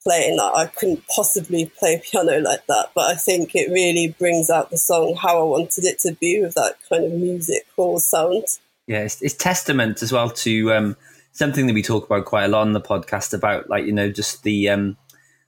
playing 0.04 0.38
that. 0.38 0.54
I 0.56 0.68
couldn't 0.68 1.08
possibly 1.08 1.72
play 1.78 2.02
piano 2.04 2.40
like 2.40 2.66
that, 2.68 2.92
but 2.94 3.12
I 3.12 3.16
think 3.16 3.56
it 3.56 3.72
really 3.72 4.16
brings 4.20 4.50
out 4.50 4.70
the 4.70 4.78
song 4.78 5.16
how 5.16 5.40
I 5.40 5.44
wanted 5.44 5.86
it 5.86 6.00
to 6.00 6.14
be 6.14 6.42
with 6.42 6.56
that 6.56 6.76
kind 6.90 7.06
of 7.06 7.14
music 7.14 7.66
hall 7.76 8.00
sound. 8.00 8.46
Yeah, 8.88 9.00
it's, 9.00 9.22
it's 9.22 9.34
testament 9.34 10.02
as 10.02 10.12
well 10.12 10.30
to 10.30 10.74
um, 10.74 10.98
something 11.32 11.68
that 11.68 11.74
we 11.74 11.82
talk 11.82 12.06
about 12.06 12.26
quite 12.26 12.46
a 12.46 12.50
lot 12.50 12.62
on 12.62 12.74
the 12.74 12.82
podcast 12.82 13.34
about, 13.34 13.70
like 13.70 13.86
you 13.86 13.94
know, 13.94 14.12
just 14.12 14.44
the 14.44 14.70
um, 14.70 14.98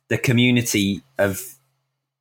the 0.08 0.18
community 0.18 1.02
of 1.18 1.42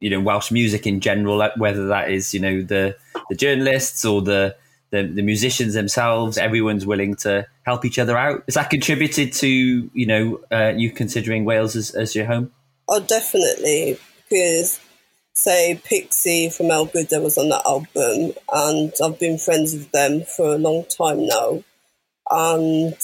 you 0.00 0.10
know 0.10 0.20
Welsh 0.20 0.50
music 0.50 0.86
in 0.86 1.00
general, 1.00 1.48
whether 1.56 1.86
that 1.86 2.10
is 2.10 2.34
you 2.34 2.40
know 2.40 2.62
the 2.62 2.96
the 3.28 3.36
journalists 3.36 4.04
or 4.04 4.22
the 4.22 4.56
the, 4.94 5.02
the 5.02 5.22
musicians 5.22 5.74
themselves, 5.74 6.38
everyone's 6.38 6.86
willing 6.86 7.16
to 7.16 7.46
help 7.64 7.84
each 7.84 7.98
other 7.98 8.16
out. 8.16 8.44
Has 8.46 8.54
that 8.54 8.70
contributed 8.70 9.32
to 9.34 9.48
you 9.92 10.06
know 10.06 10.40
uh, 10.52 10.72
you 10.76 10.90
considering 10.90 11.44
Wales 11.44 11.74
as, 11.74 11.90
as 11.90 12.14
your 12.14 12.26
home? 12.26 12.52
Oh, 12.88 13.00
definitely, 13.00 13.98
because 14.28 14.78
say 15.34 15.80
Pixie 15.84 16.48
from 16.50 16.70
El 16.70 16.86
Buddha 16.86 17.20
was 17.20 17.36
on 17.36 17.48
that 17.48 17.66
album, 17.66 18.34
and 18.52 18.92
I've 19.02 19.18
been 19.18 19.38
friends 19.38 19.72
with 19.72 19.90
them 19.90 20.22
for 20.22 20.54
a 20.54 20.58
long 20.58 20.84
time 20.84 21.26
now, 21.26 21.64
and 22.30 22.96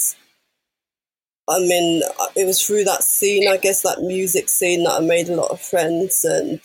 I 1.49 1.59
mean, 1.59 2.03
it 2.37 2.45
was 2.45 2.65
through 2.65 2.85
that 2.85 3.03
scene, 3.03 3.49
I 3.49 3.57
guess, 3.57 3.81
that 3.81 4.01
music 4.01 4.47
scene 4.47 4.85
that 4.85 5.01
I 5.01 5.05
made 5.05 5.27
a 5.27 5.35
lot 5.35 5.51
of 5.51 5.59
friends, 5.59 6.23
and 6.23 6.61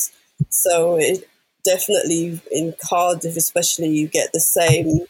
so 0.50 0.98
it 0.98 1.28
definitely 1.66 2.40
in 2.50 2.74
Cardiff, 2.82 3.36
especially, 3.36 3.88
you 3.88 4.08
get 4.08 4.32
the 4.32 4.40
same 4.40 5.00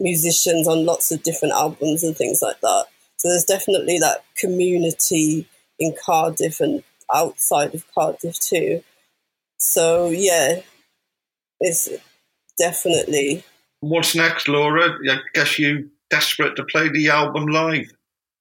musicians 0.00 0.66
on 0.66 0.84
lots 0.84 1.12
of 1.12 1.22
different 1.22 1.54
albums 1.54 2.02
and 2.02 2.16
things 2.16 2.40
like 2.42 2.60
that. 2.60 2.86
So 3.16 3.28
there's 3.28 3.44
definitely 3.44 3.98
that 3.98 4.24
community 4.36 5.46
in 5.78 5.94
Cardiff 6.04 6.60
and 6.60 6.82
outside 7.14 7.74
of 7.74 7.84
Cardiff 7.94 8.38
too. 8.38 8.82
So 9.58 10.10
yeah, 10.10 10.60
it's 11.60 11.88
definitely. 12.58 13.44
What's 13.80 14.14
next, 14.14 14.48
Laura? 14.48 14.98
I 15.10 15.18
guess 15.34 15.58
you 15.58 15.90
desperate 16.08 16.56
to 16.56 16.64
play 16.64 16.88
the 16.88 17.10
album 17.10 17.46
live. 17.46 17.92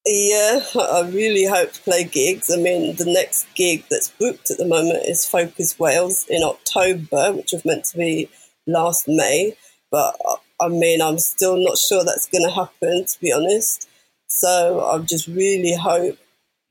Yeah, 0.05 0.61
I 0.75 1.09
really 1.13 1.45
hope 1.45 1.73
to 1.73 1.81
play 1.81 2.03
gigs. 2.05 2.49
I 2.49 2.57
mean, 2.57 2.95
the 2.95 3.05
next 3.05 3.47
gig 3.53 3.83
that's 3.89 4.09
booked 4.09 4.49
at 4.49 4.57
the 4.57 4.65
moment 4.65 5.05
is 5.05 5.25
Focus 5.25 5.77
Wales 5.77 6.25
in 6.29 6.41
October, 6.41 7.33
which 7.33 7.51
was 7.51 7.65
meant 7.65 7.85
to 7.85 7.97
be 7.97 8.29
last 8.65 9.07
May. 9.07 9.55
But 9.91 10.15
I 10.59 10.69
mean, 10.69 11.01
I'm 11.01 11.19
still 11.19 11.57
not 11.57 11.77
sure 11.77 12.03
that's 12.03 12.29
going 12.29 12.47
to 12.47 12.55
happen, 12.55 13.05
to 13.05 13.19
be 13.19 13.31
honest. 13.31 13.89
So 14.27 14.87
I 14.89 14.99
just 14.99 15.27
really 15.27 15.75
hope 15.75 16.17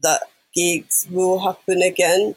that 0.00 0.22
gigs 0.54 1.06
will 1.10 1.38
happen 1.40 1.82
again. 1.82 2.34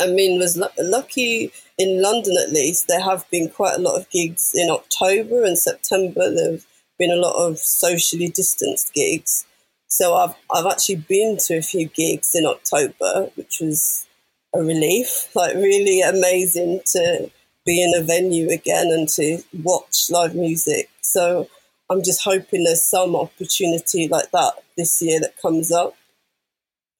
I 0.00 0.06
mean, 0.06 0.38
was 0.38 0.56
lucky 0.78 1.52
in 1.78 2.00
London 2.00 2.36
at 2.40 2.52
least. 2.52 2.86
There 2.86 3.02
have 3.02 3.28
been 3.30 3.48
quite 3.48 3.74
a 3.74 3.82
lot 3.82 3.98
of 3.98 4.08
gigs 4.10 4.52
in 4.54 4.70
October 4.70 5.44
and 5.44 5.58
September. 5.58 6.32
There've 6.32 6.66
been 6.98 7.10
a 7.10 7.16
lot 7.16 7.34
of 7.34 7.58
socially 7.58 8.28
distanced 8.28 8.94
gigs 8.94 9.46
so 9.92 10.14
I've 10.14 10.34
I've 10.50 10.72
actually 10.72 11.04
been 11.06 11.36
to 11.48 11.58
a 11.58 11.62
few 11.62 11.86
gigs 11.86 12.34
in 12.34 12.46
October, 12.46 13.30
which 13.34 13.58
was 13.60 14.06
a 14.54 14.60
relief. 14.60 15.28
Like 15.36 15.54
really 15.54 16.00
amazing 16.00 16.80
to 16.92 17.30
be 17.66 17.82
in 17.82 17.92
a 17.94 18.02
venue 18.02 18.48
again 18.48 18.86
and 18.90 19.06
to 19.10 19.42
watch 19.62 20.08
live 20.10 20.34
music. 20.34 20.88
So 21.02 21.46
I'm 21.90 22.02
just 22.02 22.24
hoping 22.24 22.64
there's 22.64 22.82
some 22.82 23.14
opportunity 23.14 24.08
like 24.08 24.30
that 24.30 24.54
this 24.78 25.02
year 25.02 25.20
that 25.20 25.40
comes 25.42 25.70
up. 25.70 25.94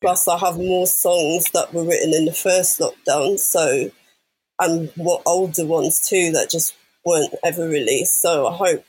Plus, 0.02 0.28
I 0.28 0.36
have 0.36 0.58
more 0.58 0.86
songs 0.86 1.46
that 1.54 1.72
were 1.72 1.84
written 1.84 2.12
in 2.12 2.26
the 2.26 2.34
first 2.34 2.78
lockdown, 2.78 3.38
so 3.38 3.90
and 4.58 4.90
what 4.96 5.22
older 5.24 5.64
ones 5.64 6.06
too 6.06 6.30
that 6.32 6.50
just 6.50 6.74
weren't 7.06 7.34
ever 7.42 7.66
released. 7.66 8.20
So 8.20 8.48
I 8.48 8.54
hope 8.54 8.84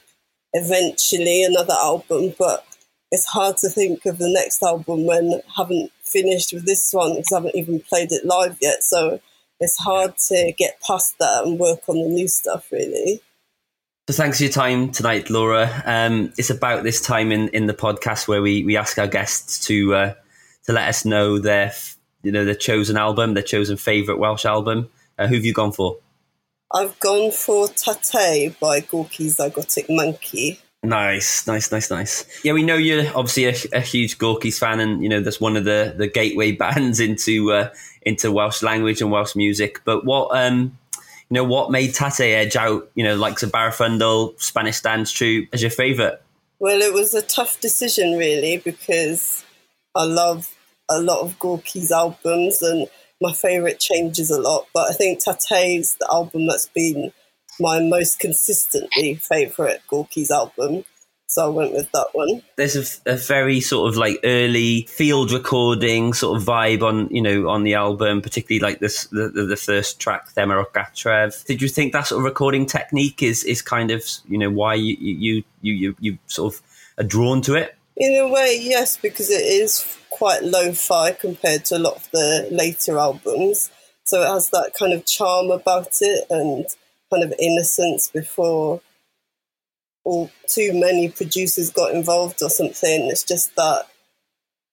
eventually 0.52 1.44
another 1.44 1.76
album, 1.76 2.36
but 2.38 2.68
it's 3.14 3.26
hard 3.26 3.58
to 3.58 3.70
think 3.70 4.08
of 4.08 4.18
the 4.18 4.28
next 4.28 4.64
album 4.64 5.06
when 5.06 5.36
I 5.36 5.42
haven't 5.56 5.92
finished 6.02 6.52
with 6.52 6.66
this 6.66 6.92
one 6.92 7.12
because 7.12 7.32
I 7.32 7.36
haven't 7.36 7.56
even 7.56 7.80
played 7.80 8.12
it 8.12 8.26
live 8.26 8.58
yet. 8.60 8.84
So 8.84 9.22
it's 9.60 9.78
hard 9.78 10.18
to 10.30 10.52
get 10.58 10.82
past 10.82 11.20
that 11.20 11.44
and 11.46 11.60
work 11.60 11.88
on 11.88 12.02
the 12.02 12.08
new 12.08 12.28
stuff, 12.28 12.72
really. 12.72 13.22
So 14.10 14.16
thanks 14.16 14.40
for 14.40 14.46
your 14.46 14.52
time 14.52 14.92
tonight, 14.92 15.30
Laura. 15.30 15.84
Um, 15.86 16.34
it's 16.40 16.50
about 16.50 16.82
this 16.82 17.02
time 17.02 17.32
in, 17.32 17.50
in 17.50 17.68
the 17.68 17.76
podcast 17.76 18.28
where 18.28 18.42
we, 18.42 18.64
we 18.64 18.78
ask 18.78 18.98
our 18.98 19.08
guests 19.08 19.64
to 19.68 19.94
uh, 19.94 20.14
to 20.66 20.74
let 20.74 20.88
us 20.88 21.06
know 21.06 21.38
their 21.38 21.72
you 22.24 22.32
know 22.32 22.46
their 22.46 22.56
chosen 22.56 22.98
album, 22.98 23.36
their 23.36 23.44
chosen 23.44 23.78
favourite 23.78 24.20
Welsh 24.20 24.44
album. 24.44 24.90
Uh, 25.20 25.28
who 25.28 25.36
have 25.36 25.46
you 25.46 25.54
gone 25.54 25.72
for? 25.72 25.98
I've 26.74 27.00
gone 27.00 27.30
for 27.32 27.68
Tatay 27.68 28.58
by 28.60 28.80
Gorky 28.80 29.28
Zygotic 29.28 29.88
Mynci. 29.88 30.58
Nice, 30.84 31.48
nice, 31.48 31.72
nice, 31.72 31.90
nice. 31.90 32.26
Yeah, 32.44 32.52
we 32.52 32.62
know 32.62 32.76
you're 32.76 33.08
obviously 33.16 33.46
a, 33.46 33.78
a, 33.78 33.80
huge 33.80 34.18
Gorky's 34.18 34.60
fan, 34.60 34.82
and 34.82 35.02
you 35.02 35.08
know 35.08 35.22
that's 35.22 35.40
one 35.40 35.56
of 35.56 35.64
the, 35.64 35.94
the 35.98 36.08
gateway 36.08 36.52
bands 36.64 37.00
into 37.00 37.54
uh, 37.54 37.70
into 38.02 38.32
Welsh 38.34 38.62
language 38.62 39.02
and 39.02 39.10
Welsh 39.10 39.34
music. 39.34 39.80
But 39.86 40.04
what 40.04 40.36
um, 40.38 40.78
you 41.30 41.36
know, 41.36 41.46
what 41.46 41.72
made 41.72 41.92
Tatay 41.92 42.34
edge 42.34 42.56
out? 42.56 42.92
You 42.96 43.04
know, 43.06 43.16
like 43.16 43.38
Barafundle, 43.38 44.40
Spanish 44.42 44.82
Dance 44.82 45.12
Troupe 45.12 45.50
as 45.54 45.62
your 45.62 45.72
favourite? 45.72 46.20
Well, 46.60 46.82
it 46.82 46.94
was 46.94 47.14
a 47.14 47.22
tough 47.22 47.60
decision, 47.60 48.18
really, 48.18 48.58
because 48.58 49.44
I 49.96 50.04
love 50.04 50.54
a 50.92 51.02
lot 51.02 51.22
of 51.22 51.40
Gorky's 51.40 51.92
albums, 51.92 52.62
and 52.62 52.88
my 53.22 53.32
favourite 53.32 53.80
changes 53.80 54.30
a 54.32 54.40
lot. 54.40 54.68
But 54.74 54.92
I 54.92 54.94
think 54.94 55.24
Tatay's 55.24 55.96
the 55.96 56.08
album 56.12 56.46
that's 56.48 56.68
been 56.68 57.14
my 57.60 57.80
most 57.80 58.20
consistently 58.20 59.16
favourite 59.16 59.80
Gorky's 59.88 60.32
album. 60.32 60.86
So 61.28 61.48
I 61.48 61.50
went 61.50 61.74
with 61.74 61.92
that 61.94 62.10
one. 62.14 62.44
There's 62.58 62.76
a, 62.76 63.14
a, 63.14 63.16
very 63.16 63.60
sort 63.60 63.90
of 63.90 63.98
like 63.98 64.20
early 64.24 64.84
field 64.84 65.32
recording 65.32 66.14
sort 66.14 66.38
of 66.38 66.46
vibe 66.46 66.84
on 66.84 67.08
you 67.10 67.24
know 67.24 67.50
on 67.50 67.64
the 67.64 67.74
album, 67.74 68.22
particularly 68.22 68.60
like 68.60 68.80
this 68.80 69.08
the, 69.08 69.30
the 69.30 69.58
first 69.58 70.00
track 70.00 70.30
Thema 70.30 70.58
o 70.58 70.66
Cartref. 70.66 71.44
Did 71.46 71.60
you 71.60 71.70
think 71.70 71.92
that 71.94 72.06
sort 72.06 72.20
of 72.20 72.26
recording 72.26 72.68
technique 72.68 73.24
is 73.24 73.44
is 73.46 73.64
kind 73.64 73.90
of 73.90 74.04
you 74.28 74.38
know 74.38 74.52
why 74.52 74.76
you 74.76 74.96
you 75.00 75.44
you 75.62 75.74
you, 75.74 75.96
you 76.00 76.18
sort 76.28 76.54
of 76.54 76.62
are 77.00 77.04
drawn 77.04 77.42
to 77.42 77.56
it? 77.56 77.76
In 77.98 78.14
a 78.14 78.28
way, 78.28 78.60
yes, 78.62 78.98
because 78.98 79.32
it 79.32 79.42
is 79.42 79.98
quite 80.12 80.44
lo-fi 80.44 81.14
compared 81.14 81.66
to 81.66 81.78
a 81.78 81.80
lot 81.80 81.96
of 81.96 82.12
the 82.12 82.48
later 82.52 83.00
albums. 83.00 83.72
So 84.04 84.22
it 84.22 84.28
has 84.28 84.50
that 84.52 84.74
kind 84.78 84.94
of 84.94 85.06
charm 85.06 85.50
about 85.50 85.94
it 86.02 86.26
and 86.30 86.66
kind 87.14 87.24
of 87.24 87.34
innocence 87.40 88.10
before 88.10 88.82
or 90.04 90.30
too 90.48 90.72
many 90.74 91.10
producers 91.10 91.70
got 91.70 91.94
involved 91.94 92.42
or 92.42 92.50
something. 92.50 93.10
It's 93.10 93.24
just 93.24 93.56
that 93.56 93.88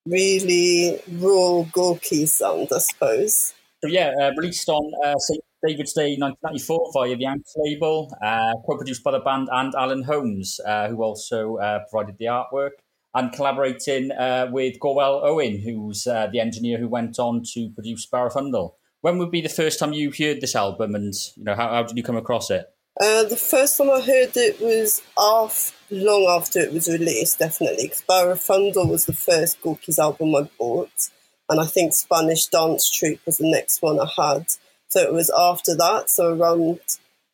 really 0.07 1.01
raw, 1.13 1.63
gawky 1.73 2.27
sound, 2.27 2.69
I 2.75 2.79
suppose. 2.79 3.55
Yeah, 3.83 4.13
uh, 4.21 4.33
released 4.37 4.69
on 4.69 4.93
uh, 5.05 5.17
St. 5.19 5.43
David's 5.67 5.93
Day 5.93 6.17
1994 6.19 6.91
via 6.93 7.17
the 7.17 7.25
Ankst 7.25 7.53
label, 7.57 8.15
uh, 8.23 8.55
co-produced 8.67 9.03
by 9.05 9.13
the 9.13 9.21
band 9.21 9.49
and 9.51 9.75
Alan 9.75 10.03
Holmes, 10.03 10.61
uh, 10.67 10.89
who 10.89 11.03
also 11.03 11.57
uh, 11.57 11.81
provided 11.91 12.19
the 12.19 12.27
artwork, 12.27 12.71
and 13.15 13.33
collaborating 13.33 14.11
uh, 14.13 14.49
with 14.51 14.79
Gorwel 14.81 15.23
Owen, 15.23 15.61
who's 15.61 16.05
the 16.05 16.41
engineer 16.41 16.79
who 16.79 16.89
went 16.89 17.19
on 17.19 17.43
to 17.55 17.71
produce 17.71 18.07
Barafundle. 18.07 18.75
When 19.03 19.19
would 19.19 19.31
be 19.31 19.41
the 19.41 19.49
first 19.49 19.79
time 19.79 19.93
you 19.93 20.13
heard 20.17 20.41
this 20.41 20.55
album, 20.55 20.95
and 20.95 21.15
you 21.37 21.45
know 21.45 21.55
how, 21.55 21.69
how 21.69 21.83
did 21.83 21.97
you 21.97 22.03
come 22.03 22.17
across 22.17 22.51
it? 22.51 22.67
Uh, 23.01 23.25
the 23.25 23.37
first 23.37 23.79
time 23.79 23.91
I 23.91 24.01
heard 24.01 24.37
it 24.37 24.61
was 24.61 25.01
off 25.17 25.75
long 25.91 26.27
after 26.29 26.61
it 26.61 26.73
was 26.73 26.89
released, 26.89 27.39
definitely, 27.39 27.85
because 27.85 28.03
Barafundle 28.03 28.91
was 28.91 29.07
the 29.07 29.15
first 29.15 29.61
Gorky's 29.63 29.99
album 29.99 30.35
I 30.35 30.51
bought, 30.59 31.09
and 31.49 31.61
I 31.61 31.67
think 31.67 31.95
Spanish 31.95 32.47
Dance 32.47 32.91
Troupe 32.91 33.25
was 33.25 33.39
the 33.39 33.51
next 33.51 33.81
one 33.81 33.99
I 33.99 34.11
had. 34.17 34.47
So 34.89 35.01
it 35.01 35.13
was 35.13 35.31
after 35.31 35.75
that, 35.77 36.11
so 36.11 36.35
around 36.35 36.81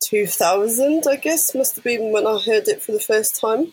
2000, 0.04 1.04
I 1.08 1.16
guess, 1.16 1.54
must 1.54 1.74
have 1.76 1.84
been 1.84 2.12
when 2.12 2.26
I 2.26 2.38
heard 2.38 2.68
it 2.68 2.82
for 2.82 2.92
the 2.92 3.00
first 3.00 3.40
time, 3.40 3.72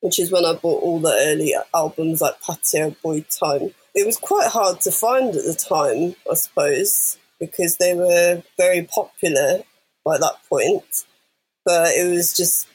which 0.00 0.18
is 0.18 0.32
when 0.32 0.44
I 0.44 0.54
bought 0.54 0.82
all 0.82 1.00
the 1.00 1.12
early 1.12 1.54
albums 1.74 2.20
like 2.20 2.40
Patio 2.40 2.96
Bwyd 3.04 3.38
Time. 3.38 3.74
It 3.94 4.06
was 4.06 4.16
quite 4.16 4.48
hard 4.48 4.80
to 4.82 4.90
find 4.90 5.34
at 5.34 5.44
the 5.44 5.54
time, 5.54 6.14
I 6.30 6.34
suppose, 6.34 7.18
because 7.38 7.76
they 7.76 7.94
were 7.94 8.42
very 8.56 8.82
popular 8.82 9.62
by 10.04 10.18
that 10.18 10.36
point. 10.48 11.04
But 11.64 11.94
it 11.94 12.08
was 12.08 12.36
just 12.36 12.68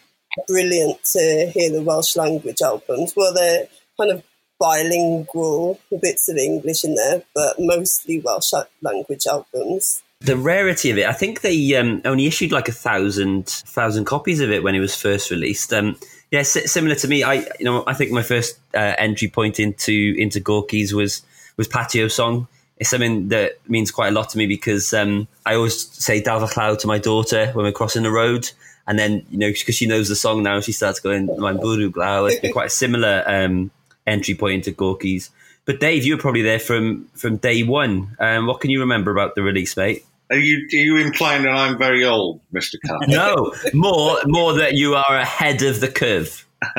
brilliant 0.48 1.04
to 1.14 1.52
hear 1.54 1.72
the 1.72 1.82
Welsh 1.82 2.16
language 2.16 2.62
albums. 2.62 3.14
Well, 3.16 3.34
they're 3.34 3.68
kind 4.00 4.12
of 4.12 4.24
bilingual, 4.60 5.80
bits 6.02 6.30
of 6.30 6.38
English 6.38 6.84
in 6.84 6.96
there, 6.96 7.24
but 7.34 7.56
mostly 7.60 8.20
Welsh 8.20 8.54
language 8.82 9.26
albums 9.28 10.04
the 10.22 10.38
rarity 10.38 10.92
of 10.92 10.98
it. 10.98 11.08
I 11.08 11.14
think 11.14 11.42
they 11.42 11.76
um, 11.76 12.02
only 12.06 12.28
issued 12.28 12.52
like 12.52 12.70
a 12.70 12.72
thousand 12.72 13.48
thousand 13.48 14.06
copies 14.06 14.40
of 14.40 14.52
it 14.52 14.64
when 14.64 14.76
it 14.76 14.80
was 14.80 14.96
first 14.96 15.32
released. 15.32 15.74
Um, 15.74 15.98
yeah, 16.30 16.44
similar 16.44 16.96
to 16.96 17.08
me. 17.08 17.24
I 17.24 17.48
you 17.60 17.66
know 17.66 17.84
I 17.88 17.94
think 17.94 18.12
my 18.12 18.22
first 18.22 18.60
uh, 18.74 18.94
entry 18.98 19.28
point 19.28 19.60
into 19.60 20.16
into 20.18 20.40
Gorky's 20.40 20.94
was 20.94 21.24
was 21.58 21.68
Patio 21.68 22.08
Song. 22.08 22.48
It's 22.82 22.90
something 22.90 23.28
that 23.28 23.60
means 23.70 23.92
quite 23.92 24.08
a 24.08 24.12
lot 24.12 24.30
to 24.30 24.40
me 24.40 24.48
because 24.48 24.92
um, 24.92 25.28
I 25.46 25.54
always 25.54 25.88
say 25.92 26.20
Dal 26.20 26.48
Cloud 26.48 26.80
to 26.80 26.88
my 26.88 26.98
daughter 26.98 27.52
when 27.54 27.64
we're 27.64 27.72
crossing 27.72 28.02
the 28.02 28.10
road. 28.10 28.50
And 28.88 28.98
then, 28.98 29.24
you 29.30 29.38
know, 29.38 29.52
because 29.52 29.76
she 29.76 29.86
knows 29.86 30.10
the 30.10 30.16
song 30.16 30.42
now, 30.42 30.62
she 30.62 30.72
starts 30.72 31.00
going, 31.00 31.28
"My 31.38 31.54
buru 31.54 31.92
glau." 31.92 32.28
It's 32.28 32.52
quite 32.52 32.66
a 32.66 32.72
similar 32.72 33.24
um, 33.28 33.70
entry 34.08 34.34
point 34.34 34.56
into 34.56 34.72
Gorky's. 34.72 35.30
But 35.66 35.80
Dave, 35.80 36.04
you 36.04 36.16
were 36.16 36.22
probably 36.22 36.42
there 36.42 36.58
from 36.58 37.08
from 37.14 37.38
day 37.38 37.62
one. 37.62 38.18
Um, 38.20 38.48
what 38.48 38.62
can 38.62 38.72
you 38.72 38.80
remember 38.80 39.12
about 39.12 39.36
the 39.36 39.44
release, 39.44 39.78
mate? 39.78 40.04
Are 40.32 40.40
you, 40.40 40.66
are 40.74 40.76
you 40.76 40.98
implying 40.98 41.44
that 41.44 41.52
I'm 41.52 41.78
very 41.78 42.04
old, 42.04 42.42
Mr. 42.52 42.78
Carr? 42.84 42.98
no, 43.08 43.54
more 43.74 44.18
more 44.26 44.54
that 44.54 44.74
you 44.74 44.96
are 44.96 45.18
ahead 45.18 45.62
of 45.62 45.82
the 45.82 45.88
curve. 45.88 46.48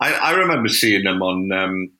I, 0.00 0.14
I, 0.14 0.30
remember 0.32 0.68
seeing 0.68 1.04
them 1.04 1.20
on 1.22 1.52
um, 1.52 1.90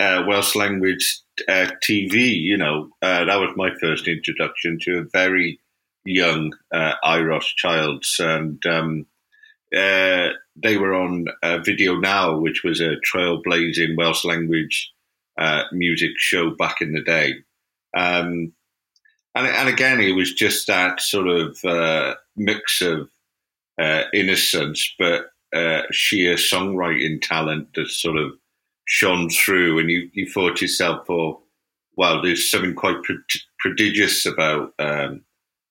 uh, 0.00 0.24
Welsh 0.26 0.54
language 0.54 1.20
uh, 1.48 1.68
TV. 1.82 2.40
You 2.40 2.56
know, 2.56 2.90
uh, 3.02 3.24
that 3.24 3.36
was 3.36 3.50
my 3.56 3.70
first 3.80 4.08
introduction 4.08 4.78
to 4.82 4.98
a 4.98 5.04
very 5.04 5.60
young 6.04 6.52
uh, 6.72 6.94
Euros 7.04 7.44
Childs, 7.56 8.16
and 8.18 8.64
um, 8.66 9.06
uh, 9.76 10.28
they 10.56 10.76
were 10.78 10.94
on 10.94 11.26
Fideo 11.42 12.00
9, 12.00 12.40
which 12.40 12.62
was 12.64 12.80
a 12.80 12.96
trailblazing 13.04 13.96
Welsh 13.96 14.24
language 14.24 14.92
uh, 15.38 15.64
music 15.72 16.12
show 16.16 16.50
back 16.50 16.80
in 16.80 16.92
the 16.92 17.02
day. 17.02 17.34
Um, 17.96 18.52
and, 19.34 19.46
and 19.46 19.68
again, 19.68 20.00
it 20.00 20.12
was 20.12 20.32
just 20.32 20.66
that 20.66 21.00
sort 21.00 21.28
of 21.28 21.64
uh, 21.64 22.14
mix 22.36 22.80
of 22.80 23.08
innocence, 24.12 24.94
but 24.98 25.26
sheer 25.92 26.34
songwriting 26.34 27.20
talent 27.22 27.68
that 27.74 27.88
sort 27.88 28.16
of 28.16 28.32
shone 28.88 29.28
through. 29.28 29.78
And 29.78 29.90
you, 29.90 30.10
you 30.12 30.26
thought 30.26 30.60
yourself, 30.60 31.06
well, 31.08 32.22
there's 32.22 32.50
something 32.50 32.74
quite 32.74 33.02
pro- 33.04 33.16
prodigious 33.60 34.26
about 34.26 34.72
um, 34.78 35.22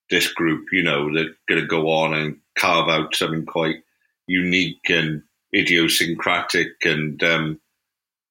this 0.09 0.31
group, 0.31 0.67
you 0.71 0.83
know, 0.83 1.13
they're 1.13 1.35
going 1.49 1.61
to 1.61 1.67
go 1.67 1.89
on 1.89 2.13
and 2.13 2.37
carve 2.57 2.87
out 2.87 3.15
something 3.15 3.45
quite 3.45 3.83
unique 4.27 4.89
and 4.89 5.23
idiosyncratic. 5.53 6.85
And 6.85 7.21
um, 7.23 7.59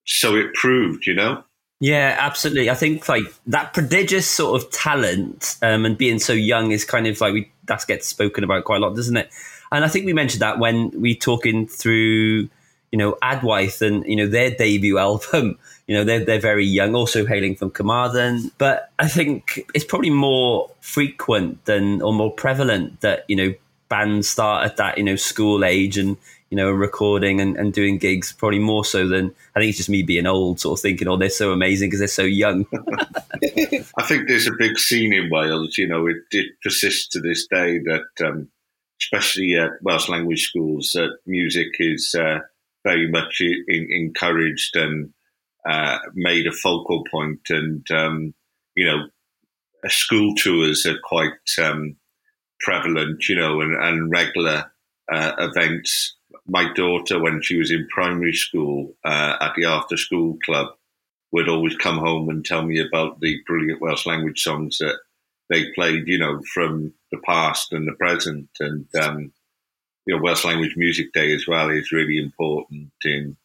so 0.05 0.35
it 0.35 0.53
proved, 0.53 1.05
you 1.05 1.13
know. 1.13 1.43
Yeah, 1.79 2.15
absolutely. 2.17 2.71
I 2.71 2.73
think 2.73 3.07
like 3.07 3.23
that 3.45 3.73
prodigious 3.73 4.27
sort 4.27 4.59
of 4.59 4.71
talent 4.71 5.57
um, 5.61 5.85
and 5.85 5.95
being 5.97 6.17
so 6.17 6.33
young 6.33 6.71
is 6.71 6.83
kind 6.83 7.05
of 7.05 7.21
like 7.21 7.33
we 7.33 7.51
that 7.67 7.85
gets 7.87 8.07
spoken 8.07 8.43
about 8.43 8.63
quite 8.63 8.77
a 8.77 8.85
lot, 8.85 8.95
doesn't 8.95 9.17
it? 9.17 9.29
And 9.71 9.85
I 9.85 9.87
think 9.87 10.05
we 10.05 10.13
mentioned 10.13 10.41
that 10.41 10.57
when 10.57 10.89
we 10.99 11.15
talking 11.15 11.67
through, 11.67 12.49
you 12.91 12.97
know, 12.97 13.17
Adwaith 13.23 13.81
and 13.81 14.05
you 14.05 14.15
know 14.15 14.27
their 14.27 14.51
debut 14.51 14.97
album. 15.07 15.57
You 15.87 15.95
know, 15.95 16.03
they're 16.03 16.25
they're 16.25 16.39
very 16.39 16.65
young, 16.65 16.95
also 16.95 17.25
hailing 17.25 17.55
from 17.55 17.71
Carmarthen. 17.71 18.51
But 18.57 18.91
I 18.99 19.07
think 19.07 19.69
it's 19.73 19.85
probably 19.85 20.09
more 20.09 20.69
frequent 20.81 21.65
than 21.65 22.01
or 22.01 22.13
more 22.13 22.31
prevalent 22.31 23.01
that 23.01 23.25
you 23.27 23.35
know 23.35 23.53
bands 23.89 24.27
start 24.27 24.65
at 24.65 24.77
that 24.77 24.97
you 24.97 25.03
know 25.03 25.15
school 25.15 25.63
age 25.63 25.97
and 25.97 26.17
you 26.49 26.55
know, 26.55 26.71
recording 26.71 27.41
and, 27.41 27.57
and 27.57 27.73
doing 27.73 27.97
gigs 27.97 28.31
probably 28.31 28.59
more 28.59 28.85
so 28.85 29.07
than 29.07 29.35
I 29.55 29.59
think 29.59 29.69
it's 29.69 29.77
just 29.77 29.89
me 29.89 30.03
being 30.03 30.25
old, 30.25 30.59
sort 30.59 30.79
of 30.79 30.81
thinking, 30.81 31.07
oh, 31.07 31.17
they're 31.17 31.29
so 31.29 31.51
amazing 31.51 31.89
because 31.89 31.99
they're 31.99 32.07
so 32.07 32.23
young. 32.23 32.65
I 33.97 34.03
think 34.03 34.27
there's 34.27 34.47
a 34.47 34.55
big 34.57 34.79
scene 34.79 35.13
in 35.13 35.29
Wales. 35.29 35.77
You 35.77 35.87
know, 35.87 36.07
it, 36.07 36.17
it 36.31 36.53
persists 36.63 37.09
to 37.09 37.19
this 37.19 37.47
day 37.47 37.79
that, 37.79 38.25
um, 38.25 38.49
especially 39.01 39.55
at 39.55 39.71
Welsh 39.81 40.07
language 40.07 40.47
schools, 40.47 40.91
that 40.93 41.17
music 41.25 41.67
is 41.79 42.15
uh, 42.17 42.39
very 42.87 43.09
much 43.09 43.41
in, 43.41 43.87
encouraged 43.89 44.75
and 44.75 45.13
uh, 45.69 45.97
made 46.13 46.47
a 46.47 46.51
focal 46.51 47.03
point, 47.11 47.41
and 47.49 47.85
um, 47.91 48.33
you 48.75 48.85
know, 48.85 49.07
school 49.87 50.33
tours 50.35 50.85
are 50.85 50.99
quite 51.03 51.31
um, 51.61 51.95
prevalent. 52.61 53.27
You 53.29 53.35
know, 53.35 53.61
and, 53.61 53.75
and 53.75 54.11
regular 54.11 54.71
uh, 55.11 55.31
events 55.39 56.17
my 56.47 56.71
daughter, 56.73 57.21
when 57.21 57.41
she 57.41 57.57
was 57.57 57.71
in 57.71 57.87
primary 57.89 58.33
school 58.33 58.95
uh, 59.03 59.35
at 59.41 59.53
the 59.55 59.65
after 59.65 59.97
school 59.97 60.37
club, 60.45 60.67
would 61.31 61.49
always 61.49 61.75
come 61.75 61.97
home 61.97 62.29
and 62.29 62.45
tell 62.45 62.63
me 62.63 62.79
about 62.79 63.19
the 63.19 63.37
brilliant 63.45 63.81
Welsh 63.81 64.05
language 64.05 64.39
songs 64.39 64.77
that 64.77 64.97
they 65.49 65.71
played, 65.73 66.07
you 66.07 66.17
know, 66.17 66.41
from 66.53 66.93
the 67.11 67.19
past 67.25 67.73
and 67.73 67.87
the 67.87 67.93
present. 67.93 68.49
And, 68.59 68.87
um, 69.01 69.33
you 70.07 70.15
know, 70.15 70.21
Welsh 70.21 70.45
Language 70.45 70.75
Music 70.77 71.11
Day 71.13 71.33
as 71.33 71.45
well 71.47 71.69
is 71.69 71.91
really 71.91 72.17
important 72.17 72.91
in 73.03 73.35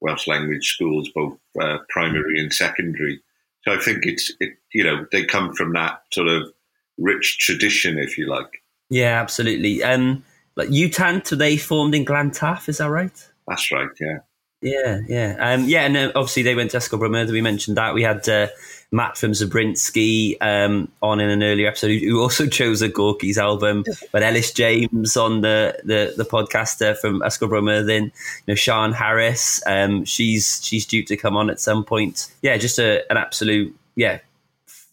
Welsh 0.00 0.26
language 0.26 0.66
schools, 0.66 1.08
both 1.14 1.38
uh, 1.60 1.78
primary 1.88 2.40
and 2.40 2.52
secondary. 2.52 3.22
So 3.62 3.72
I 3.72 3.78
think 3.78 4.06
it's, 4.06 4.32
it, 4.40 4.54
you 4.74 4.82
know, 4.82 5.06
they 5.12 5.24
come 5.24 5.54
from 5.54 5.72
that 5.74 6.02
sort 6.12 6.28
of 6.28 6.52
rich 6.98 7.38
tradition, 7.38 7.98
if 7.98 8.18
you 8.18 8.28
like. 8.28 8.62
Yeah, 8.88 9.20
absolutely. 9.20 9.82
Um, 9.84 10.24
like 10.56 10.68
UTAN 10.70 11.22
today 11.22 11.56
formed 11.56 11.94
in 11.94 12.04
Glantaf, 12.04 12.68
is 12.68 12.78
that 12.78 12.90
right? 12.90 13.28
That's 13.46 13.70
right, 13.70 13.90
yeah. 14.00 14.18
Yeah, 14.62 15.00
yeah, 15.08 15.36
um, 15.38 15.64
yeah, 15.64 15.86
and 15.86 15.96
uh, 15.96 16.12
obviously 16.14 16.42
they 16.42 16.54
went 16.54 16.72
to 16.72 16.80
Bro 16.90 17.08
Myrddin. 17.08 17.32
We 17.32 17.40
mentioned 17.40 17.78
that 17.78 17.94
we 17.94 18.02
had 18.02 18.28
uh, 18.28 18.48
Matt 18.92 19.16
from 19.16 19.34
Zabriskie 19.34 20.40
um, 20.40 20.90
on 21.00 21.20
in 21.20 21.30
an 21.30 21.42
earlier 21.42 21.68
episode, 21.68 22.00
who 22.00 22.20
also 22.20 22.46
chose 22.48 22.82
a 22.82 22.88
Gorky's 22.88 23.38
album. 23.38 23.84
But 24.12 24.22
Elis 24.22 24.52
James 24.52 25.16
on 25.16 25.42
the 25.42 25.78
the, 25.84 26.14
the 26.16 26.24
podcaster 26.24 26.96
from 26.96 27.18
Bro 27.18 27.62
Myrddin. 27.62 28.04
You 28.04 28.10
know, 28.48 28.54
Sian 28.54 28.92
Harries, 28.92 29.62
um, 29.66 30.04
she's 30.04 30.60
she's 30.64 30.86
due 30.86 31.04
to 31.04 31.16
come 31.16 31.36
on 31.36 31.50
at 31.50 31.60
some 31.60 31.84
point. 31.84 32.32
Yeah, 32.42 32.56
just 32.56 32.78
a, 32.78 33.08
an 33.10 33.16
absolute 33.16 33.76
yeah 33.94 34.20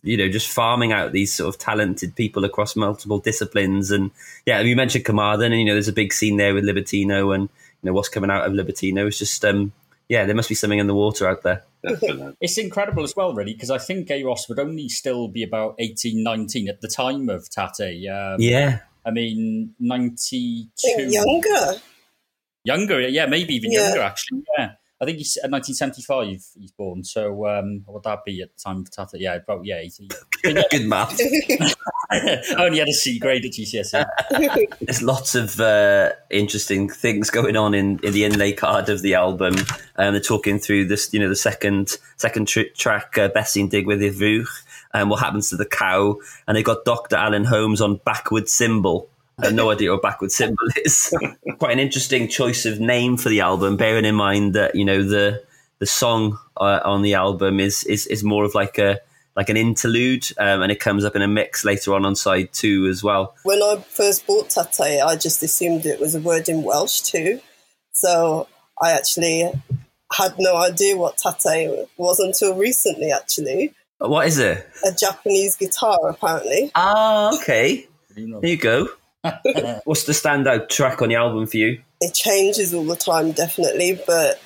you 0.04 0.16
know, 0.16 0.30
just 0.30 0.50
farming 0.50 0.94
out 0.94 1.12
these 1.12 1.34
sort 1.34 1.54
of 1.54 1.60
talented 1.60 2.16
people 2.16 2.46
across 2.46 2.76
multiple 2.76 3.20
disciplines. 3.20 3.92
And 3.92 4.12
yeah, 4.46 4.62
you 4.62 4.76
mentioned 4.76 5.06
Carmarthen, 5.06 5.52
and 5.52 5.60
you 5.60 5.66
know, 5.66 5.74
there's 5.74 5.88
a 5.88 5.94
big 5.94 6.14
scene 6.14 6.38
there 6.38 6.54
with 6.54 6.64
Libertino, 6.64 7.36
and 7.36 7.44
you 7.44 7.88
know 7.88 7.94
what's 7.94 8.10
coming 8.10 8.30
out 8.30 8.46
of 8.46 8.54
Libertino. 8.54 9.08
It's 9.08 9.20
just, 9.20 9.44
um, 9.44 9.74
yeah, 10.10 10.26
there 10.26 10.36
must 10.36 10.50
be 10.50 10.56
something 10.56 10.80
in 10.80 10.88
the 10.88 10.96
water 10.96 11.28
out 11.28 11.44
there. 11.44 11.64
it's 11.84 12.58
incredible 12.58 13.04
as 13.04 13.16
well, 13.16 13.34
really, 13.34 13.54
because 13.54 13.70
I 13.70 13.78
think 13.78 14.08
Euros 14.08 14.48
would 14.50 14.60
only 14.60 14.90
still 14.90 15.28
be 15.28 15.44
about 15.44 15.76
18, 15.80 16.24
19 16.24 16.70
at 16.70 16.82
the 16.82 16.88
time 16.88 17.30
of 17.30 17.50
Tatay. 17.50 18.10
Um, 18.10 18.40
yeah. 18.40 18.80
I 19.06 19.12
mean, 19.12 19.76
92. 19.80 20.70
Younger. 21.10 21.82
Younger, 22.64 23.02
yeah, 23.08 23.26
maybe 23.26 23.56
even 23.56 23.72
yeah. 23.72 23.88
younger, 23.88 24.02
actually. 24.02 24.44
Yeah. 24.58 24.72
I 25.00 25.06
think 25.06 25.20
he's 25.20 25.38
uh, 25.38 25.50
1975. 25.50 26.28
He's 26.60 26.72
born. 26.72 27.04
So 27.04 27.46
um, 27.48 27.82
what 27.86 27.96
would 27.96 28.04
that 28.04 28.26
be 28.26 28.42
at 28.42 28.50
the 28.56 28.60
time 28.60 28.78
of 28.78 28.90
Tatay? 28.90 29.20
Yeah, 29.20 29.36
about 29.36 29.64
yeah, 29.64 29.78
80. 29.78 30.10
Good 30.72 30.88
math. 30.88 31.20
I 32.10 32.56
only 32.58 32.80
had 32.80 32.88
a 32.88 32.94
C 32.94 33.20
grade 33.20 33.46
at 33.46 33.52
GCSE. 33.52 34.06
There's 34.82 35.04
lots 35.04 35.36
of 35.36 35.60
uh, 35.60 36.14
interesting 36.32 36.90
things 36.90 37.30
going 37.30 37.56
on 37.56 37.76
in, 37.76 38.00
in 38.02 38.14
the 38.14 38.26
inlay 38.26 38.54
card 38.54 38.90
of 38.90 39.04
the 39.04 39.14
album. 39.14 39.56
Um, 39.98 40.14
they're 40.14 40.20
talking 40.20 40.58
through 40.58 40.88
this, 40.88 41.14
you 41.14 41.20
know, 41.20 41.30
the 41.30 41.36
second 41.36 41.98
second 42.16 42.48
tr- 42.48 42.74
track, 42.76 43.18
uh, 43.18 43.28
Beth 43.28 43.50
sy'n 43.50 43.70
digwydd 43.70 44.02
i'r 44.02 44.14
fuwch, 44.14 44.50
and 44.94 45.12
what 45.12 45.20
happens 45.20 45.50
to 45.50 45.58
the 45.58 45.66
cow, 45.66 46.18
and 46.48 46.58
they 46.58 46.64
got 46.64 46.86
Dr. 46.86 47.18
Alan 47.18 47.46
Holmes 47.46 47.82
on 47.82 48.00
backward 48.04 48.50
cymbal. 48.50 49.10
I 49.40 49.48
have 49.48 49.56
no 49.56 49.70
idea 49.70 49.92
what 49.92 50.00
a 50.00 50.02
backward 50.02 50.32
cymbal 50.32 50.68
is. 50.84 51.16
Quite 51.60 51.74
an 51.74 51.80
interesting 51.80 52.28
choice 52.28 52.66
of 52.66 52.80
name 52.80 53.18
for 53.18 53.30
the 53.30 53.42
album, 53.42 53.78
bearing 53.78 54.06
in 54.06 54.16
mind 54.16 54.56
that 54.56 54.74
you 54.74 54.84
know 54.84 55.04
the 55.04 55.44
the 55.80 55.86
song 55.86 56.40
uh, 56.58 56.80
on 56.84 57.04
the 57.04 57.14
album 57.14 57.60
is, 57.60 57.84
is 57.84 58.08
is 58.08 58.24
more 58.24 58.46
of 58.46 58.56
like 58.56 58.80
a 58.80 59.00
like 59.36 59.50
an 59.50 59.58
interlude, 59.58 60.28
um, 60.40 60.64
and 60.64 60.72
it 60.72 60.80
comes 60.80 61.06
up 61.06 61.16
in 61.16 61.22
a 61.22 61.28
mix 61.28 61.64
later 61.64 61.94
on 61.94 62.04
on 62.04 62.16
side 62.16 62.52
two 62.52 62.88
as 62.88 63.04
well. 63.04 63.36
When 63.44 63.62
I 63.62 63.84
first 63.88 64.26
bought 64.26 64.50
Tatay, 64.50 65.06
I 65.06 65.16
just 65.16 65.44
assumed 65.44 65.86
it 65.86 66.00
was 66.00 66.16
a 66.16 66.20
word 66.20 66.50
in 66.50 66.64
Welsh 66.64 67.02
too, 67.02 67.40
so 67.92 68.48
I 68.82 68.92
actually 68.92 69.52
had 70.14 70.34
no 70.40 70.56
idea 70.56 70.98
what 70.98 71.18
tatay 71.18 71.88
was 71.98 72.20
until 72.20 72.56
recently. 72.56 73.12
Actually, 73.12 73.74
what 74.00 74.26
is 74.26 74.40
it? 74.40 74.68
A 74.84 74.92
Japanese 74.92 75.56
guitar, 75.58 76.10
apparently. 76.10 76.72
Ah, 76.74 77.36
okay. 77.36 77.88
There 78.16 78.50
you 78.50 78.58
go. 78.58 78.90
What's 79.86 80.04
the 80.04 80.14
standout 80.14 80.70
track 80.70 81.02
on 81.02 81.10
the 81.10 81.16
album 81.16 81.48
for 81.48 81.58
you? 81.58 81.82
It 82.02 82.14
changes 82.14 82.74
all 82.74 82.86
the 82.86 82.96
time, 82.96 83.32
definitely, 83.32 84.00
but 84.06 84.40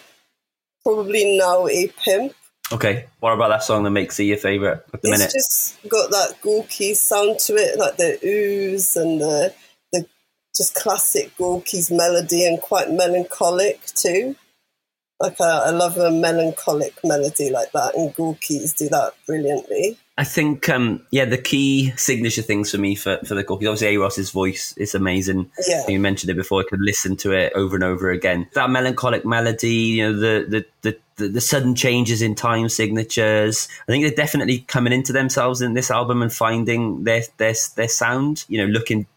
probably 0.84 1.38
now 1.38 1.68
a 1.68 1.88
pimp. 2.04 2.34
Okay, 2.72 3.06
what 3.20 3.34
about 3.34 3.50
that 3.50 3.64
song 3.64 3.84
that 3.84 3.92
makes 3.92 4.20
it 4.20 4.24
your 4.24 4.38
favourite 4.38 4.78
at 4.94 5.02
the 5.02 5.10
it's 5.10 5.10
minute? 5.10 5.32
It's 5.36 5.78
just 5.78 5.90
got 5.90 6.10
that 6.12 6.38
Gorky 6.42 6.94
sound 6.94 7.40
to 7.40 7.56
it, 7.56 7.78
like 7.78 7.98
the 7.98 8.18
ooze 8.24 8.96
and 8.96 9.20
the 9.20 9.54
the 9.92 10.06
just 10.56 10.74
classic 10.76 11.36
Gorky's 11.38 11.92
melody 11.92 12.46
and 12.46 12.62
quite 12.62 12.90
melancholic 12.90 13.86
too. 13.88 14.36
Like 15.20 15.36
uh, 15.42 15.64
I 15.66 15.72
love 15.72 15.98
a 15.98 16.12
melancholic 16.12 16.96
melody 17.04 17.50
like 17.50 17.74
that, 17.74 17.96
and 17.96 18.16
Gorky's 18.16 18.74
do 18.74 18.88
that 18.90 19.14
brilliantly. 19.28 19.98
I 20.18 20.24
think, 20.24 20.68
um, 20.70 21.05
yeah, 21.09 21.26
the 21.26 21.38
key 21.38 21.93
signature 21.95 22.41
things 22.41 22.70
for 22.70 22.78
me 22.78 22.95
for, 22.95 23.18
for 23.26 23.34
the 23.34 23.43
Gorky, 23.43 23.66
obviously 23.66 23.95
Euros's 23.95 24.30
voice 24.30 24.76
is 24.78 24.93
amazing. 24.93 25.49
Yeah. 25.68 25.88
You 25.88 25.99
mentioned 25.99 26.30
it 26.30 26.36
before, 26.36 26.62
I 26.62 26.66
could 26.70 26.82
listen 26.82 27.16
to 27.18 27.32
it 27.32 27.53
over 27.53 27.76
and 27.76 27.84
over 27.84 28.12
again. 28.12 28.47
That 28.53 28.70
melancholic 28.70 29.26
melody, 29.26 29.72
you 29.72 30.03
know, 30.03 30.20
the, 30.20 30.45
the, 30.47 30.66
the, 30.82 30.97
the, 31.16 31.30
the 31.30 31.41
sudden 31.41 31.76
changes 31.76 32.22
in 32.22 32.36
time 32.36 32.68
signatures. 32.68 33.68
I 33.88 33.91
think 33.91 34.03
they're 34.03 34.14
definitely 34.14 34.59
coming 34.59 34.93
into 34.93 35.14
themselves 35.14 35.62
in 35.62 35.74
this 35.74 35.89
album 35.89 36.22
and 36.22 36.32
finding 36.32 37.05
their, 37.05 37.24
their, 37.38 37.53
their 37.76 37.88
sound, 37.88 38.43
you 38.49 38.57
know, 38.57 38.72
looking 38.72 39.07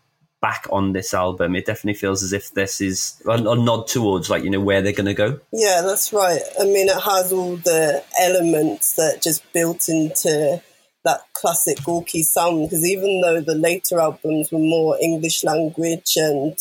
back 0.41 0.67
on 0.71 0.93
this 0.93 1.15
album, 1.15 1.57
it 1.57 1.65
definitely 1.65 1.99
feels 1.99 2.23
as 2.23 2.35
if 2.35 2.53
this 2.53 2.83
is 2.83 3.21
a, 3.27 3.31
a 3.31 3.57
nod 3.57 3.87
towards 3.87 4.29
like 4.29 4.45
you 4.45 4.51
know 4.51 4.61
where 4.61 4.83
they're 4.83 4.93
going 4.93 5.07
to 5.07 5.15
go. 5.15 5.41
Yeah, 5.53 5.81
that's 5.81 6.13
right. 6.13 6.43
I 6.61 6.65
mean, 6.65 6.89
it 6.91 7.01
has 7.01 7.33
all 7.33 7.57
the 7.57 8.05
elements 8.21 8.93
that 8.97 9.23
just 9.23 9.51
built 9.55 9.89
into 9.89 10.61
that 11.05 11.21
classic 11.35 11.83
Gorky 11.85 12.23
sound. 12.23 12.69
Because 12.69 12.87
even 12.87 13.21
though 13.21 13.41
the 13.41 13.55
later 13.55 14.01
albums 14.01 14.51
were 14.51 14.59
more 14.59 14.99
English 15.01 15.45
language 15.45 16.17
and 16.17 16.57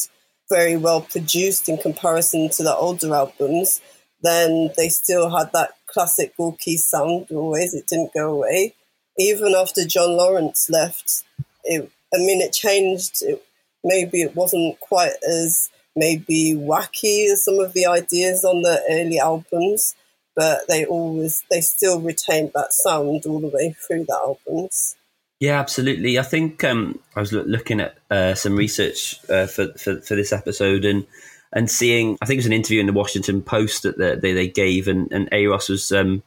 very 0.50 0.78
well 0.78 1.02
produced 1.02 1.70
in 1.70 1.78
comparison 1.78 2.50
to 2.50 2.64
the 2.64 2.76
older 2.76 3.14
albums, 3.14 3.82
then 4.22 4.70
they 4.78 4.90
still 4.90 5.30
had 5.30 5.52
that 5.54 5.72
classic 5.88 6.36
Gorky 6.38 6.78
sound. 6.78 7.28
Always, 7.32 7.74
it 7.74 7.88
didn't 7.88 8.14
go 8.14 8.34
away. 8.34 8.76
Even 9.18 9.54
after 9.56 9.86
John 9.86 10.18
Lawrence 10.18 10.70
left, 10.70 11.24
it. 11.64 11.90
I 12.14 12.18
mean, 12.18 12.42
it 12.42 12.54
changed. 12.54 13.22
It, 13.22 13.44
maybe 13.84 14.22
it 14.22 14.36
wasn't 14.36 14.80
quite 14.80 15.14
as 15.28 15.70
maybe 15.96 16.56
wacky 16.56 17.32
as 17.32 17.44
some 17.46 17.60
of 17.60 17.74
the 17.74 17.86
ideas 17.86 18.44
on 18.44 18.62
the 18.62 18.82
early 18.90 19.20
albums, 19.20 19.96
but 20.36 20.68
they 20.68 20.86
always 20.86 21.44
they 21.50 21.62
still 21.62 22.00
retained 22.00 22.52
that 22.56 22.74
sound 22.74 23.26
all 23.26 23.40
the 23.40 23.48
way 23.48 23.76
through 23.88 24.06
the 24.06 24.16
albums. 24.16 24.96
Yeah, 25.40 25.60
absolutely. 25.60 26.18
I 26.18 26.24
think 26.24 26.64
um, 26.64 27.00
I 27.16 27.20
was 27.20 27.34
looking 27.34 27.82
at 27.82 27.98
uh, 28.10 28.34
some 28.34 28.56
research 28.56 29.20
uh, 29.30 29.48
for, 29.48 29.74
for 29.74 30.00
for 30.02 30.16
this 30.16 30.32
episode 30.32 30.86
and 30.86 31.06
and 31.52 31.70
seeing 31.70 32.18
I 32.22 32.26
think 32.26 32.38
it 32.38 32.40
was 32.40 32.46
an 32.48 32.54
interview 32.54 32.80
in 32.80 32.88
the 32.88 32.94
Washington 32.94 33.42
Post 33.42 33.84
that 33.84 34.22
they, 34.22 34.34
they 34.34 34.48
gave 34.48 34.88
and 34.88 35.12
and 35.12 35.30
Euros 35.32 35.70
was 35.70 35.92
um, 35.92 36.24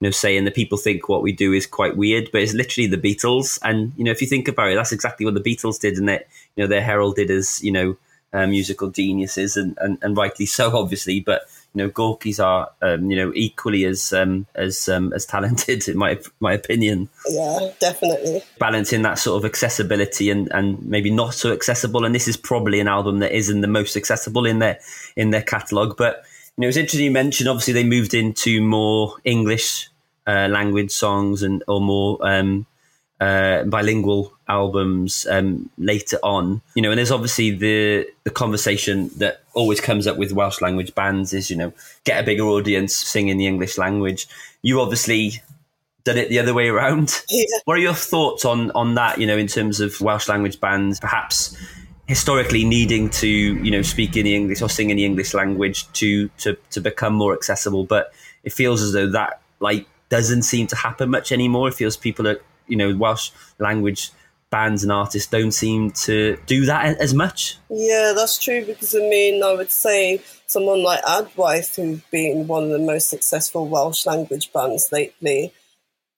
you 0.00 0.08
know, 0.08 0.10
saying 0.10 0.44
that 0.44 0.54
people 0.54 0.76
think 0.76 1.08
what 1.08 1.22
we 1.22 1.32
do 1.32 1.52
is 1.52 1.66
quite 1.66 1.96
weird, 1.96 2.28
but 2.32 2.42
it's 2.42 2.52
literally 2.52 2.86
the 2.86 2.98
Beatles. 2.98 3.58
And 3.62 3.92
you 3.96 4.04
know, 4.04 4.10
if 4.10 4.20
you 4.20 4.26
think 4.26 4.48
about 4.48 4.70
it, 4.70 4.74
that's 4.74 4.92
exactly 4.92 5.24
what 5.24 5.34
the 5.34 5.40
Beatles 5.40 5.80
did, 5.80 5.96
and 5.96 6.08
that 6.08 6.26
you 6.56 6.62
know 6.62 6.68
they're 6.68 6.82
heralded 6.82 7.30
as 7.30 7.62
you 7.62 7.72
know 7.72 7.96
uh, 8.32 8.46
musical 8.46 8.90
geniuses, 8.90 9.56
and, 9.56 9.78
and 9.80 9.98
and 10.02 10.16
rightly 10.16 10.46
so, 10.46 10.76
obviously. 10.76 11.20
But 11.20 11.42
you 11.74 11.82
know, 11.82 11.90
Gorky's 11.90 12.38
are 12.38 12.70
um, 12.82 13.10
you 13.10 13.16
know 13.16 13.32
equally 13.34 13.84
as 13.84 14.12
um, 14.12 14.46
as 14.54 14.88
um, 14.88 15.12
as 15.12 15.26
talented, 15.26 15.88
in 15.88 15.96
my 15.96 16.18
my 16.40 16.52
opinion. 16.52 17.08
Yeah, 17.28 17.70
definitely 17.80 18.42
balancing 18.58 19.02
that 19.02 19.18
sort 19.18 19.38
of 19.42 19.44
accessibility 19.44 20.30
and 20.30 20.50
and 20.52 20.84
maybe 20.86 21.10
not 21.10 21.34
so 21.34 21.52
accessible. 21.52 22.04
And 22.04 22.14
this 22.14 22.28
is 22.28 22.36
probably 22.36 22.80
an 22.80 22.88
album 22.88 23.18
that 23.18 23.32
isn't 23.32 23.60
the 23.60 23.66
most 23.66 23.96
accessible 23.96 24.46
in 24.46 24.60
their 24.60 24.78
in 25.16 25.30
their 25.30 25.42
catalog, 25.42 25.96
but 25.96 26.24
you 26.56 26.62
know, 26.62 26.68
it's 26.68 26.76
interesting 26.76 27.06
you 27.06 27.10
mentioned 27.10 27.48
obviously 27.48 27.72
they 27.72 27.84
moved 27.84 28.14
into 28.14 28.62
more 28.62 29.16
English 29.24 29.88
uh, 30.26 30.48
language 30.48 30.92
songs 30.92 31.42
and 31.42 31.64
or 31.66 31.80
more 31.80 32.18
um, 32.22 32.66
uh, 33.20 33.64
bilingual 33.64 34.32
albums 34.48 35.26
um, 35.28 35.68
later 35.78 36.18
on. 36.22 36.62
You 36.74 36.82
know, 36.82 36.90
and 36.90 36.98
there's 36.98 37.10
obviously 37.10 37.50
the 37.50 38.06
the 38.22 38.30
conversation 38.30 39.10
that 39.16 39.43
always 39.54 39.80
comes 39.80 40.06
up 40.06 40.16
with 40.16 40.32
Welsh 40.32 40.60
language 40.60 40.94
bands 40.94 41.32
is 41.32 41.50
you 41.50 41.56
know 41.56 41.72
get 42.04 42.22
a 42.22 42.26
bigger 42.26 42.44
audience 42.44 42.94
singing 42.94 43.30
in 43.30 43.38
the 43.38 43.46
English 43.46 43.78
language. 43.78 44.26
You 44.62 44.80
obviously 44.80 45.42
done 46.04 46.18
it 46.18 46.28
the 46.28 46.38
other 46.38 46.54
way 46.54 46.68
around. 46.68 47.22
Yeah. 47.30 47.44
What 47.64 47.78
are 47.78 47.80
your 47.80 47.94
thoughts 47.94 48.44
on 48.44 48.70
on 48.72 48.94
that? 48.94 49.18
You 49.18 49.26
know, 49.26 49.36
in 49.36 49.46
terms 49.46 49.80
of 49.80 50.00
Welsh 50.00 50.28
language 50.28 50.60
bands, 50.60 51.00
perhaps 51.00 51.56
historically 52.06 52.64
needing 52.64 53.08
to 53.08 53.28
you 53.28 53.70
know 53.70 53.82
speak 53.82 54.16
in 54.16 54.24
the 54.24 54.34
English 54.34 54.60
or 54.60 54.68
sing 54.68 54.90
in 54.90 54.96
the 54.96 55.04
English 55.04 55.34
language 55.34 55.90
to 55.94 56.28
to 56.38 56.56
to 56.70 56.80
become 56.80 57.14
more 57.14 57.34
accessible, 57.34 57.84
but 57.84 58.12
it 58.44 58.52
feels 58.52 58.82
as 58.82 58.92
though 58.92 59.08
that 59.08 59.40
like 59.60 59.86
doesn't 60.10 60.42
seem 60.42 60.66
to 60.68 60.76
happen 60.76 61.10
much 61.10 61.32
anymore. 61.32 61.68
It 61.68 61.74
feels 61.74 61.96
people 61.96 62.28
are 62.28 62.40
you 62.68 62.76
know 62.76 62.94
Welsh 62.96 63.30
language 63.58 64.10
bands 64.54 64.84
and 64.84 64.92
artists 64.92 65.28
don't 65.28 65.50
seem 65.50 65.90
to 65.90 66.38
do 66.46 66.64
that 66.64 66.96
as 67.00 67.12
much. 67.12 67.58
Yeah, 67.68 68.12
that's 68.14 68.38
true 68.38 68.64
because 68.64 68.94
I 68.94 69.00
mean 69.00 69.42
I 69.42 69.52
would 69.52 69.72
say 69.72 70.22
someone 70.46 70.84
like 70.84 71.02
Adwaith, 71.02 71.74
who've 71.74 72.08
been 72.12 72.46
one 72.46 72.62
of 72.62 72.70
the 72.70 72.78
most 72.78 73.08
successful 73.08 73.66
Welsh 73.66 74.06
language 74.06 74.52
bands 74.52 74.90
lately, 74.92 75.52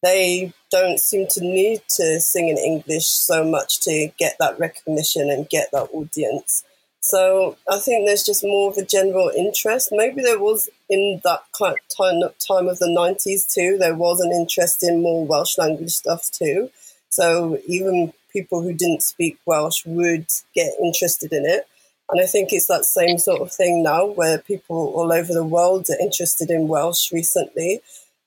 they 0.02 0.52
don't 0.70 1.00
seem 1.00 1.26
to 1.28 1.40
need 1.40 1.80
to 1.96 2.20
sing 2.20 2.50
in 2.50 2.58
English 2.58 3.06
so 3.06 3.42
much 3.42 3.80
to 3.80 4.10
get 4.18 4.36
that 4.38 4.58
recognition 4.58 5.30
and 5.30 5.48
get 5.48 5.68
that 5.72 5.88
audience. 5.94 6.62
So 7.00 7.56
I 7.72 7.78
think 7.78 8.04
there's 8.04 8.26
just 8.30 8.44
more 8.44 8.70
of 8.70 8.76
a 8.76 8.84
general 8.84 9.32
interest. 9.34 9.88
Maybe 9.92 10.20
there 10.20 10.38
was 10.38 10.68
in 10.90 11.22
that 11.24 11.44
kind 11.56 12.22
of 12.22 12.34
time 12.46 12.68
of 12.68 12.78
the 12.80 12.92
90s 13.00 13.50
too, 13.50 13.78
there 13.78 13.94
was 13.94 14.20
an 14.20 14.30
interest 14.30 14.82
in 14.82 15.00
more 15.00 15.24
Welsh 15.24 15.56
language 15.56 15.92
stuff 15.92 16.30
too. 16.30 16.68
So 17.08 17.58
even 17.66 18.12
people 18.36 18.60
who 18.60 18.74
didn't 18.74 19.02
speak 19.02 19.38
Welsh 19.46 19.86
would 19.86 20.26
get 20.54 20.72
interested 20.82 21.32
in 21.32 21.46
it. 21.46 21.66
And 22.10 22.20
I 22.20 22.26
think 22.26 22.52
it's 22.52 22.66
that 22.66 22.84
same 22.84 23.18
sort 23.18 23.40
of 23.40 23.50
thing 23.50 23.82
now 23.82 24.04
where 24.06 24.38
people 24.38 24.92
all 24.94 25.10
over 25.10 25.32
the 25.32 25.44
world 25.44 25.86
are 25.88 25.98
interested 25.98 26.50
in 26.50 26.68
Welsh 26.68 27.12
recently. 27.12 27.80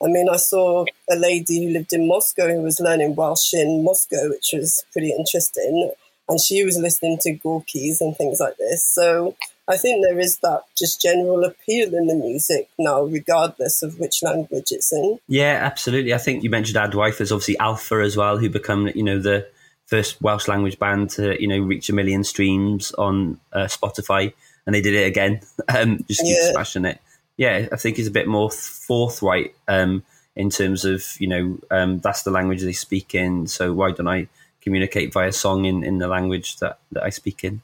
I 0.04 0.08
mean, 0.08 0.28
I 0.30 0.38
saw 0.38 0.86
a 1.10 1.16
lady 1.16 1.64
who 1.64 1.74
lived 1.74 1.94
in 1.94 2.08
Moscow 2.08 2.48
who 2.48 2.62
was 2.62 2.80
learning 2.80 3.16
Welsh 3.16 3.54
in 3.54 3.84
Moscow, 3.84 4.30
which 4.30 4.50
was 4.54 4.84
pretty 4.92 5.12
interesting. 5.12 5.92
And 6.28 6.40
she 6.40 6.64
was 6.64 6.78
listening 6.78 7.20
to 7.22 7.34
Gorky's 7.34 8.02
and 8.02 8.16
things 8.18 8.40
like 8.40 8.58
this. 8.58 8.84
So 8.84 9.36
I 9.68 9.78
think 9.78 10.04
there 10.04 10.20
is 10.20 10.40
that 10.40 10.64
just 10.76 11.02
general 11.02 11.44
appeal 11.44 11.94
in 11.94 12.08
the 12.08 12.16
music 12.16 12.70
now, 12.80 13.04
regardless 13.04 13.84
of 13.84 14.00
which 14.00 14.24
language 14.24 14.72
it's 14.72 14.92
in. 14.92 15.20
Yeah, 15.28 15.60
absolutely. 15.62 16.14
I 16.14 16.18
think 16.18 16.44
you 16.44 16.50
mentioned 16.50 16.78
Adwaith. 16.78 17.18
There's 17.18 17.32
obviously 17.32 17.60
Alffa 17.60 18.04
as 18.04 18.18
well, 18.18 18.38
who 18.38 18.50
become, 18.50 18.88
you 18.90 19.04
know, 19.04 19.20
the 19.20 19.48
first 19.90 20.22
Welsh 20.22 20.48
language 20.48 20.78
band 20.78 21.10
to, 21.12 21.42
you 21.42 21.48
know, 21.48 21.60
reach 21.60 21.90
a 21.90 21.94
million 21.94 22.24
streams 22.24 22.92
on 22.94 23.40
uh, 23.54 23.66
Spotify. 23.66 24.34
And 24.66 24.76
they 24.76 24.82
did 24.82 24.94
it 24.94 25.08
again. 25.08 25.42
Um, 25.68 26.04
just 26.08 26.22
keep 26.22 26.36
Yeah. 26.40 26.52
smashing 26.52 26.86
it. 26.86 27.00
Yeah, 27.38 27.68
I 27.72 27.76
think 27.76 27.98
he's 27.98 28.08
a 28.08 28.12
bit 28.12 28.28
more 28.28 28.50
forthright 28.52 29.56
um, 29.68 30.04
in 30.36 30.50
terms 30.50 30.84
of, 30.84 31.06
you 31.20 31.28
know, 31.28 31.60
um, 31.72 32.00
that's 32.00 32.24
the 32.24 32.32
language 32.32 32.62
they 32.62 32.74
speak 32.74 33.16
in. 33.16 33.48
So 33.48 33.72
why 33.74 33.92
don't 33.92 34.08
I 34.08 34.28
communicate 34.62 35.14
via 35.14 35.32
song 35.32 35.66
in, 35.66 35.84
in 35.84 36.00
the 36.00 36.08
language 36.08 36.58
that, 36.58 36.80
that 36.92 37.04
I 37.04 37.10
speak 37.10 37.44
in? 37.44 37.62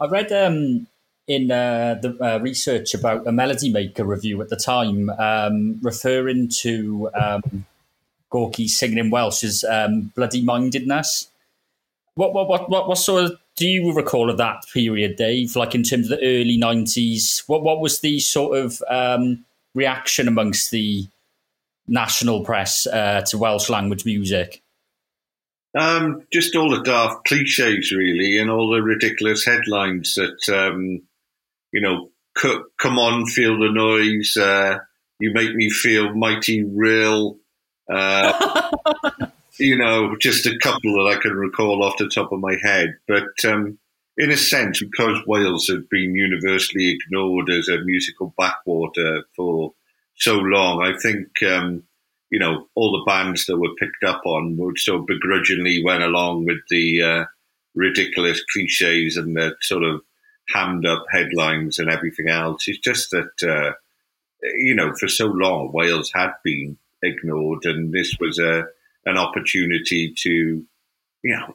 I 0.00 0.06
read 0.06 0.30
um, 0.32 0.86
in 1.26 1.50
uh, 1.50 1.98
the 2.02 2.16
uh, 2.20 2.38
research 2.40 2.94
about 2.94 3.26
a 3.26 3.32
Melody 3.32 3.72
Maker 3.72 4.04
review 4.04 4.42
at 4.42 4.48
the 4.48 4.56
time, 4.56 5.08
um, 5.10 5.78
referring 5.82 6.48
to 6.60 7.10
um, 7.14 7.64
Gorky 8.28 8.68
singing 8.68 8.98
in 8.98 9.10
Welsh 9.10 9.44
as 9.44 9.64
um, 9.64 10.12
bloody 10.14 10.42
mindedness. 10.42 11.29
What, 12.14 12.34
what, 12.34 12.48
what, 12.48 12.68
what, 12.68 12.88
what 12.88 12.98
sort 12.98 13.24
of 13.24 13.38
do 13.56 13.66
you 13.66 13.92
recall 13.92 14.30
of 14.30 14.38
that 14.38 14.64
period, 14.72 15.16
Dave? 15.16 15.56
Like 15.56 15.74
in 15.74 15.82
terms 15.82 16.10
of 16.10 16.18
the 16.18 16.26
early 16.26 16.56
nineties, 16.56 17.42
what 17.46 17.62
what 17.62 17.80
was 17.80 18.00
the 18.00 18.18
sort 18.18 18.58
of 18.58 18.82
um, 18.88 19.44
reaction 19.74 20.28
amongst 20.28 20.70
the 20.70 21.06
national 21.86 22.44
press 22.44 22.86
uh, 22.86 23.22
to 23.26 23.38
Welsh 23.38 23.68
language 23.68 24.04
music? 24.04 24.62
Um, 25.78 26.22
just 26.32 26.56
all 26.56 26.70
the 26.70 26.82
daft 26.82 27.26
cliches, 27.26 27.92
really, 27.92 28.38
and 28.38 28.50
all 28.50 28.70
the 28.70 28.82
ridiculous 28.82 29.44
headlines 29.44 30.16
that, 30.16 30.48
um, 30.52 31.02
you 31.72 31.80
know, 31.80 32.10
c- 32.36 32.62
come 32.78 32.98
on, 32.98 33.26
feel 33.26 33.58
the 33.58 33.70
noise, 33.70 34.36
uh, 34.36 34.78
you 35.20 35.32
make 35.32 35.54
me 35.54 35.70
feel 35.70 36.12
mighty 36.14 36.64
real. 36.64 37.36
Uh, 37.88 38.70
you 39.60 39.78
know, 39.78 40.16
just 40.20 40.46
a 40.46 40.58
couple 40.58 40.94
that 40.94 41.16
I 41.16 41.20
can 41.20 41.34
recall 41.34 41.84
off 41.84 41.98
the 41.98 42.08
top 42.08 42.32
of 42.32 42.40
my 42.40 42.56
head. 42.62 42.96
But 43.06 43.44
um, 43.44 43.78
in 44.16 44.30
a 44.30 44.36
sense, 44.36 44.80
because 44.80 45.24
Wales 45.26 45.68
had 45.68 45.88
been 45.88 46.14
universally 46.14 46.90
ignored 46.90 47.50
as 47.50 47.68
a 47.68 47.80
musical 47.84 48.34
backwater 48.36 49.24
for 49.36 49.74
so 50.16 50.38
long, 50.38 50.82
I 50.82 50.98
think. 50.98 51.28
Um, 51.46 51.84
you 52.30 52.38
know, 52.38 52.68
all 52.76 52.92
the 52.92 53.10
bands 53.10 53.46
that 53.46 53.58
were 53.58 53.74
picked 53.78 54.04
up 54.04 54.22
on 54.24 54.56
would 54.56 54.78
so 54.78 55.00
begrudgingly 55.00 55.82
went 55.84 56.02
along 56.02 56.46
with 56.46 56.58
the 56.70 57.02
uh, 57.02 57.24
ridiculous 57.74 58.42
cliches 58.52 59.16
and 59.16 59.36
the 59.36 59.56
sort 59.60 59.82
of 59.82 60.02
hammed 60.48 60.86
up 60.86 61.04
headlines 61.10 61.78
and 61.78 61.90
everything 61.90 62.28
else. 62.28 62.68
It's 62.68 62.78
just 62.78 63.10
that, 63.10 63.32
uh, 63.42 63.72
you 64.58 64.74
know, 64.74 64.94
for 64.94 65.08
so 65.08 65.26
long, 65.26 65.72
Wales 65.72 66.12
had 66.14 66.32
been 66.44 66.78
ignored, 67.02 67.64
and 67.64 67.92
this 67.92 68.16
was 68.20 68.38
a 68.38 68.66
an 69.06 69.16
opportunity 69.16 70.14
to, 70.18 70.64
you 71.22 71.36
know, 71.36 71.54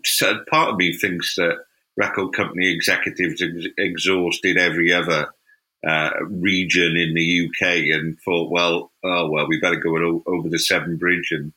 part 0.50 0.70
of 0.70 0.78
me 0.78 0.94
thinks 0.94 1.36
that 1.36 1.58
record 1.98 2.34
company 2.34 2.72
executives 2.72 3.42
ex- 3.42 3.68
exhausted 3.78 4.58
every 4.58 4.92
other 4.92 5.30
uh, 5.86 6.10
region 6.30 6.98
in 6.98 7.14
the 7.14 7.48
UK 7.48 7.96
and 7.96 8.20
thought, 8.22 8.52
well, 8.52 8.92
oh 9.04 9.30
well, 9.30 9.48
we 9.48 9.60
better 9.60 9.76
go 9.76 10.24
over 10.26 10.50
the 10.50 10.60
Severn 10.60 10.98
Bridge 10.98 11.30
and 11.32 11.54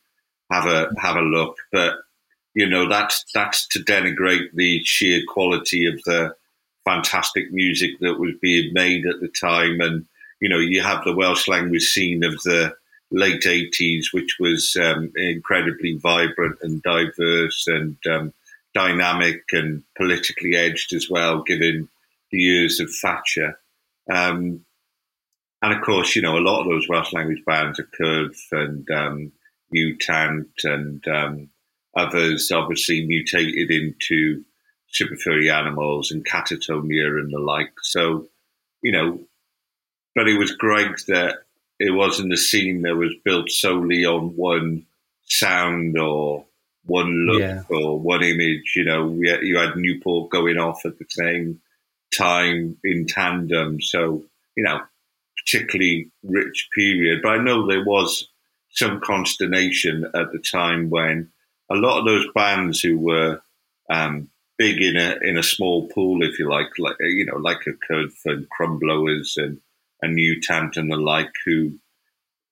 have 0.50 0.66
a 0.66 0.90
have 1.00 1.16
a 1.16 1.22
look. 1.22 1.56
But 1.72 1.96
you 2.54 2.68
know, 2.68 2.88
that's 2.88 3.24
that's 3.34 3.66
to 3.68 3.80
denigrate 3.80 4.52
the 4.52 4.82
sheer 4.84 5.22
quality 5.26 5.86
of 5.86 6.02
the 6.04 6.34
fantastic 6.84 7.52
music 7.52 7.92
that 8.00 8.18
was 8.18 8.32
being 8.40 8.72
made 8.72 9.06
at 9.06 9.20
the 9.20 9.28
time. 9.28 9.80
And 9.80 10.06
you 10.40 10.48
know, 10.48 10.58
you 10.58 10.82
have 10.82 11.04
the 11.04 11.14
Welsh 11.14 11.48
language 11.48 11.84
scene 11.84 12.22
of 12.24 12.34
the 12.42 12.74
late 13.10 13.42
'80s, 13.42 14.06
which 14.12 14.36
was 14.38 14.76
um, 14.80 15.12
incredibly 15.16 15.96
vibrant 15.96 16.58
and 16.62 16.82
diverse 16.82 17.66
and 17.66 17.96
um, 18.10 18.32
dynamic 18.74 19.42
and 19.52 19.82
politically 19.96 20.54
edged 20.54 20.92
as 20.92 21.08
well, 21.08 21.42
given 21.42 21.88
the 22.30 22.38
years 22.38 22.80
of 22.80 22.90
Thatcher. 22.94 23.58
Um, 24.10 24.64
and 25.60 25.72
of 25.74 25.82
course, 25.82 26.14
you 26.14 26.22
know, 26.22 26.38
a 26.38 26.40
lot 26.40 26.60
of 26.60 26.68
those 26.68 26.88
Welsh 26.88 27.12
language 27.12 27.44
bands 27.44 27.80
are 27.80 27.88
Cwrdd 28.00 28.36
and 28.52 28.90
um, 28.90 29.32
U-Tant 29.70 30.48
and 30.64 31.06
um, 31.08 31.50
others 31.96 32.50
obviously 32.52 33.04
mutated 33.04 33.70
into 33.70 34.44
super 34.90 35.16
furry 35.16 35.50
animals 35.50 36.10
and 36.10 36.24
catatonia 36.24 37.18
and 37.18 37.32
the 37.32 37.38
like. 37.38 37.72
So, 37.82 38.28
you 38.82 38.92
know, 38.92 39.20
but 40.14 40.28
it 40.28 40.38
was 40.38 40.52
great 40.52 41.04
that 41.08 41.38
it 41.78 41.90
wasn't 41.90 42.32
a 42.32 42.36
scene 42.36 42.82
that 42.82 42.96
was 42.96 43.14
built 43.24 43.50
solely 43.50 44.04
on 44.04 44.36
one 44.36 44.86
sound 45.24 45.98
or 45.98 46.44
one 46.84 47.26
look 47.26 47.40
yeah. 47.40 47.62
or 47.68 47.98
one 47.98 48.22
image. 48.22 48.72
You 48.74 48.84
know, 48.84 49.20
had, 49.26 49.42
you 49.42 49.58
had 49.58 49.76
Newport 49.76 50.30
going 50.30 50.58
off 50.58 50.84
at 50.84 50.98
the 50.98 51.06
same 51.08 51.60
time 52.16 52.76
in 52.82 53.06
tandem. 53.06 53.80
So, 53.80 54.24
you 54.56 54.64
know, 54.64 54.80
particularly 55.44 56.10
rich 56.22 56.68
period. 56.74 57.20
But 57.22 57.30
I 57.30 57.42
know 57.42 57.66
there 57.66 57.84
was 57.84 58.28
some 58.70 59.00
consternation 59.00 60.04
at 60.14 60.32
the 60.32 60.38
time 60.38 60.90
when 60.90 61.30
a 61.70 61.74
lot 61.74 61.98
of 61.98 62.06
those 62.06 62.26
bands 62.34 62.80
who 62.80 62.98
were 62.98 63.40
um, 63.90 64.28
big 64.56 64.80
in 64.82 64.96
a 64.96 65.16
in 65.22 65.38
a 65.38 65.42
small 65.42 65.88
pool, 65.88 66.22
if 66.22 66.38
you 66.38 66.50
like, 66.50 66.70
like 66.78 66.96
you 67.00 67.24
know, 67.24 67.36
like 67.36 67.66
a 67.66 67.92
Cwrdd 67.92 68.12
and 68.24 68.46
Crumbblowers 68.50 69.36
and 69.36 69.60
and 70.02 70.18
U-Tant 70.18 70.76
and 70.76 70.90
the 70.90 70.96
like, 70.96 71.32
who 71.44 71.78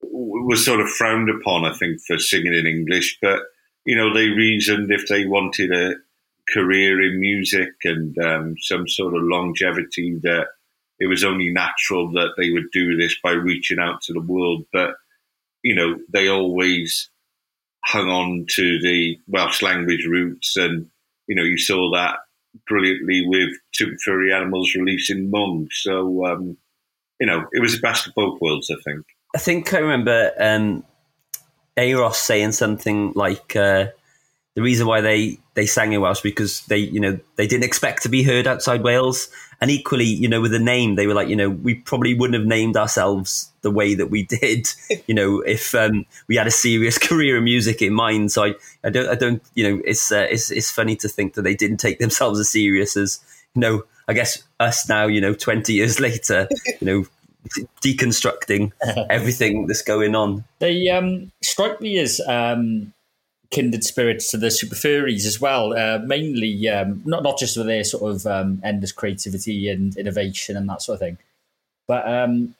was 0.03 0.65
sort 0.65 0.81
of 0.81 0.89
frowned 0.91 1.31
upon, 1.31 1.65
I 1.65 1.73
think, 1.75 2.01
for 2.07 2.19
singing 2.19 2.55
in 2.55 2.67
English. 2.67 3.19
But 3.21 3.41
you 3.85 3.97
know, 3.97 4.13
they 4.13 4.29
reasoned 4.29 4.91
if 4.91 5.07
they 5.07 5.27
wanted 5.27 5.73
a 5.73 5.95
career 6.53 7.01
in 7.01 7.21
music 7.21 7.73
and 7.85 8.17
um, 8.19 8.55
some 8.61 8.89
sort 8.89 9.15
of 9.15 9.23
longevity 9.23 10.19
that 10.23 10.49
it 10.99 11.07
was 11.07 11.25
only 11.25 11.51
natural 11.51 12.11
that 12.13 12.31
they 12.37 12.51
would 12.51 12.71
do 12.73 12.97
this 12.97 13.17
by 13.23 13.33
reaching 13.33 13.79
out 13.79 14.01
to 14.03 14.13
the 14.13 14.21
world. 14.21 14.65
But 14.73 14.95
you 15.63 15.75
know, 15.75 15.99
they 16.13 16.29
always 16.29 17.11
hung 17.85 18.09
on 18.09 18.47
to 18.51 18.79
the 18.81 19.19
Welsh 19.29 19.63
language 19.63 20.07
roots 20.07 20.57
and 20.57 20.89
you 21.27 21.35
know, 21.35 21.43
you 21.43 21.59
saw 21.59 21.91
that 21.93 22.19
brilliantly 22.67 23.27
with 23.27 23.51
Super 23.75 23.97
Furry 24.05 24.33
Animals 24.33 24.75
releasing 24.75 25.31
Mwng. 25.31 25.69
So, 25.71 26.25
um, 26.27 26.57
you 27.21 27.27
know, 27.27 27.47
it 27.53 27.61
was 27.61 27.75
the 27.75 27.81
best 27.81 28.07
of 28.07 28.15
both 28.15 28.41
worlds, 28.41 28.71
I 28.71 28.77
think. 28.85 29.05
I 29.35 29.39
think 29.39 29.75
I 29.75 29.79
remember 29.79 30.33
um, 30.39 30.85
saying 32.13 32.53
something 32.53 33.13
like 33.15 33.55
uh, 33.57 33.89
the 34.55 34.63
reason 34.63 34.87
why 34.87 35.03
they, 35.03 35.39
they 35.55 35.67
sang 35.67 35.93
in 35.93 36.01
Welsh 36.01 36.23
because 36.23 36.63
they, 36.67 36.79
you 36.79 37.01
know, 37.01 37.19
they 37.37 37.47
didn't 37.47 37.65
expect 37.65 38.03
to 38.05 38.09
be 38.09 38.23
heard 38.23 38.47
outside 38.47 38.83
Wales. 38.83 39.29
And 39.61 39.71
equally, 39.71 40.07
you 40.07 40.29
know, 40.29 40.41
with 40.41 40.53
the 40.53 40.59
name, 40.59 40.97
they 40.97 41.07
were 41.07 41.15
like, 41.15 41.29
you 41.29 41.37
know, 41.37 41.51
we 41.51 41.75
probably 41.75 42.15
wouldn't 42.15 42.39
have 42.39 42.47
named 42.47 42.77
ourselves 42.77 43.51
the 43.63 43.71
way 43.71 43.95
that 43.95 44.07
we 44.07 44.23
did, 44.41 44.69
you 45.07 45.15
know, 45.15 45.41
if 45.41 45.75
um, 45.75 46.07
we 46.29 46.37
had 46.37 46.47
a 46.47 46.51
serious 46.51 46.99
career 47.09 47.39
in 47.39 47.45
music 47.45 47.83
in 47.83 47.93
mind. 47.93 48.33
So 48.33 48.45
I, 48.45 48.55
I 48.85 48.91
don't, 48.91 49.09
I 49.09 49.15
don't, 49.15 49.43
you 49.55 49.69
know, 49.69 49.83
it's, 49.85 50.11
uh, 50.13 50.27
it's, 50.31 50.51
it's 50.51 50.71
funny 50.71 50.97
to 50.97 51.09
think 51.09 51.35
that 51.35 51.43
they 51.43 51.55
didn't 51.55 51.79
take 51.79 51.99
themselves 51.99 52.41
as 52.41 52.49
serious 52.49 52.97
as, 52.97 53.21
you 53.55 53.61
know, 53.61 53.85
I 54.09 54.13
guess 54.13 54.43
us 54.61 54.89
now, 54.89 55.07
you 55.07 55.21
know, 55.21 55.35
20 55.35 55.73
years 55.73 56.01
later, 56.09 56.49
you 56.81 56.87
know, 56.87 57.07
deconstructing 57.83 58.73
everything 59.11 59.67
that's 59.67 59.83
going 59.83 60.15
on. 60.15 60.45
They 60.59 60.89
um, 60.89 61.33
strike 61.43 61.81
me 61.81 61.99
as 61.99 62.21
um, 62.27 62.93
kindred 63.51 63.85
spirits 63.85 64.31
to 64.31 64.37
the 64.37 64.51
super 64.51 64.75
furries 64.75 65.27
as 65.27 65.41
well. 65.41 65.73
Uh, 65.73 65.99
mainly, 66.05 66.69
um, 66.69 67.03
not 67.05 67.23
not 67.23 67.39
just 67.39 67.57
with 67.57 67.67
their 67.67 67.85
sort 67.85 68.15
of 68.15 68.27
um, 68.27 68.61
endless 68.65 68.93
creativity 68.93 69.69
and 69.69 69.97
innovation 69.97 70.57
and 70.57 70.69
that 70.69 70.83
sort 70.83 70.95
of 70.95 71.01
thing, 71.01 71.19
but 71.87 72.09
um, 72.09 72.55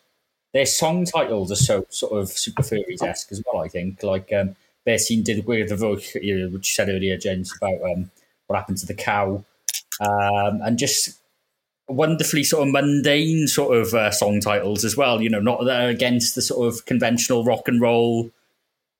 their 0.53 0.67
song 0.67 1.05
titles 1.05 1.51
are 1.51 1.57
so 1.57 1.87
sort 1.91 2.21
of 2.21 2.29
super 2.29 2.63
furries 2.63 3.03
esque 3.03 3.33
as 3.33 3.43
well. 3.47 3.63
I 3.63 3.69
think 3.69 4.03
like 4.03 4.33
um, 4.33 4.57
Bear 4.85 4.99
did 5.23 5.47
with 5.47 5.69
the 5.69 5.77
voice, 5.77 6.15
which 6.15 6.25
you 6.25 6.61
said 6.63 6.89
earlier, 6.89 7.17
James, 7.17 7.53
about 7.57 7.83
um, 7.91 8.11
what 8.47 8.57
happened 8.57 8.79
to 8.79 8.87
the 8.87 8.95
cow, 8.95 9.45
um, 10.01 10.61
and 10.63 10.79
just 10.79 11.19
wonderfully 11.89 12.45
sort 12.45 12.67
of 12.67 12.73
mundane 12.73 13.47
sort 13.47 13.77
of 13.77 13.95
uh, 13.95 14.11
song 14.11 14.41
titles 14.41 14.85
as 14.85 14.97
well. 14.97 15.21
You 15.23 15.31
know, 15.31 15.41
not 15.41 15.61
against 15.61 16.35
the 16.35 16.43
sort 16.43 16.73
of 16.73 16.85
conventional 16.87 17.45
rock 17.45 17.69
and 17.69 17.81
roll 17.81 18.31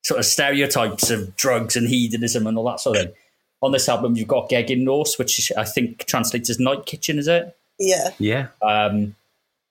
sort 0.03 0.19
of 0.19 0.25
stereotypes 0.25 1.09
of 1.09 1.35
drugs 1.35 1.75
and 1.75 1.87
hedonism 1.87 2.47
and 2.47 2.57
all 2.57 2.65
that 2.65 2.79
sort 2.79 2.97
of 2.97 3.03
thing. 3.03 3.13
On 3.61 3.71
this 3.71 3.89
album, 3.89 4.15
you've 4.15 4.27
got 4.27 4.49
Geg 4.49 4.67
Gegin 4.67 4.83
Nos, 4.83 5.17
which 5.17 5.51
I 5.57 5.65
think 5.65 6.05
translates 6.05 6.49
as 6.49 6.59
night 6.59 6.85
kitchen, 6.85 7.17
is 7.17 7.27
it? 7.27 7.57
Yeah. 7.79 8.11
Yeah. 8.19 8.47
Um, 8.61 9.15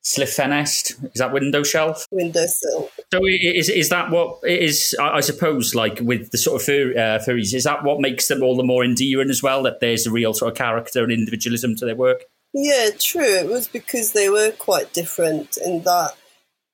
Silff 0.07 0.37
Ffenestr, 0.37 1.05
is 1.13 1.19
that 1.19 1.33
window 1.33 1.65
shelf? 1.65 2.07
Windowsill. 2.13 2.89
So 3.13 3.21
is 3.25 3.69
is 3.69 3.89
that 3.89 4.11
what 4.11 4.39
is? 4.45 4.95
I 5.01 5.19
suppose, 5.19 5.75
like 5.75 5.99
with 6.01 6.31
the 6.31 6.39
sort 6.39 6.61
of 6.61 6.67
fur, 6.67 6.93
uh, 6.93 7.19
furries, 7.19 7.53
is 7.53 7.65
that 7.65 7.83
what 7.83 8.01
makes 8.01 8.29
them 8.29 8.41
all 8.41 8.57
the 8.57 8.63
more 8.63 8.85
endearing 8.85 9.31
as 9.31 9.43
well? 9.43 9.65
That 9.65 9.81
there's 9.81 10.07
a 10.07 10.13
real 10.13 10.33
sort 10.33 10.53
of 10.53 10.57
character 10.57 11.03
and 11.03 11.11
individualism 11.11 11.75
to 11.77 11.85
their 11.85 11.97
work. 11.97 12.23
Yeah, 12.59 12.89
true. 12.99 13.37
It 13.37 13.49
was 13.49 13.69
because 13.69 14.13
they 14.13 14.29
were 14.31 14.51
quite 14.51 14.95
different 14.95 15.59
in 15.59 15.83
that 15.83 16.13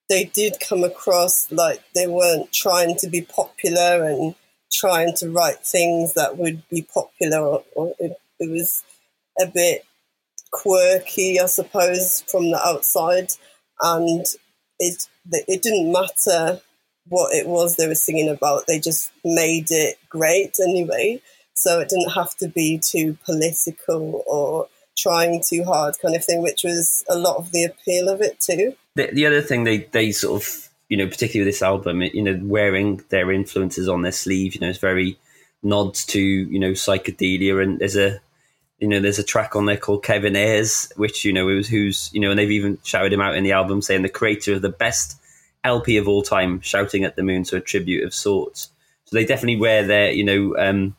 they 0.08 0.24
did 0.24 0.60
come 0.60 0.84
across 0.84 1.52
like 1.52 1.82
they 1.94 2.06
weren't 2.08 2.52
trying 2.52 2.96
to 2.98 3.08
be 3.08 3.22
popular 3.22 4.04
and 4.04 4.36
trying 4.72 5.14
to 5.16 5.30
write 5.30 5.66
things 5.66 6.14
that 6.14 6.38
would 6.38 6.68
be 6.70 6.82
popular. 6.82 7.62
Or, 7.76 7.94
it, 8.00 8.16
it 8.40 8.50
was 8.50 8.84
a 9.40 9.46
bit 9.46 9.84
quirky, 10.52 11.40
I 11.40 11.46
suppose, 11.46 12.22
from 12.22 12.50
the 12.52 12.60
outside, 12.66 13.32
and 13.82 14.26
it 14.80 15.08
it 15.48 15.62
didn't 15.62 15.92
matter 15.92 16.60
what 17.08 17.34
it 17.34 17.48
was 17.48 17.76
they 17.76 17.88
were 17.88 17.96
singing 17.96 18.30
about. 18.30 18.66
They 18.68 18.80
just 18.80 19.12
made 19.24 19.70
it 19.70 19.98
great 20.10 20.54
anyway. 20.62 21.22
So 21.54 21.80
it 21.80 21.88
didn't 21.90 22.12
have 22.12 22.36
to 22.38 22.48
be 22.48 22.78
too 22.78 23.18
political 23.24 24.24
or 24.26 24.68
trying 24.96 25.42
too 25.46 25.64
hard 25.64 25.94
kind 26.00 26.14
of 26.14 26.24
thing, 26.24 26.42
which 26.42 26.64
was 26.64 27.04
a 27.08 27.16
lot 27.16 27.36
of 27.36 27.52
the 27.52 27.64
appeal 27.64 28.08
of 28.08 28.20
it 28.20 28.40
too. 28.40 28.74
The, 28.94 29.10
the 29.12 29.26
other 29.26 29.42
thing 29.42 29.64
they 29.64 29.78
they 29.78 30.12
sort 30.12 30.42
of 30.42 30.68
you 30.88 30.96
know 30.96 31.06
particularly 31.06 31.46
with 31.46 31.54
this 31.54 31.62
album 31.62 32.02
you 32.02 32.22
know 32.22 32.38
wearing 32.42 33.02
their 33.08 33.32
influences 33.32 33.88
on 33.88 34.02
their 34.02 34.12
sleeve 34.12 34.54
you 34.54 34.60
know 34.60 34.68
it's 34.68 34.78
very 34.78 35.18
nods 35.62 36.04
to 36.06 36.20
you 36.20 36.58
know 36.58 36.72
psychedelia. 36.72 37.62
And 37.62 37.78
there's 37.78 37.96
a 37.96 38.20
you 38.78 38.88
know 38.88 39.00
there's 39.00 39.18
a 39.18 39.24
track 39.24 39.54
on 39.56 39.66
there 39.66 39.76
called 39.76 40.04
Kevin 40.04 40.36
Ayers 40.36 40.92
which 40.96 41.24
you 41.24 41.32
know 41.32 41.46
was 41.46 41.68
who's 41.68 42.10
you 42.12 42.20
know 42.20 42.30
and 42.30 42.38
they've 42.38 42.50
even 42.50 42.78
shouted 42.82 43.12
him 43.12 43.20
out 43.20 43.36
in 43.36 43.44
the 43.44 43.52
album 43.52 43.80
saying 43.80 44.02
the 44.02 44.08
creator 44.08 44.54
of 44.54 44.62
the 44.62 44.68
best 44.68 45.18
LP 45.64 45.96
of 45.96 46.08
all 46.08 46.22
time 46.22 46.60
shouting 46.60 47.04
at 47.04 47.16
the 47.16 47.22
moon 47.22 47.44
so 47.44 47.58
a 47.58 47.60
tribute 47.60 48.04
of 48.04 48.12
sorts. 48.12 48.70
So 49.04 49.16
they 49.16 49.24
definitely 49.24 49.60
wear 49.60 49.86
their 49.86 50.10
you 50.10 50.24
know 50.24 50.56
um 50.58 50.96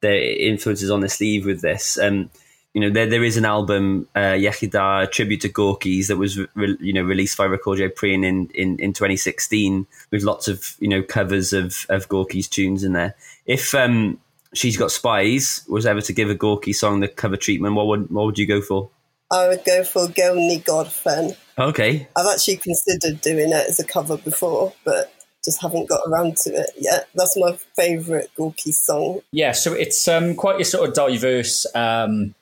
their 0.00 0.20
influences 0.20 0.90
on 0.90 1.00
their 1.00 1.08
sleeve 1.08 1.44
with 1.44 1.60
this. 1.60 1.98
Um 1.98 2.30
you 2.74 2.80
know, 2.80 2.90
there 2.90 3.06
there 3.06 3.22
is 3.22 3.36
an 3.36 3.44
album, 3.44 4.08
uh, 4.16 4.34
Iechyd 4.34 5.10
tribute 5.12 5.40
to 5.42 5.48
Gorky's 5.48 6.08
that 6.08 6.16
was 6.16 6.38
re- 6.54 6.76
you 6.80 6.92
know 6.92 7.02
released 7.02 7.38
by 7.38 7.46
Recordiau 7.46 7.94
Prin 7.94 8.24
in, 8.24 8.50
in 8.52 8.78
in 8.80 8.92
2016 8.92 9.86
with 10.10 10.24
lots 10.24 10.48
of 10.48 10.74
you 10.80 10.88
know 10.88 11.02
covers 11.02 11.52
of 11.52 11.86
of 11.88 12.08
Gorky's 12.08 12.48
tunes 12.48 12.82
in 12.82 12.92
there. 12.92 13.14
If 13.46 13.76
um, 13.76 14.18
she's 14.54 14.76
got 14.76 14.90
spies 14.90 15.64
was 15.68 15.86
ever 15.86 16.00
to 16.00 16.12
give 16.12 16.28
a 16.28 16.34
Gorky 16.34 16.72
song 16.72 16.98
the 16.98 17.06
cover 17.06 17.36
treatment, 17.36 17.76
what 17.76 17.86
would 17.86 18.10
what 18.10 18.26
would 18.26 18.38
you 18.38 18.46
go 18.46 18.60
for? 18.60 18.90
I 19.30 19.48
would 19.48 19.64
go 19.64 19.84
for 19.84 20.08
Gewn 20.08 20.36
Ni 20.48 20.58
Gorffen. 20.58 21.36
Okay. 21.56 22.08
I've 22.16 22.26
actually 22.26 22.56
considered 22.56 23.20
doing 23.20 23.50
it 23.50 23.68
as 23.68 23.78
a 23.78 23.84
cover 23.84 24.16
before, 24.16 24.72
but 24.84 25.12
just 25.44 25.62
haven't 25.62 25.88
got 25.88 26.00
around 26.08 26.36
to 26.38 26.50
it 26.50 26.70
yet. 26.76 27.08
That's 27.14 27.36
my 27.36 27.56
favourite 27.76 28.28
Gorky 28.36 28.72
song. 28.72 29.20
Yeah, 29.30 29.52
so 29.52 29.72
it's 29.72 30.08
um, 30.08 30.34
quite 30.34 30.60
a 30.60 30.64
sort 30.64 30.88
of 30.88 30.94
diverse 30.94 31.66
um, 31.74 32.34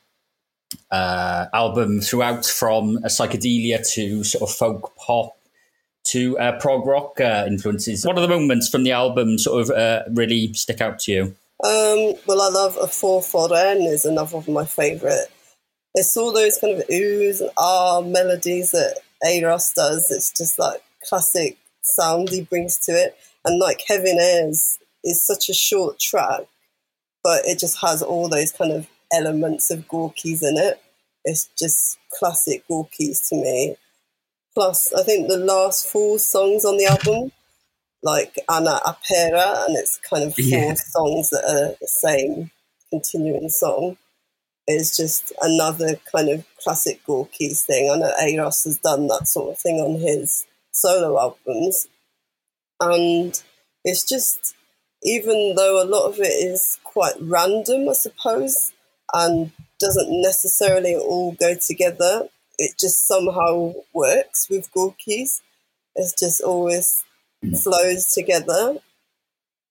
uh, 0.90 1.46
album 1.52 2.00
throughout 2.00 2.44
from 2.44 2.96
a 2.98 3.08
psychedelia 3.08 3.86
to 3.94 4.24
sort 4.24 4.48
of 4.48 4.54
folk 4.54 4.94
pop 4.96 5.36
to 6.04 6.38
uh, 6.38 6.58
prog 6.58 6.86
rock 6.86 7.20
uh, 7.20 7.44
influences. 7.46 8.04
What 8.04 8.18
are 8.18 8.22
the 8.22 8.28
moments 8.28 8.68
from 8.68 8.84
the 8.84 8.92
album 8.92 9.38
sort 9.38 9.62
of 9.62 9.70
uh, 9.70 10.02
really 10.10 10.52
stick 10.52 10.80
out 10.80 10.98
to 11.00 11.12
you? 11.12 11.22
Um, 11.64 12.14
well, 12.26 12.42
I 12.42 12.48
love 12.48 12.76
A 12.80 12.88
Four 12.88 13.22
Foreign 13.22 13.82
is 13.82 14.04
another 14.04 14.38
of 14.38 14.48
my 14.48 14.64
favourite. 14.64 15.26
It's 15.94 16.16
all 16.16 16.32
those 16.32 16.58
kind 16.58 16.76
of 16.76 16.88
oohs 16.88 17.40
and 17.40 17.50
ah 17.56 18.00
melodies 18.00 18.72
that 18.72 18.98
Euros 19.24 19.72
does. 19.74 20.10
It's 20.10 20.32
just 20.32 20.58
like 20.58 20.82
classic 21.08 21.58
sound 21.82 22.30
he 22.30 22.42
brings 22.42 22.78
to 22.78 22.92
it. 22.92 23.16
And 23.44 23.60
like 23.60 23.78
Kevin 23.86 24.18
Ayers 24.20 24.78
is 25.04 25.24
such 25.24 25.48
a 25.48 25.54
short 25.54 26.00
track, 26.00 26.42
but 27.22 27.44
it 27.44 27.58
just 27.58 27.80
has 27.80 28.02
all 28.02 28.28
those 28.28 28.52
kind 28.52 28.72
of 28.72 28.86
elements 29.12 29.70
of 29.70 29.88
Gorky's 29.88 30.42
in 30.42 30.56
it. 30.56 30.80
It's 31.24 31.48
just 31.58 31.98
classic 32.18 32.66
Gorky's 32.68 33.28
to 33.28 33.36
me. 33.36 33.76
Plus, 34.54 34.92
I 34.92 35.02
think 35.02 35.28
the 35.28 35.38
last 35.38 35.88
four 35.88 36.18
songs 36.18 36.64
on 36.64 36.76
the 36.76 36.86
album, 36.86 37.32
like 38.02 38.34
Anna 38.50 38.80
Apera, 38.84 39.66
and 39.66 39.76
it's 39.76 39.98
kind 39.98 40.24
of 40.24 40.34
four 40.34 40.44
yeah. 40.44 40.74
songs 40.74 41.30
that 41.30 41.44
are 41.44 41.76
the 41.80 41.86
same 41.86 42.50
continuing 42.90 43.48
song, 43.48 43.96
is 44.68 44.96
just 44.96 45.32
another 45.40 45.96
kind 46.14 46.28
of 46.28 46.44
classic 46.62 47.04
Gorky's 47.06 47.64
thing. 47.64 47.90
I 47.90 47.96
know 47.96 48.12
Euros 48.20 48.64
has 48.64 48.78
done 48.78 49.06
that 49.08 49.26
sort 49.26 49.52
of 49.52 49.58
thing 49.58 49.76
on 49.76 50.00
his 50.00 50.46
solo 50.72 51.18
albums. 51.18 51.88
And 52.80 53.40
it's 53.84 54.08
just, 54.08 54.54
even 55.02 55.54
though 55.54 55.82
a 55.82 55.86
lot 55.86 56.08
of 56.08 56.18
it 56.18 56.32
is 56.32 56.78
quite 56.84 57.14
random, 57.20 57.88
I 57.88 57.92
suppose, 57.92 58.72
and 59.12 59.52
doesn't 59.78 60.08
necessarily 60.10 60.94
all 60.94 61.32
go 61.32 61.54
together, 61.54 62.28
it 62.58 62.72
just 62.78 63.06
somehow 63.06 63.72
works 63.92 64.48
with 64.48 64.72
Gorky's. 64.72 65.42
It 65.94 66.12
just 66.18 66.40
always 66.40 67.04
flows 67.62 68.06
together 68.06 68.76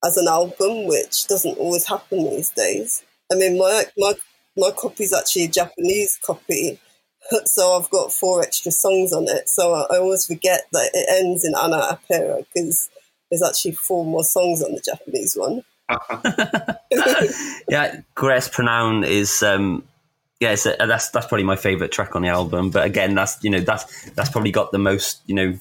as 0.03 0.17
an 0.17 0.27
album, 0.27 0.85
which 0.87 1.27
doesn't 1.27 1.57
always 1.57 1.87
happen 1.87 2.23
these 2.25 2.51
days. 2.51 3.03
I 3.31 3.35
mean, 3.35 3.57
my 3.57 3.85
my 3.97 4.13
my 4.57 4.71
copy 4.71 5.05
is 5.05 5.13
actually 5.13 5.45
a 5.45 5.49
Japanese 5.49 6.19
copy, 6.23 6.79
so 7.45 7.77
I've 7.79 7.89
got 7.89 8.11
four 8.11 8.41
extra 8.41 8.71
songs 8.71 9.13
on 9.13 9.27
it. 9.27 9.47
So 9.47 9.73
I, 9.73 9.97
always 9.97 10.25
forget 10.27 10.65
that 10.71 10.91
it 10.93 11.07
ends 11.09 11.45
in 11.45 11.53
Anna 11.55 11.97
Apera 11.97 12.45
because 12.53 12.89
there's 13.29 13.43
actually 13.43 13.73
four 13.73 14.05
more 14.05 14.23
songs 14.23 14.61
on 14.61 14.73
the 14.73 14.81
Japanese 14.81 15.35
one. 15.35 15.63
yeah, 17.69 18.01
Gwres 18.15 18.49
Prynhawn 18.49 19.05
is 19.05 19.43
um, 19.43 19.83
yeah, 20.41 20.55
a, 20.79 20.87
that's 20.87 21.09
that's 21.11 21.27
probably 21.27 21.43
my 21.43 21.55
favorite 21.55 21.91
track 21.91 22.15
on 22.15 22.23
the 22.23 22.29
album. 22.29 22.71
But 22.71 22.85
again, 22.85 23.13
that's 23.15 23.43
you 23.43 23.49
know 23.49 23.59
that's 23.59 24.09
that's 24.11 24.29
probably 24.29 24.51
got 24.51 24.71
the 24.71 24.79
most 24.79 25.21
you 25.27 25.35
know 25.35 25.59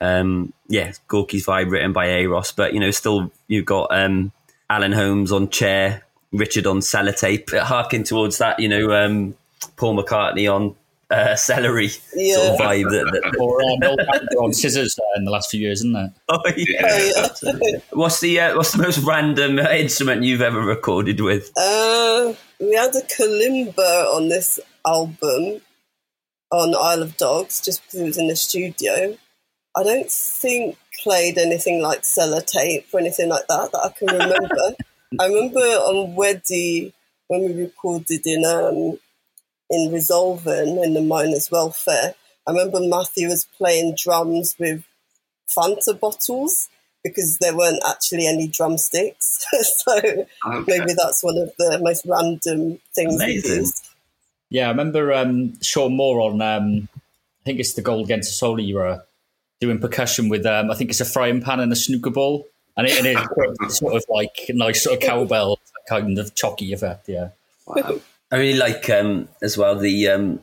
um, 0.00 0.52
yeah 0.68 0.92
Gorky's 1.06 1.46
vibe 1.46 1.70
written 1.70 1.92
by 1.92 2.06
Euros. 2.06 2.54
But 2.56 2.72
you 2.72 2.80
know 2.80 2.90
still 2.90 3.30
you've 3.46 3.66
got 3.66 3.88
um, 3.90 4.32
Alan 4.70 4.92
Holmes 4.92 5.32
on 5.32 5.50
chair, 5.50 6.02
Richard 6.32 6.66
on 6.66 6.78
sellotape, 6.78 7.56
harking 7.58 8.04
towards 8.04 8.38
that 8.38 8.58
you 8.58 8.68
know 8.68 8.92
um, 8.92 9.34
Paul 9.76 9.96
McCartney 9.96 10.52
on 10.52 10.74
uh, 11.12 11.36
celery 11.36 11.90
yeah. 12.14 12.34
sort 12.34 12.48
of 12.48 12.58
vibe. 12.58 12.90
That, 12.90 13.10
that, 13.12 13.36
or 13.38 13.62
um, 13.62 14.44
on 14.44 14.52
scissors 14.52 14.98
uh, 14.98 15.18
in 15.18 15.24
the 15.24 15.30
last 15.30 15.50
few 15.50 15.60
years, 15.60 15.80
isn't 15.80 15.96
it? 15.96 16.10
Oh 16.28 16.40
yeah. 16.56 16.80
Oh, 16.84 17.58
yeah. 17.60 17.78
what's 17.92 18.20
the 18.20 18.40
uh, 18.40 18.56
what's 18.56 18.72
the 18.72 18.82
most 18.82 18.98
random 18.98 19.58
instrument 19.58 20.22
you've 20.22 20.40
ever 20.40 20.60
recorded 20.60 21.20
with? 21.20 21.52
Uh, 21.56 22.34
we 22.58 22.74
had 22.74 22.94
a 22.94 23.02
kalimba 23.02 24.14
on 24.14 24.28
this 24.28 24.58
album 24.86 25.60
on 26.50 26.74
Isle 26.74 27.02
of 27.02 27.16
Dogs, 27.16 27.60
just 27.60 27.82
because 27.82 28.00
it 28.00 28.04
was 28.04 28.18
in 28.18 28.28
the 28.28 28.36
studio. 28.36 29.16
I 29.76 29.82
don't 29.82 30.10
think 30.10 30.76
played 31.02 31.38
anything 31.38 31.80
like 31.82 32.02
sellotape 32.02 32.84
or 32.92 33.00
anything 33.00 33.28
like 33.28 33.46
that 33.48 33.72
that 33.72 33.80
I 33.84 33.88
can 33.88 34.06
remember. 34.18 34.76
I 35.18 35.26
remember 35.26 35.60
on 35.60 36.14
Weddy 36.14 36.92
when 37.28 37.42
we 37.42 37.62
recorded 37.62 38.20
in 38.26 38.44
um, 38.44 38.98
in 39.72 39.90
Resolven 39.90 40.84
in 40.84 40.94
the 40.94 41.00
miners' 41.00 41.50
welfare. 41.50 42.14
I 42.46 42.52
remember 42.52 42.80
Matthew 42.80 43.28
was 43.28 43.46
playing 43.56 43.96
drums 43.96 44.54
with 44.58 44.84
Fanta 45.48 45.98
bottles 45.98 46.68
because 47.02 47.38
there 47.38 47.56
weren't 47.56 47.82
actually 47.88 48.26
any 48.26 48.46
drumsticks. 48.46 49.46
so 49.84 49.96
okay. 49.96 50.64
maybe 50.66 50.92
that's 50.96 51.24
one 51.24 51.38
of 51.38 51.52
the 51.58 51.80
most 51.82 52.04
random 52.06 52.78
things. 52.94 53.14
Amazing. 53.14 53.66
Yeah, 54.50 54.66
I 54.66 54.70
remember 54.70 55.12
um, 55.12 55.60
Sean 55.62 55.96
Moore 55.96 56.20
on, 56.20 56.42
um, 56.42 56.88
I 56.94 57.44
think 57.44 57.58
it's 57.58 57.72
the 57.72 57.82
Gold 57.82 58.04
Against 58.04 58.28
the 58.28 58.34
Soul 58.34 58.60
era, 58.60 59.04
doing 59.60 59.80
percussion 59.80 60.28
with, 60.28 60.44
um, 60.44 60.70
I 60.70 60.74
think 60.74 60.90
it's 60.90 61.00
a 61.00 61.06
frying 61.06 61.40
pan 61.40 61.60
and 61.60 61.72
a 61.72 61.76
snooker 61.76 62.10
ball. 62.10 62.46
And 62.76 62.86
it, 62.86 62.98
and 62.98 63.06
it's 63.06 63.78
sort 63.78 63.94
of 63.94 64.04
like 64.08 64.36
a 64.48 64.52
nice 64.52 64.84
sort 64.84 64.96
of 64.96 65.02
cowbell 65.02 65.58
kind 65.88 66.18
of 66.18 66.34
chalky 66.34 66.72
effect, 66.72 67.08
yeah. 67.08 67.30
Wow. 67.66 68.00
I 68.32 68.38
really 68.38 68.58
like 68.58 68.88
um, 68.90 69.28
as 69.42 69.58
well 69.58 69.78
the 69.78 70.08
um, 70.08 70.40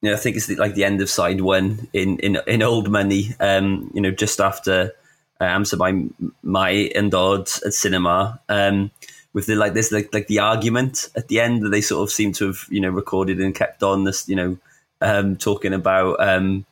you 0.00 0.10
know 0.10 0.14
I 0.14 0.16
think 0.16 0.36
it's 0.36 0.46
the, 0.46 0.56
like 0.56 0.74
the 0.74 0.84
end 0.84 1.02
of 1.02 1.10
side 1.10 1.42
one 1.42 1.86
in 1.92 2.18
in, 2.20 2.38
in 2.46 2.62
old 2.62 2.90
money. 2.90 3.34
Um, 3.38 3.90
you 3.94 4.00
know, 4.00 4.10
just 4.10 4.40
after 4.40 4.94
uh, 5.40 5.44
Amser 5.44 5.76
by 5.76 6.04
my 6.42 6.70
and 6.70 7.10
Dodd 7.10 7.48
at 7.64 7.74
cinema. 7.74 8.40
Um, 8.48 8.90
with 9.34 9.46
the 9.46 9.54
like 9.54 9.74
this 9.74 9.92
like, 9.92 10.12
like 10.12 10.26
the 10.26 10.38
argument 10.38 11.08
at 11.14 11.28
the 11.28 11.40
end 11.40 11.62
that 11.62 11.68
they 11.68 11.80
sort 11.80 12.02
of 12.02 12.10
seem 12.10 12.32
to 12.32 12.46
have 12.46 12.66
you 12.70 12.80
know 12.80 12.88
recorded 12.88 13.40
and 13.40 13.54
kept 13.54 13.82
on 13.82 14.04
this 14.04 14.28
you 14.28 14.34
know 14.34 14.58
um, 15.00 15.36
talking 15.36 15.74
about 15.74 16.16
um, 16.20 16.64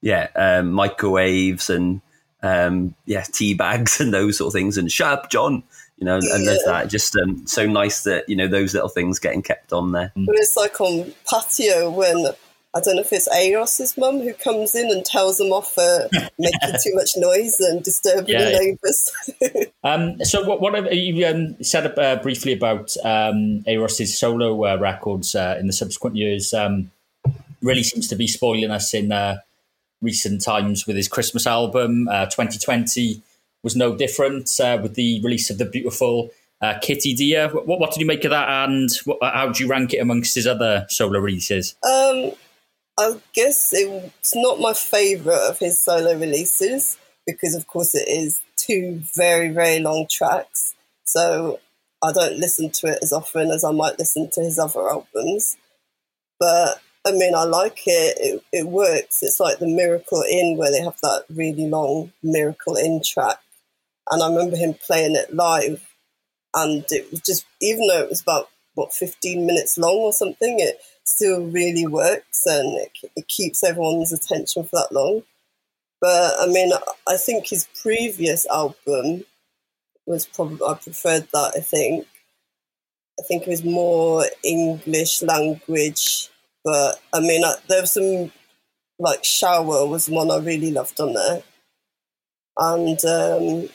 yeah 0.00 0.28
um, 0.36 0.72
microwaves 0.72 1.68
and 1.68 2.00
um, 2.42 2.94
yeah 3.04 3.22
tea 3.22 3.54
bags 3.54 4.00
and 4.00 4.14
those 4.14 4.38
sort 4.38 4.48
of 4.48 4.52
things 4.52 4.78
and 4.78 4.90
shut 4.90 5.12
up 5.12 5.30
John 5.30 5.64
you 5.96 6.04
know, 6.04 6.16
and 6.16 6.46
there's 6.46 6.64
that 6.64 6.88
just 6.88 7.16
um, 7.16 7.46
so 7.46 7.66
nice 7.66 8.02
that 8.04 8.28
you 8.28 8.36
know 8.36 8.48
those 8.48 8.74
little 8.74 8.88
things 8.88 9.18
getting 9.18 9.42
kept 9.42 9.72
on 9.72 9.92
there. 9.92 10.12
But 10.14 10.36
it's 10.36 10.56
like 10.56 10.80
on 10.80 11.12
patio 11.28 11.90
when 11.90 12.34
I 12.74 12.80
don't 12.80 12.96
know 12.96 13.02
if 13.02 13.12
it's 13.12 13.28
Euros's 13.28 13.96
mum 13.96 14.20
who 14.20 14.34
comes 14.34 14.74
in 14.74 14.90
and 14.90 15.04
tells 15.04 15.38
them 15.38 15.52
off 15.52 15.72
for 15.72 16.08
making 16.38 16.72
too 16.82 16.94
much 16.94 17.10
noise 17.16 17.60
and 17.60 17.82
disturbing 17.84 18.34
yeah. 18.34 18.50
the 18.50 18.58
neighbours. 18.58 19.72
um, 19.84 20.18
so, 20.24 20.44
what, 20.44 20.60
what 20.60 20.74
have 20.74 20.92
you 20.92 21.24
um, 21.26 21.62
said 21.62 21.96
uh, 21.96 22.16
briefly 22.16 22.52
about 22.52 22.96
um, 23.04 23.64
solo 23.88 24.64
uh, 24.64 24.76
records 24.78 25.36
uh, 25.36 25.56
in 25.60 25.68
the 25.68 25.72
subsequent 25.72 26.16
years? 26.16 26.52
Um, 26.52 26.90
really 27.62 27.84
seems 27.84 28.08
to 28.08 28.16
be 28.16 28.26
spoiling 28.26 28.72
us 28.72 28.92
in 28.92 29.12
uh, 29.12 29.36
recent 30.02 30.42
times 30.42 30.86
with 30.86 30.96
his 30.96 31.08
Christmas 31.08 31.46
album, 31.46 32.06
2020 32.06 33.16
uh, 33.16 33.20
was 33.64 33.74
no 33.74 33.96
different 33.96 34.48
uh, 34.60 34.78
with 34.80 34.94
the 34.94 35.20
release 35.24 35.50
of 35.50 35.58
the 35.58 35.64
beautiful 35.64 36.30
uh, 36.60 36.78
Kitty 36.80 37.14
Deer. 37.14 37.48
What, 37.48 37.66
what 37.66 37.92
did 37.92 38.00
you 38.00 38.06
make 38.06 38.24
of 38.24 38.30
that, 38.30 38.48
and 38.68 38.88
what, 39.04 39.18
how 39.22 39.48
do 39.48 39.64
you 39.64 39.68
rank 39.68 39.92
it 39.92 39.98
amongst 39.98 40.36
his 40.36 40.46
other 40.46 40.86
solo 40.88 41.18
releases? 41.18 41.74
Um, 41.82 42.32
I 42.98 43.14
guess 43.32 43.72
it's 43.72 44.36
not 44.36 44.60
my 44.60 44.72
favourite 44.72 45.48
of 45.48 45.58
his 45.58 45.78
solo 45.78 46.16
releases 46.16 46.96
because, 47.26 47.56
of 47.56 47.66
course, 47.66 47.94
it 47.94 48.06
is 48.06 48.40
two 48.56 49.02
very, 49.16 49.48
very 49.48 49.80
long 49.80 50.06
tracks. 50.08 50.74
So 51.04 51.58
I 52.02 52.12
don't 52.12 52.38
listen 52.38 52.70
to 52.70 52.88
it 52.88 52.98
as 53.02 53.12
often 53.12 53.50
as 53.50 53.64
I 53.64 53.72
might 53.72 53.98
listen 53.98 54.30
to 54.32 54.42
his 54.42 54.58
other 54.58 54.88
albums. 54.88 55.56
But 56.38 56.80
I 57.06 57.12
mean, 57.12 57.34
I 57.34 57.44
like 57.44 57.82
it. 57.86 58.16
It, 58.20 58.44
it 58.52 58.66
works. 58.66 59.22
It's 59.22 59.40
like 59.40 59.58
the 59.58 59.66
Miracle 59.66 60.22
Inn 60.22 60.56
where 60.56 60.70
they 60.70 60.80
have 60.80 60.98
that 61.02 61.24
really 61.28 61.66
long 61.66 62.12
Miracle 62.22 62.76
Inn 62.76 63.02
track 63.04 63.38
and 64.10 64.22
I 64.22 64.28
remember 64.28 64.56
him 64.56 64.74
playing 64.74 65.16
it 65.16 65.34
live, 65.34 65.86
and 66.54 66.84
it 66.90 67.10
was 67.10 67.20
just 67.20 67.46
even 67.60 67.86
though 67.86 68.00
it 68.00 68.10
was 68.10 68.22
about 68.22 68.48
what 68.74 68.92
15 68.92 69.46
minutes 69.46 69.78
long 69.78 69.96
or 69.96 70.12
something, 70.12 70.58
it 70.60 70.80
still 71.04 71.44
really 71.46 71.86
works 71.86 72.42
and 72.46 72.76
it, 72.78 72.90
it 73.16 73.28
keeps 73.28 73.62
everyone's 73.62 74.12
attention 74.12 74.64
for 74.64 74.76
that 74.76 74.92
long. 74.92 75.22
But 76.00 76.34
I 76.40 76.46
mean, 76.46 76.72
I 77.08 77.16
think 77.16 77.46
his 77.46 77.68
previous 77.80 78.46
album 78.46 79.24
was 80.06 80.26
probably 80.26 80.66
I 80.66 80.74
preferred 80.74 81.28
that. 81.32 81.52
I 81.56 81.60
think 81.60 82.06
I 83.18 83.22
think 83.22 83.44
it 83.44 83.48
was 83.48 83.64
more 83.64 84.24
English 84.42 85.22
language, 85.22 86.28
but 86.64 87.00
I 87.12 87.20
mean, 87.20 87.44
I, 87.44 87.54
there 87.68 87.80
was 87.80 87.92
some 87.92 88.32
like 88.98 89.24
Shower 89.24 89.86
was 89.86 90.08
one 90.08 90.30
I 90.30 90.38
really 90.38 90.72
loved 90.72 91.00
on 91.00 91.14
there, 91.14 91.42
and 92.58 93.04
um. 93.04 93.68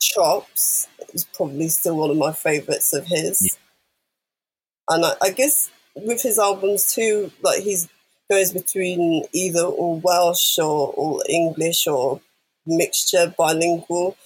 Chops 0.00 0.88
is 1.12 1.24
probably 1.24 1.68
still 1.68 1.96
one 1.96 2.10
of 2.10 2.16
my 2.16 2.32
favourites 2.32 2.92
of 2.92 3.06
his. 3.06 3.42
Yeah. 3.42 4.96
And 4.96 5.06
I, 5.06 5.12
I, 5.22 5.30
guess 5.30 5.70
with 5.96 6.22
his 6.22 6.38
albums 6.38 6.94
too, 6.94 7.30
like 7.42 7.62
he's 7.62 7.88
goes 8.30 8.52
between 8.52 9.24
either 9.32 9.64
all 9.64 10.00
Welsh 10.00 10.58
or 10.58 10.88
all 10.88 11.22
English 11.28 11.86
or 11.86 12.20
mixture 12.66 13.34
bilingual. 13.36 14.16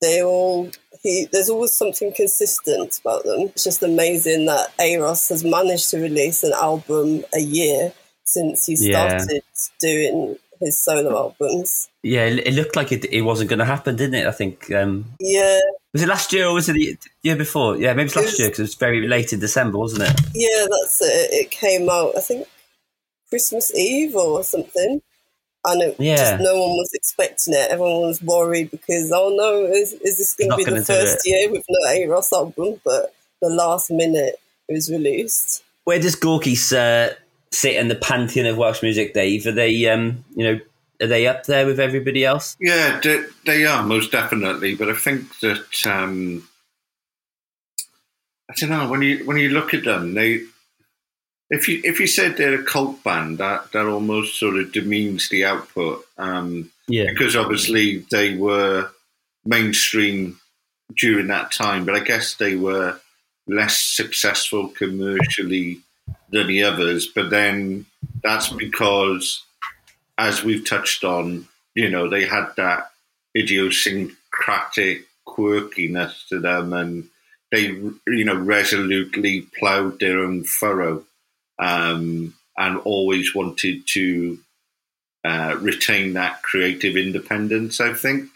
they 0.00 0.22
all 0.22 0.70
he 1.02 1.28
there's 1.32 1.50
always 1.50 1.74
something 1.74 2.12
consistent 2.12 2.98
about 3.00 3.24
them. 3.24 3.40
It's 3.40 3.64
just 3.64 3.82
amazing 3.82 4.46
that 4.46 4.76
Euros 4.78 5.28
has 5.28 5.44
managed 5.44 5.90
to 5.90 5.98
release 5.98 6.42
an 6.42 6.52
album 6.52 7.24
a 7.34 7.40
year 7.40 7.92
since 8.24 8.66
he 8.66 8.76
started 8.76 9.30
yeah. 9.30 9.40
doing 9.80 10.36
his 10.60 10.78
solo 10.78 11.16
albums. 11.16 11.88
Yeah, 12.02 12.24
it 12.24 12.54
looked 12.54 12.76
like 12.76 12.92
it, 12.92 13.04
it 13.12 13.22
wasn't 13.22 13.50
going 13.50 13.58
to 13.58 13.64
happen, 13.64 13.96
didn't 13.96 14.14
it? 14.14 14.26
I 14.26 14.32
think. 14.32 14.70
Um, 14.72 15.06
yeah. 15.20 15.58
Was 15.92 16.02
it 16.02 16.08
last 16.08 16.32
year 16.32 16.46
or 16.46 16.54
was 16.54 16.68
it 16.68 16.74
the 16.74 16.96
year 17.22 17.36
before? 17.36 17.76
Yeah, 17.76 17.94
maybe 17.94 18.06
it's 18.06 18.16
last 18.16 18.24
it 18.24 18.30
was, 18.30 18.38
year 18.38 18.48
because 18.48 18.58
it 18.60 18.62
was 18.62 18.74
very 18.74 19.06
late 19.08 19.32
in 19.32 19.40
December, 19.40 19.78
wasn't 19.78 20.02
it? 20.02 20.20
Yeah, 20.34 20.66
that's 20.70 21.00
it. 21.00 21.32
It 21.32 21.50
came 21.50 21.88
out, 21.88 22.16
I 22.16 22.20
think, 22.20 22.46
Christmas 23.28 23.74
Eve 23.74 24.14
or 24.14 24.44
something. 24.44 25.02
And 25.64 25.82
it, 25.82 25.96
yeah. 25.98 26.16
just 26.16 26.42
no 26.42 26.54
one 26.54 26.70
was 26.70 26.90
expecting 26.94 27.54
it. 27.54 27.70
Everyone 27.70 28.02
was 28.02 28.22
worried 28.22 28.70
because, 28.70 29.10
oh 29.12 29.34
no, 29.34 29.64
is, 29.64 29.92
is 29.94 30.18
this 30.18 30.34
going 30.34 30.50
to 30.50 30.56
be 30.56 30.64
the 30.64 30.84
first 30.84 31.26
year 31.26 31.50
with 31.50 31.64
no 31.68 31.90
Euros 31.90 32.32
album? 32.32 32.80
But 32.84 33.12
the 33.42 33.48
last 33.48 33.90
minute 33.90 34.38
it 34.68 34.72
was 34.72 34.90
released. 34.90 35.64
Where 35.84 35.98
does 35.98 36.14
Gorky's 36.14 36.72
uh, 36.72 37.14
sit 37.52 37.76
in 37.76 37.88
the 37.88 37.94
pantheon 37.94 38.46
of 38.46 38.56
Welsh 38.56 38.82
music, 38.82 39.14
Dave? 39.14 39.46
Are 39.46 39.52
they, 39.52 39.88
um, 39.88 40.24
you 40.34 40.44
know, 40.44 40.60
are 41.00 41.06
they 41.06 41.26
up 41.26 41.44
there 41.46 41.66
with 41.66 41.80
everybody 41.80 42.24
else? 42.24 42.56
Yeah, 42.60 43.00
they, 43.02 43.24
they 43.46 43.64
are 43.64 43.82
most 43.82 44.12
definitely. 44.12 44.74
But 44.74 44.90
I 44.90 44.94
think 44.94 45.38
that 45.40 45.86
um, 45.86 46.48
I 48.50 48.54
don't 48.54 48.70
know 48.70 48.88
when 48.88 49.02
you 49.02 49.24
when 49.24 49.36
you 49.36 49.50
look 49.50 49.74
at 49.74 49.84
them, 49.84 50.14
they 50.14 50.42
if 51.50 51.68
you 51.68 51.80
if 51.84 52.00
you 52.00 52.06
said 52.06 52.36
they're 52.36 52.60
a 52.60 52.64
cult 52.64 53.02
band, 53.04 53.38
that 53.38 53.72
that 53.72 53.86
almost 53.86 54.38
sort 54.38 54.56
of 54.56 54.72
demeans 54.72 55.28
the 55.28 55.44
output. 55.44 56.04
Um, 56.16 56.70
yeah, 56.88 57.06
because 57.10 57.36
obviously 57.36 57.98
they 58.10 58.36
were 58.36 58.90
mainstream 59.44 60.40
during 60.96 61.28
that 61.28 61.52
time, 61.52 61.84
but 61.84 61.94
I 61.94 62.00
guess 62.00 62.34
they 62.34 62.56
were 62.56 62.98
less 63.46 63.78
successful 63.78 64.68
commercially 64.68 65.80
than 66.30 66.46
the 66.46 66.62
others. 66.62 67.06
But 67.06 67.30
then 67.30 67.86
that's 68.22 68.48
because 68.48 69.44
as 70.16 70.42
we've 70.42 70.68
touched 70.68 71.04
on, 71.04 71.46
you 71.74 71.88
know, 71.88 72.08
they 72.08 72.24
had 72.26 72.50
that 72.56 72.90
idiosyncratic 73.36 75.06
quirkiness 75.26 76.26
to 76.28 76.40
them 76.40 76.72
and 76.72 77.08
they, 77.52 77.66
you 78.06 78.24
know, 78.24 78.36
resolutely 78.36 79.42
ploughed 79.58 80.00
their 80.00 80.20
own 80.20 80.44
furrow 80.44 81.04
um, 81.58 82.34
and 82.56 82.78
always 82.80 83.34
wanted 83.34 83.86
to 83.86 84.38
uh, 85.24 85.56
retain 85.60 86.14
that 86.14 86.42
creative 86.42 86.96
independence, 86.96 87.80
I 87.80 87.94
think. 87.94 88.28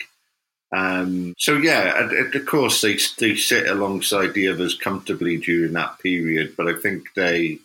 Um, 0.74 1.34
so 1.36 1.58
yeah, 1.58 2.10
of 2.10 2.46
course 2.46 2.80
they 2.80 2.96
they 3.18 3.36
sit 3.36 3.68
alongside 3.68 4.32
the 4.32 4.48
others 4.48 4.74
comfortably 4.74 5.36
during 5.36 5.74
that 5.74 5.98
period, 5.98 6.54
but 6.56 6.66
I 6.66 6.74
think 6.74 7.08
they 7.14 7.58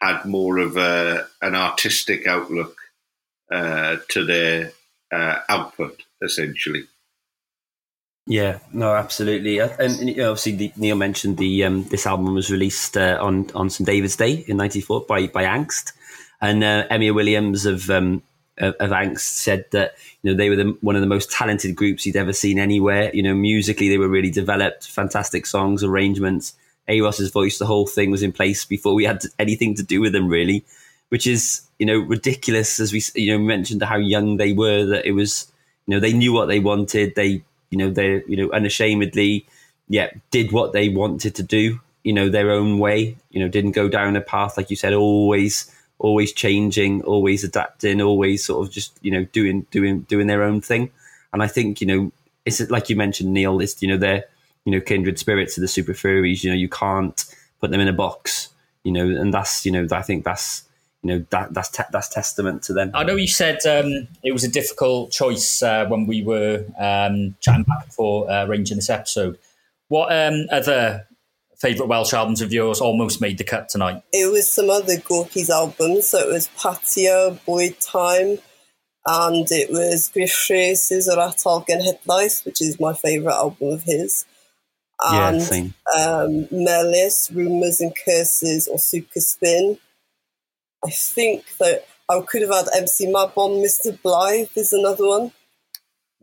had 0.00 0.24
more 0.24 0.58
of 0.58 0.76
a 0.76 1.26
an 1.42 1.54
artistic 1.54 2.26
outlook 2.26 2.76
uh, 3.50 3.96
to 4.10 4.24
their 4.24 4.72
uh, 5.12 5.38
output, 5.48 6.02
essentially. 6.22 6.84
Yeah, 8.26 8.60
no, 8.72 8.94
absolutely, 8.94 9.60
uh, 9.60 9.68
and, 9.78 10.00
and 10.00 10.10
obviously 10.20 10.52
the, 10.52 10.72
Neil 10.76 10.96
mentioned 10.96 11.36
the 11.36 11.64
um, 11.64 11.84
this 11.84 12.06
album 12.06 12.34
was 12.34 12.50
released 12.50 12.96
uh, 12.96 13.18
on 13.20 13.50
on 13.54 13.68
St 13.68 13.86
David's 13.86 14.16
Day 14.16 14.44
in 14.48 14.56
'94 14.56 15.02
by 15.02 15.26
by 15.26 15.44
Ankst, 15.44 15.92
and 16.40 16.64
uh, 16.64 16.88
Emyr 16.88 17.14
Williams 17.14 17.66
of 17.66 17.90
um, 17.90 18.22
of, 18.58 18.90
Ankst 18.90 19.20
said 19.20 19.66
that 19.72 19.94
you 20.22 20.30
know 20.30 20.36
they 20.36 20.48
were 20.48 20.56
the, 20.56 20.76
one 20.80 20.96
of 20.96 21.02
the 21.02 21.06
most 21.06 21.30
talented 21.30 21.76
groups 21.76 22.04
he'd 22.04 22.16
ever 22.16 22.32
seen 22.32 22.58
anywhere. 22.58 23.10
You 23.14 23.22
know, 23.22 23.34
musically 23.34 23.88
they 23.88 23.98
were 23.98 24.08
really 24.08 24.30
developed, 24.30 24.88
fantastic 24.88 25.46
songs, 25.46 25.84
arrangements. 25.84 26.54
Euros's 26.88 27.30
voice, 27.30 27.58
the 27.58 27.66
whole 27.66 27.86
thing 27.86 28.10
was 28.10 28.22
in 28.22 28.32
place 28.32 28.64
before 28.64 28.94
we 28.94 29.04
had 29.04 29.22
anything 29.38 29.74
to 29.76 29.82
do 29.82 30.00
with 30.00 30.12
them, 30.12 30.28
really 30.28 30.64
which 31.14 31.28
is 31.28 31.62
you 31.78 31.86
know 31.86 31.98
ridiculous 31.98 32.80
as 32.80 32.92
we 32.92 33.00
you 33.14 33.30
know 33.30 33.38
mentioned 33.38 33.80
how 33.82 33.96
young 33.96 34.36
they 34.36 34.52
were 34.52 34.84
that 34.84 35.06
it 35.06 35.12
was 35.12 35.46
you 35.86 35.94
know 35.94 36.00
they 36.00 36.12
knew 36.12 36.32
what 36.32 36.46
they 36.46 36.58
wanted 36.58 37.14
they 37.14 37.40
you 37.70 37.78
know 37.78 37.88
they 37.88 38.22
you 38.26 38.36
know 38.36 38.50
unashamedly 38.52 39.46
yeah 39.88 40.10
did 40.32 40.50
what 40.50 40.72
they 40.72 40.88
wanted 40.88 41.32
to 41.34 41.42
do 41.44 41.78
you 42.02 42.12
know 42.12 42.28
their 42.28 42.50
own 42.50 42.80
way 42.80 43.16
you 43.30 43.40
know 43.40 43.48
didn't 43.48 43.72
go 43.72 43.88
down 43.88 44.16
a 44.16 44.20
path 44.20 44.56
like 44.56 44.70
you 44.70 44.76
said 44.76 44.92
always 44.92 45.70
always 46.00 46.32
changing 46.32 47.00
always 47.02 47.44
adapting 47.44 48.00
always 48.00 48.44
sort 48.44 48.66
of 48.66 48.72
just 48.72 48.98
you 49.00 49.12
know 49.12 49.24
doing 49.26 49.66
doing 49.70 50.00
doing 50.00 50.26
their 50.26 50.42
own 50.42 50.60
thing 50.60 50.90
and 51.32 51.44
i 51.44 51.46
think 51.46 51.80
you 51.80 51.86
know 51.86 52.12
it's 52.44 52.60
like 52.70 52.90
you 52.90 52.96
mentioned 52.96 53.32
neil 53.32 53.60
it's 53.60 53.80
you 53.80 53.88
know 53.88 53.96
they're 53.96 54.24
you 54.64 54.72
know 54.72 54.80
kindred 54.80 55.18
spirits 55.18 55.56
of 55.56 55.62
the 55.62 55.68
super 55.68 55.92
furries 55.92 56.42
you 56.42 56.50
know 56.50 56.56
you 56.56 56.68
can't 56.68 57.24
put 57.60 57.70
them 57.70 57.80
in 57.80 57.88
a 57.88 57.92
box 57.92 58.48
you 58.82 58.92
know 58.92 59.06
and 59.06 59.32
that's 59.32 59.64
you 59.64 59.72
know 59.72 59.86
i 59.92 60.02
think 60.02 60.24
that's 60.24 60.64
you 61.04 61.10
know 61.10 61.24
that 61.30 61.52
that's 61.52 61.68
te- 61.68 61.82
that's 61.92 62.08
testament 62.08 62.62
to 62.62 62.72
them. 62.72 62.90
I 62.94 63.04
know 63.04 63.14
you 63.14 63.28
said 63.28 63.58
um, 63.66 64.08
it 64.22 64.32
was 64.32 64.42
a 64.42 64.48
difficult 64.48 65.12
choice 65.12 65.62
uh, 65.62 65.86
when 65.86 66.06
we 66.06 66.22
were 66.22 66.64
um, 66.78 67.36
chatting 67.40 67.64
back 67.64 67.86
before 67.86 68.30
uh, 68.30 68.46
arranging 68.46 68.78
this 68.78 68.88
episode. 68.88 69.38
What 69.88 70.10
um, 70.10 70.46
other 70.50 71.06
favourite 71.58 71.88
Welsh 71.88 72.14
albums 72.14 72.40
of 72.40 72.52
yours 72.52 72.80
almost 72.80 73.20
made 73.20 73.36
the 73.36 73.44
cut 73.44 73.68
tonight? 73.68 74.02
It 74.12 74.32
was 74.32 74.50
some 74.50 74.70
other 74.70 74.96
Gorky's 74.96 75.50
albums, 75.50 76.08
so 76.08 76.18
it 76.18 76.32
was 76.32 76.48
Patio, 76.56 77.38
Bwyd 77.46 77.76
Time, 77.86 78.38
and 79.06 79.46
it 79.52 79.70
was 79.70 80.08
Gruff 80.08 80.48
Rhys' 80.48 80.90
Yr 80.90 81.16
Atal 81.16 81.66
Genhedlaeth, 81.66 82.46
which 82.46 82.62
is 82.62 82.80
my 82.80 82.94
favourite 82.94 83.36
album 83.36 83.72
of 83.72 83.82
his. 83.82 84.24
And 85.02 85.38
yeah, 85.38 85.42
same. 85.42 85.74
Um, 85.98 86.46
Melys, 86.52 87.34
Rumours 87.34 87.80
and 87.80 87.92
Curses, 88.04 88.68
or 88.68 88.78
Super 88.78 89.20
Spin 89.20 89.78
I 90.84 90.90
think 90.90 91.44
that 91.58 91.86
I 92.10 92.20
could 92.20 92.42
have 92.42 92.50
had 92.50 92.66
MC 92.76 93.06
Mabon, 93.06 93.64
Mr. 93.64 93.98
Blaidd 93.98 94.50
is 94.56 94.72
another 94.72 95.06
one. 95.06 95.32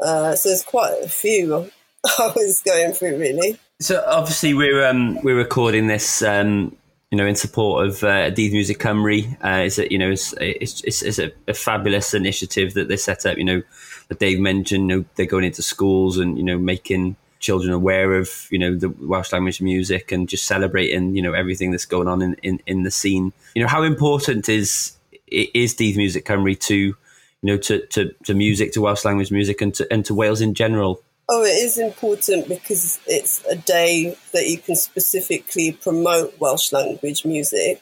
Uh, 0.02 0.36
so 0.36 0.50
there's 0.50 0.64
quite 0.64 0.94
a 1.04 1.10
few 1.10 1.72
I 2.20 2.32
was 2.36 2.62
going 2.66 2.94
through 2.94 3.18
really. 3.18 3.58
So 3.80 4.04
obviously 4.06 4.54
we're 4.54 4.86
um, 4.88 5.22
we're 5.24 5.38
recording 5.38 5.88
this 5.88 6.22
um, 6.22 6.76
you 7.10 7.18
know 7.18 7.26
in 7.26 7.36
support 7.36 7.88
of 7.88 8.04
uh, 8.04 8.30
Dydd 8.30 8.54
Miwsig 8.54 8.78
Cymru. 8.78 9.34
Uh, 9.44 9.66
it's 9.66 9.80
a, 9.80 9.92
you 9.92 9.98
know 9.98 10.12
it's 10.12 10.34
it's, 10.40 10.82
it's, 10.82 11.02
it's 11.02 11.20
a, 11.20 11.32
a, 11.48 11.54
fabulous 11.54 12.14
initiative 12.14 12.76
that 12.76 12.88
they 12.88 12.98
set 12.98 13.26
up. 13.26 13.38
You 13.38 13.46
know 13.46 13.62
that 14.10 14.20
Dave 14.20 14.40
mentioned. 14.40 14.90
You 14.90 14.98
know 14.98 15.06
they're 15.16 15.26
going 15.26 15.46
into 15.46 15.64
schools 15.64 16.18
and 16.18 16.38
you 16.38 16.44
know 16.44 16.60
making 16.60 17.16
children 17.42 17.74
aware 17.74 18.14
of 18.14 18.48
you 18.50 18.60
know 18.60 18.76
the 18.76 18.90
Welsh 18.90 19.34
language 19.34 19.62
music 19.62 20.12
and 20.12 20.30
just 20.30 20.46
celebrating 20.46 21.16
you 21.16 21.22
know 21.22 21.34
everything 21.34 21.72
that's 21.72 21.86
going 21.86 22.08
on 22.08 22.22
in, 22.22 22.36
in, 22.44 22.62
in 22.66 22.84
the 22.84 22.92
scene. 22.92 23.34
You 23.56 23.64
know 23.64 23.68
how 23.68 23.84
important 23.84 24.48
is 24.48 24.94
is 25.28 25.76
Dydd 25.76 25.96
Miwsig 25.96 26.24
Cymru 26.24 26.58
to 26.60 26.76
you 26.76 26.96
know 27.42 27.58
to, 27.58 27.86
to, 27.88 28.14
to 28.24 28.34
music 28.34 28.72
to 28.74 28.82
Welsh 28.82 29.04
language 29.04 29.32
music 29.32 29.62
and 29.62 29.74
to 29.76 29.92
and 29.92 30.06
to 30.06 30.14
Wales 30.14 30.40
in 30.40 30.54
general. 30.54 31.02
Oh, 31.28 31.44
it 31.44 31.64
is 31.64 31.78
important 31.78 32.48
because 32.50 33.00
it's 33.08 33.44
a 33.46 33.56
day 33.56 34.18
that 34.34 34.48
you 34.48 34.58
can 34.58 34.76
specifically 34.76 35.72
promote 35.72 36.40
Welsh 36.40 36.72
language 36.72 37.26
music 37.26 37.82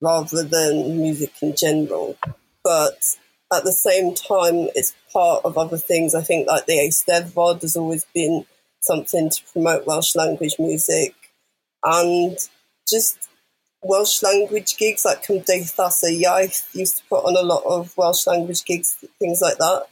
rather 0.00 0.42
than 0.42 0.98
music 0.98 1.32
in 1.42 1.54
general. 1.54 2.16
But 2.64 3.16
at 3.52 3.64
the 3.64 3.72
same 3.72 4.14
time, 4.14 4.68
it's 4.74 4.94
part 5.12 5.44
of 5.44 5.58
other 5.58 5.76
things. 5.76 6.14
I 6.14 6.22
think 6.22 6.46
like 6.46 6.66
the 6.66 6.78
Eisteddfod 6.78 7.62
has 7.62 7.76
always 7.76 8.06
been 8.14 8.46
something 8.80 9.30
to 9.30 9.42
promote 9.52 9.86
Welsh 9.86 10.14
language 10.16 10.56
music 10.58 11.14
and 11.84 12.36
just 12.88 13.28
Welsh 13.82 14.22
language 14.22 14.76
gigs 14.76 15.04
like 15.04 15.24
Cymdeithas 15.24 16.02
y 16.02 16.22
Iaith 16.24 16.74
used 16.74 16.98
to 16.98 17.02
put 17.08 17.24
on 17.24 17.36
a 17.36 17.46
lot 17.46 17.62
of 17.64 17.96
Welsh 17.96 18.26
language 18.26 18.64
gigs, 18.64 19.02
things 19.18 19.40
like 19.40 19.56
that. 19.56 19.86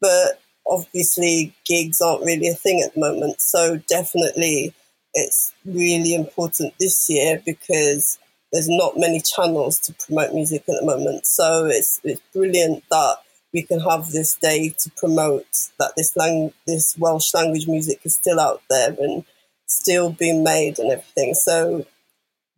But 0.00 0.40
obviously, 0.66 1.54
gigs 1.66 2.00
aren't 2.00 2.24
really 2.24 2.48
a 2.48 2.54
thing 2.54 2.82
at 2.82 2.94
the 2.94 3.00
moment. 3.00 3.40
So, 3.42 3.76
definitely, 3.86 4.74
it's 5.12 5.52
really 5.66 6.14
important 6.14 6.74
this 6.80 7.08
year 7.10 7.42
because 7.44 8.18
there's 8.50 8.68
not 8.68 8.96
many 8.96 9.20
channels 9.20 9.78
to 9.80 9.92
promote 9.94 10.32
music 10.32 10.62
at 10.68 10.76
the 10.80 10.86
moment. 10.86 11.26
So, 11.26 11.66
it's, 11.66 12.00
it's 12.02 12.22
brilliant 12.32 12.82
that 12.90 13.16
we 13.54 13.62
can 13.62 13.80
have 13.80 14.10
this 14.10 14.34
day 14.34 14.74
to 14.80 14.90
promote 14.90 15.70
that 15.78 15.92
this 15.96 16.14
lang- 16.16 16.52
this 16.66 16.98
Welsh 16.98 17.32
language 17.32 17.66
music 17.68 18.00
is 18.04 18.16
still 18.16 18.40
out 18.40 18.60
there 18.68 18.94
and 18.98 19.24
still 19.66 20.10
being 20.10 20.42
made 20.42 20.78
and 20.78 20.90
everything. 20.90 21.34
So 21.34 21.86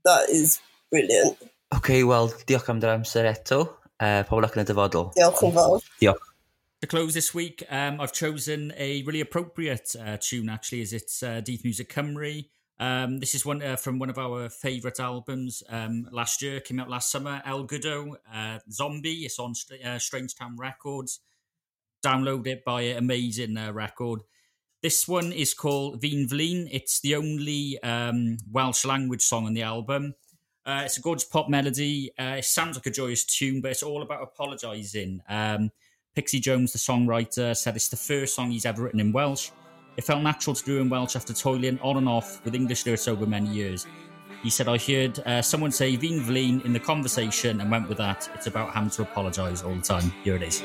that 0.05 0.30
is 0.30 0.59
brilliant. 0.90 1.36
Okay, 1.76 2.03
well, 2.03 2.28
diolch 2.47 2.68
am 2.68 2.80
dy 2.80 2.88
amser 2.88 3.26
eto. 3.26 3.68
Uh, 4.01 4.22
pob 4.24 4.42
luck 4.42 4.57
yn 4.57 4.64
y 4.64 4.66
dyfodol. 4.68 5.12
Diolch 5.14 5.44
yn 5.44 5.53
fawr. 5.53 5.82
Diolch. 6.01 6.24
To 6.82 6.86
close 6.86 7.14
this 7.14 7.32
week, 7.34 7.62
um, 7.70 8.01
I've 8.01 8.12
chosen 8.12 8.72
a 8.76 9.03
really 9.03 9.22
appropriate 9.22 9.97
uh, 9.99 10.18
tune, 10.20 10.51
actually, 10.51 10.82
as 10.82 10.92
it's 10.92 11.22
uh, 11.22 11.40
Dydd 11.40 11.62
Miwsig 11.64 11.88
Cymru. 11.88 12.44
Um, 12.79 13.18
this 13.18 13.35
is 13.35 13.47
one 13.47 13.62
uh, 13.62 13.77
from 13.77 13.99
one 13.99 14.11
of 14.11 14.18
our 14.18 14.49
favourite 14.49 15.01
albums 15.01 15.62
um, 15.68 16.09
last 16.12 16.43
year, 16.43 16.61
came 16.61 16.79
out 16.79 16.91
last 16.91 17.11
summer, 17.11 17.43
El 17.45 17.66
Goodo, 17.66 18.16
uh, 18.33 18.59
Zombie. 18.70 19.24
It's 19.24 19.39
on 19.39 19.55
uh, 19.85 19.99
Strange 19.99 20.35
Town 20.35 20.57
Records. 20.59 21.20
Download 22.05 22.47
it, 22.47 22.62
it, 22.66 22.97
amazing 22.97 23.57
uh, 23.57 23.72
record. 23.72 24.20
This 24.83 25.09
one 25.09 25.33
is 25.33 25.55
called 25.55 26.03
Fi'n 26.03 26.29
Flin. 26.29 26.68
It's 26.70 27.01
the 27.01 27.16
only 27.16 27.83
um, 27.83 28.37
Welsh 28.51 28.85
language 28.85 29.22
song 29.22 29.47
on 29.47 29.55
the 29.55 29.62
album. 29.62 30.14
Uh, 30.66 30.83
it's 30.85 30.99
a 30.99 31.01
gorgeous 31.01 31.24
pop 31.24 31.49
melody. 31.49 32.11
Uh, 32.18 32.37
it 32.39 32.45
sounds 32.45 32.77
like 32.77 32.87
a 32.87 32.91
joyous 32.91 33.24
tune, 33.24 33.61
but 33.62 33.70
it's 33.70 33.83
all 33.83 34.03
about 34.03 34.22
apologising. 34.22 35.22
Um, 35.29 35.70
Pixie 36.14 36.41
Jones, 36.41 36.72
the 36.72 36.79
songwriter, 36.79 37.57
said 37.57 37.77
it's 37.77 37.89
the 37.89 37.97
first 37.97 38.35
song 38.35 38.51
he's 38.51 38.66
ever 38.66 38.83
written 38.83 39.01
in 39.01 39.12
Welsh. 39.12 39.51
It 39.97 40.05
felt 40.05 40.22
natural 40.22 40.55
to 40.55 40.64
do 40.64 40.78
in 40.78 40.90
Welsh 40.90 41.16
after 41.16 41.32
toiling 41.32 41.78
on 41.80 41.97
and 41.97 42.09
off 42.09 42.44
with 42.44 42.55
English 42.55 42.84
lyrics 42.84 43.09
over 43.09 43.26
many 43.26 43.49
years. 43.49 43.86
He 44.42 44.51
said, 44.51 44.68
I 44.68 44.76
heard 44.76 45.18
uh, 45.20 45.40
someone 45.40 45.72
say 45.72 45.97
Fi'n 45.97 46.22
Flin 46.22 46.61
in 46.66 46.72
the 46.74 46.80
conversation 46.80 47.61
and 47.61 47.70
went 47.70 47.88
with 47.88 47.99
that. 47.99 48.28
It's 48.34 48.47
about 48.47 48.72
having 48.74 48.90
to 48.90 49.03
apologise 49.03 49.62
all 49.62 49.74
the 49.74 49.80
time. 49.80 50.12
Here 50.22 50.36
it 50.36 50.42
is. 50.42 50.61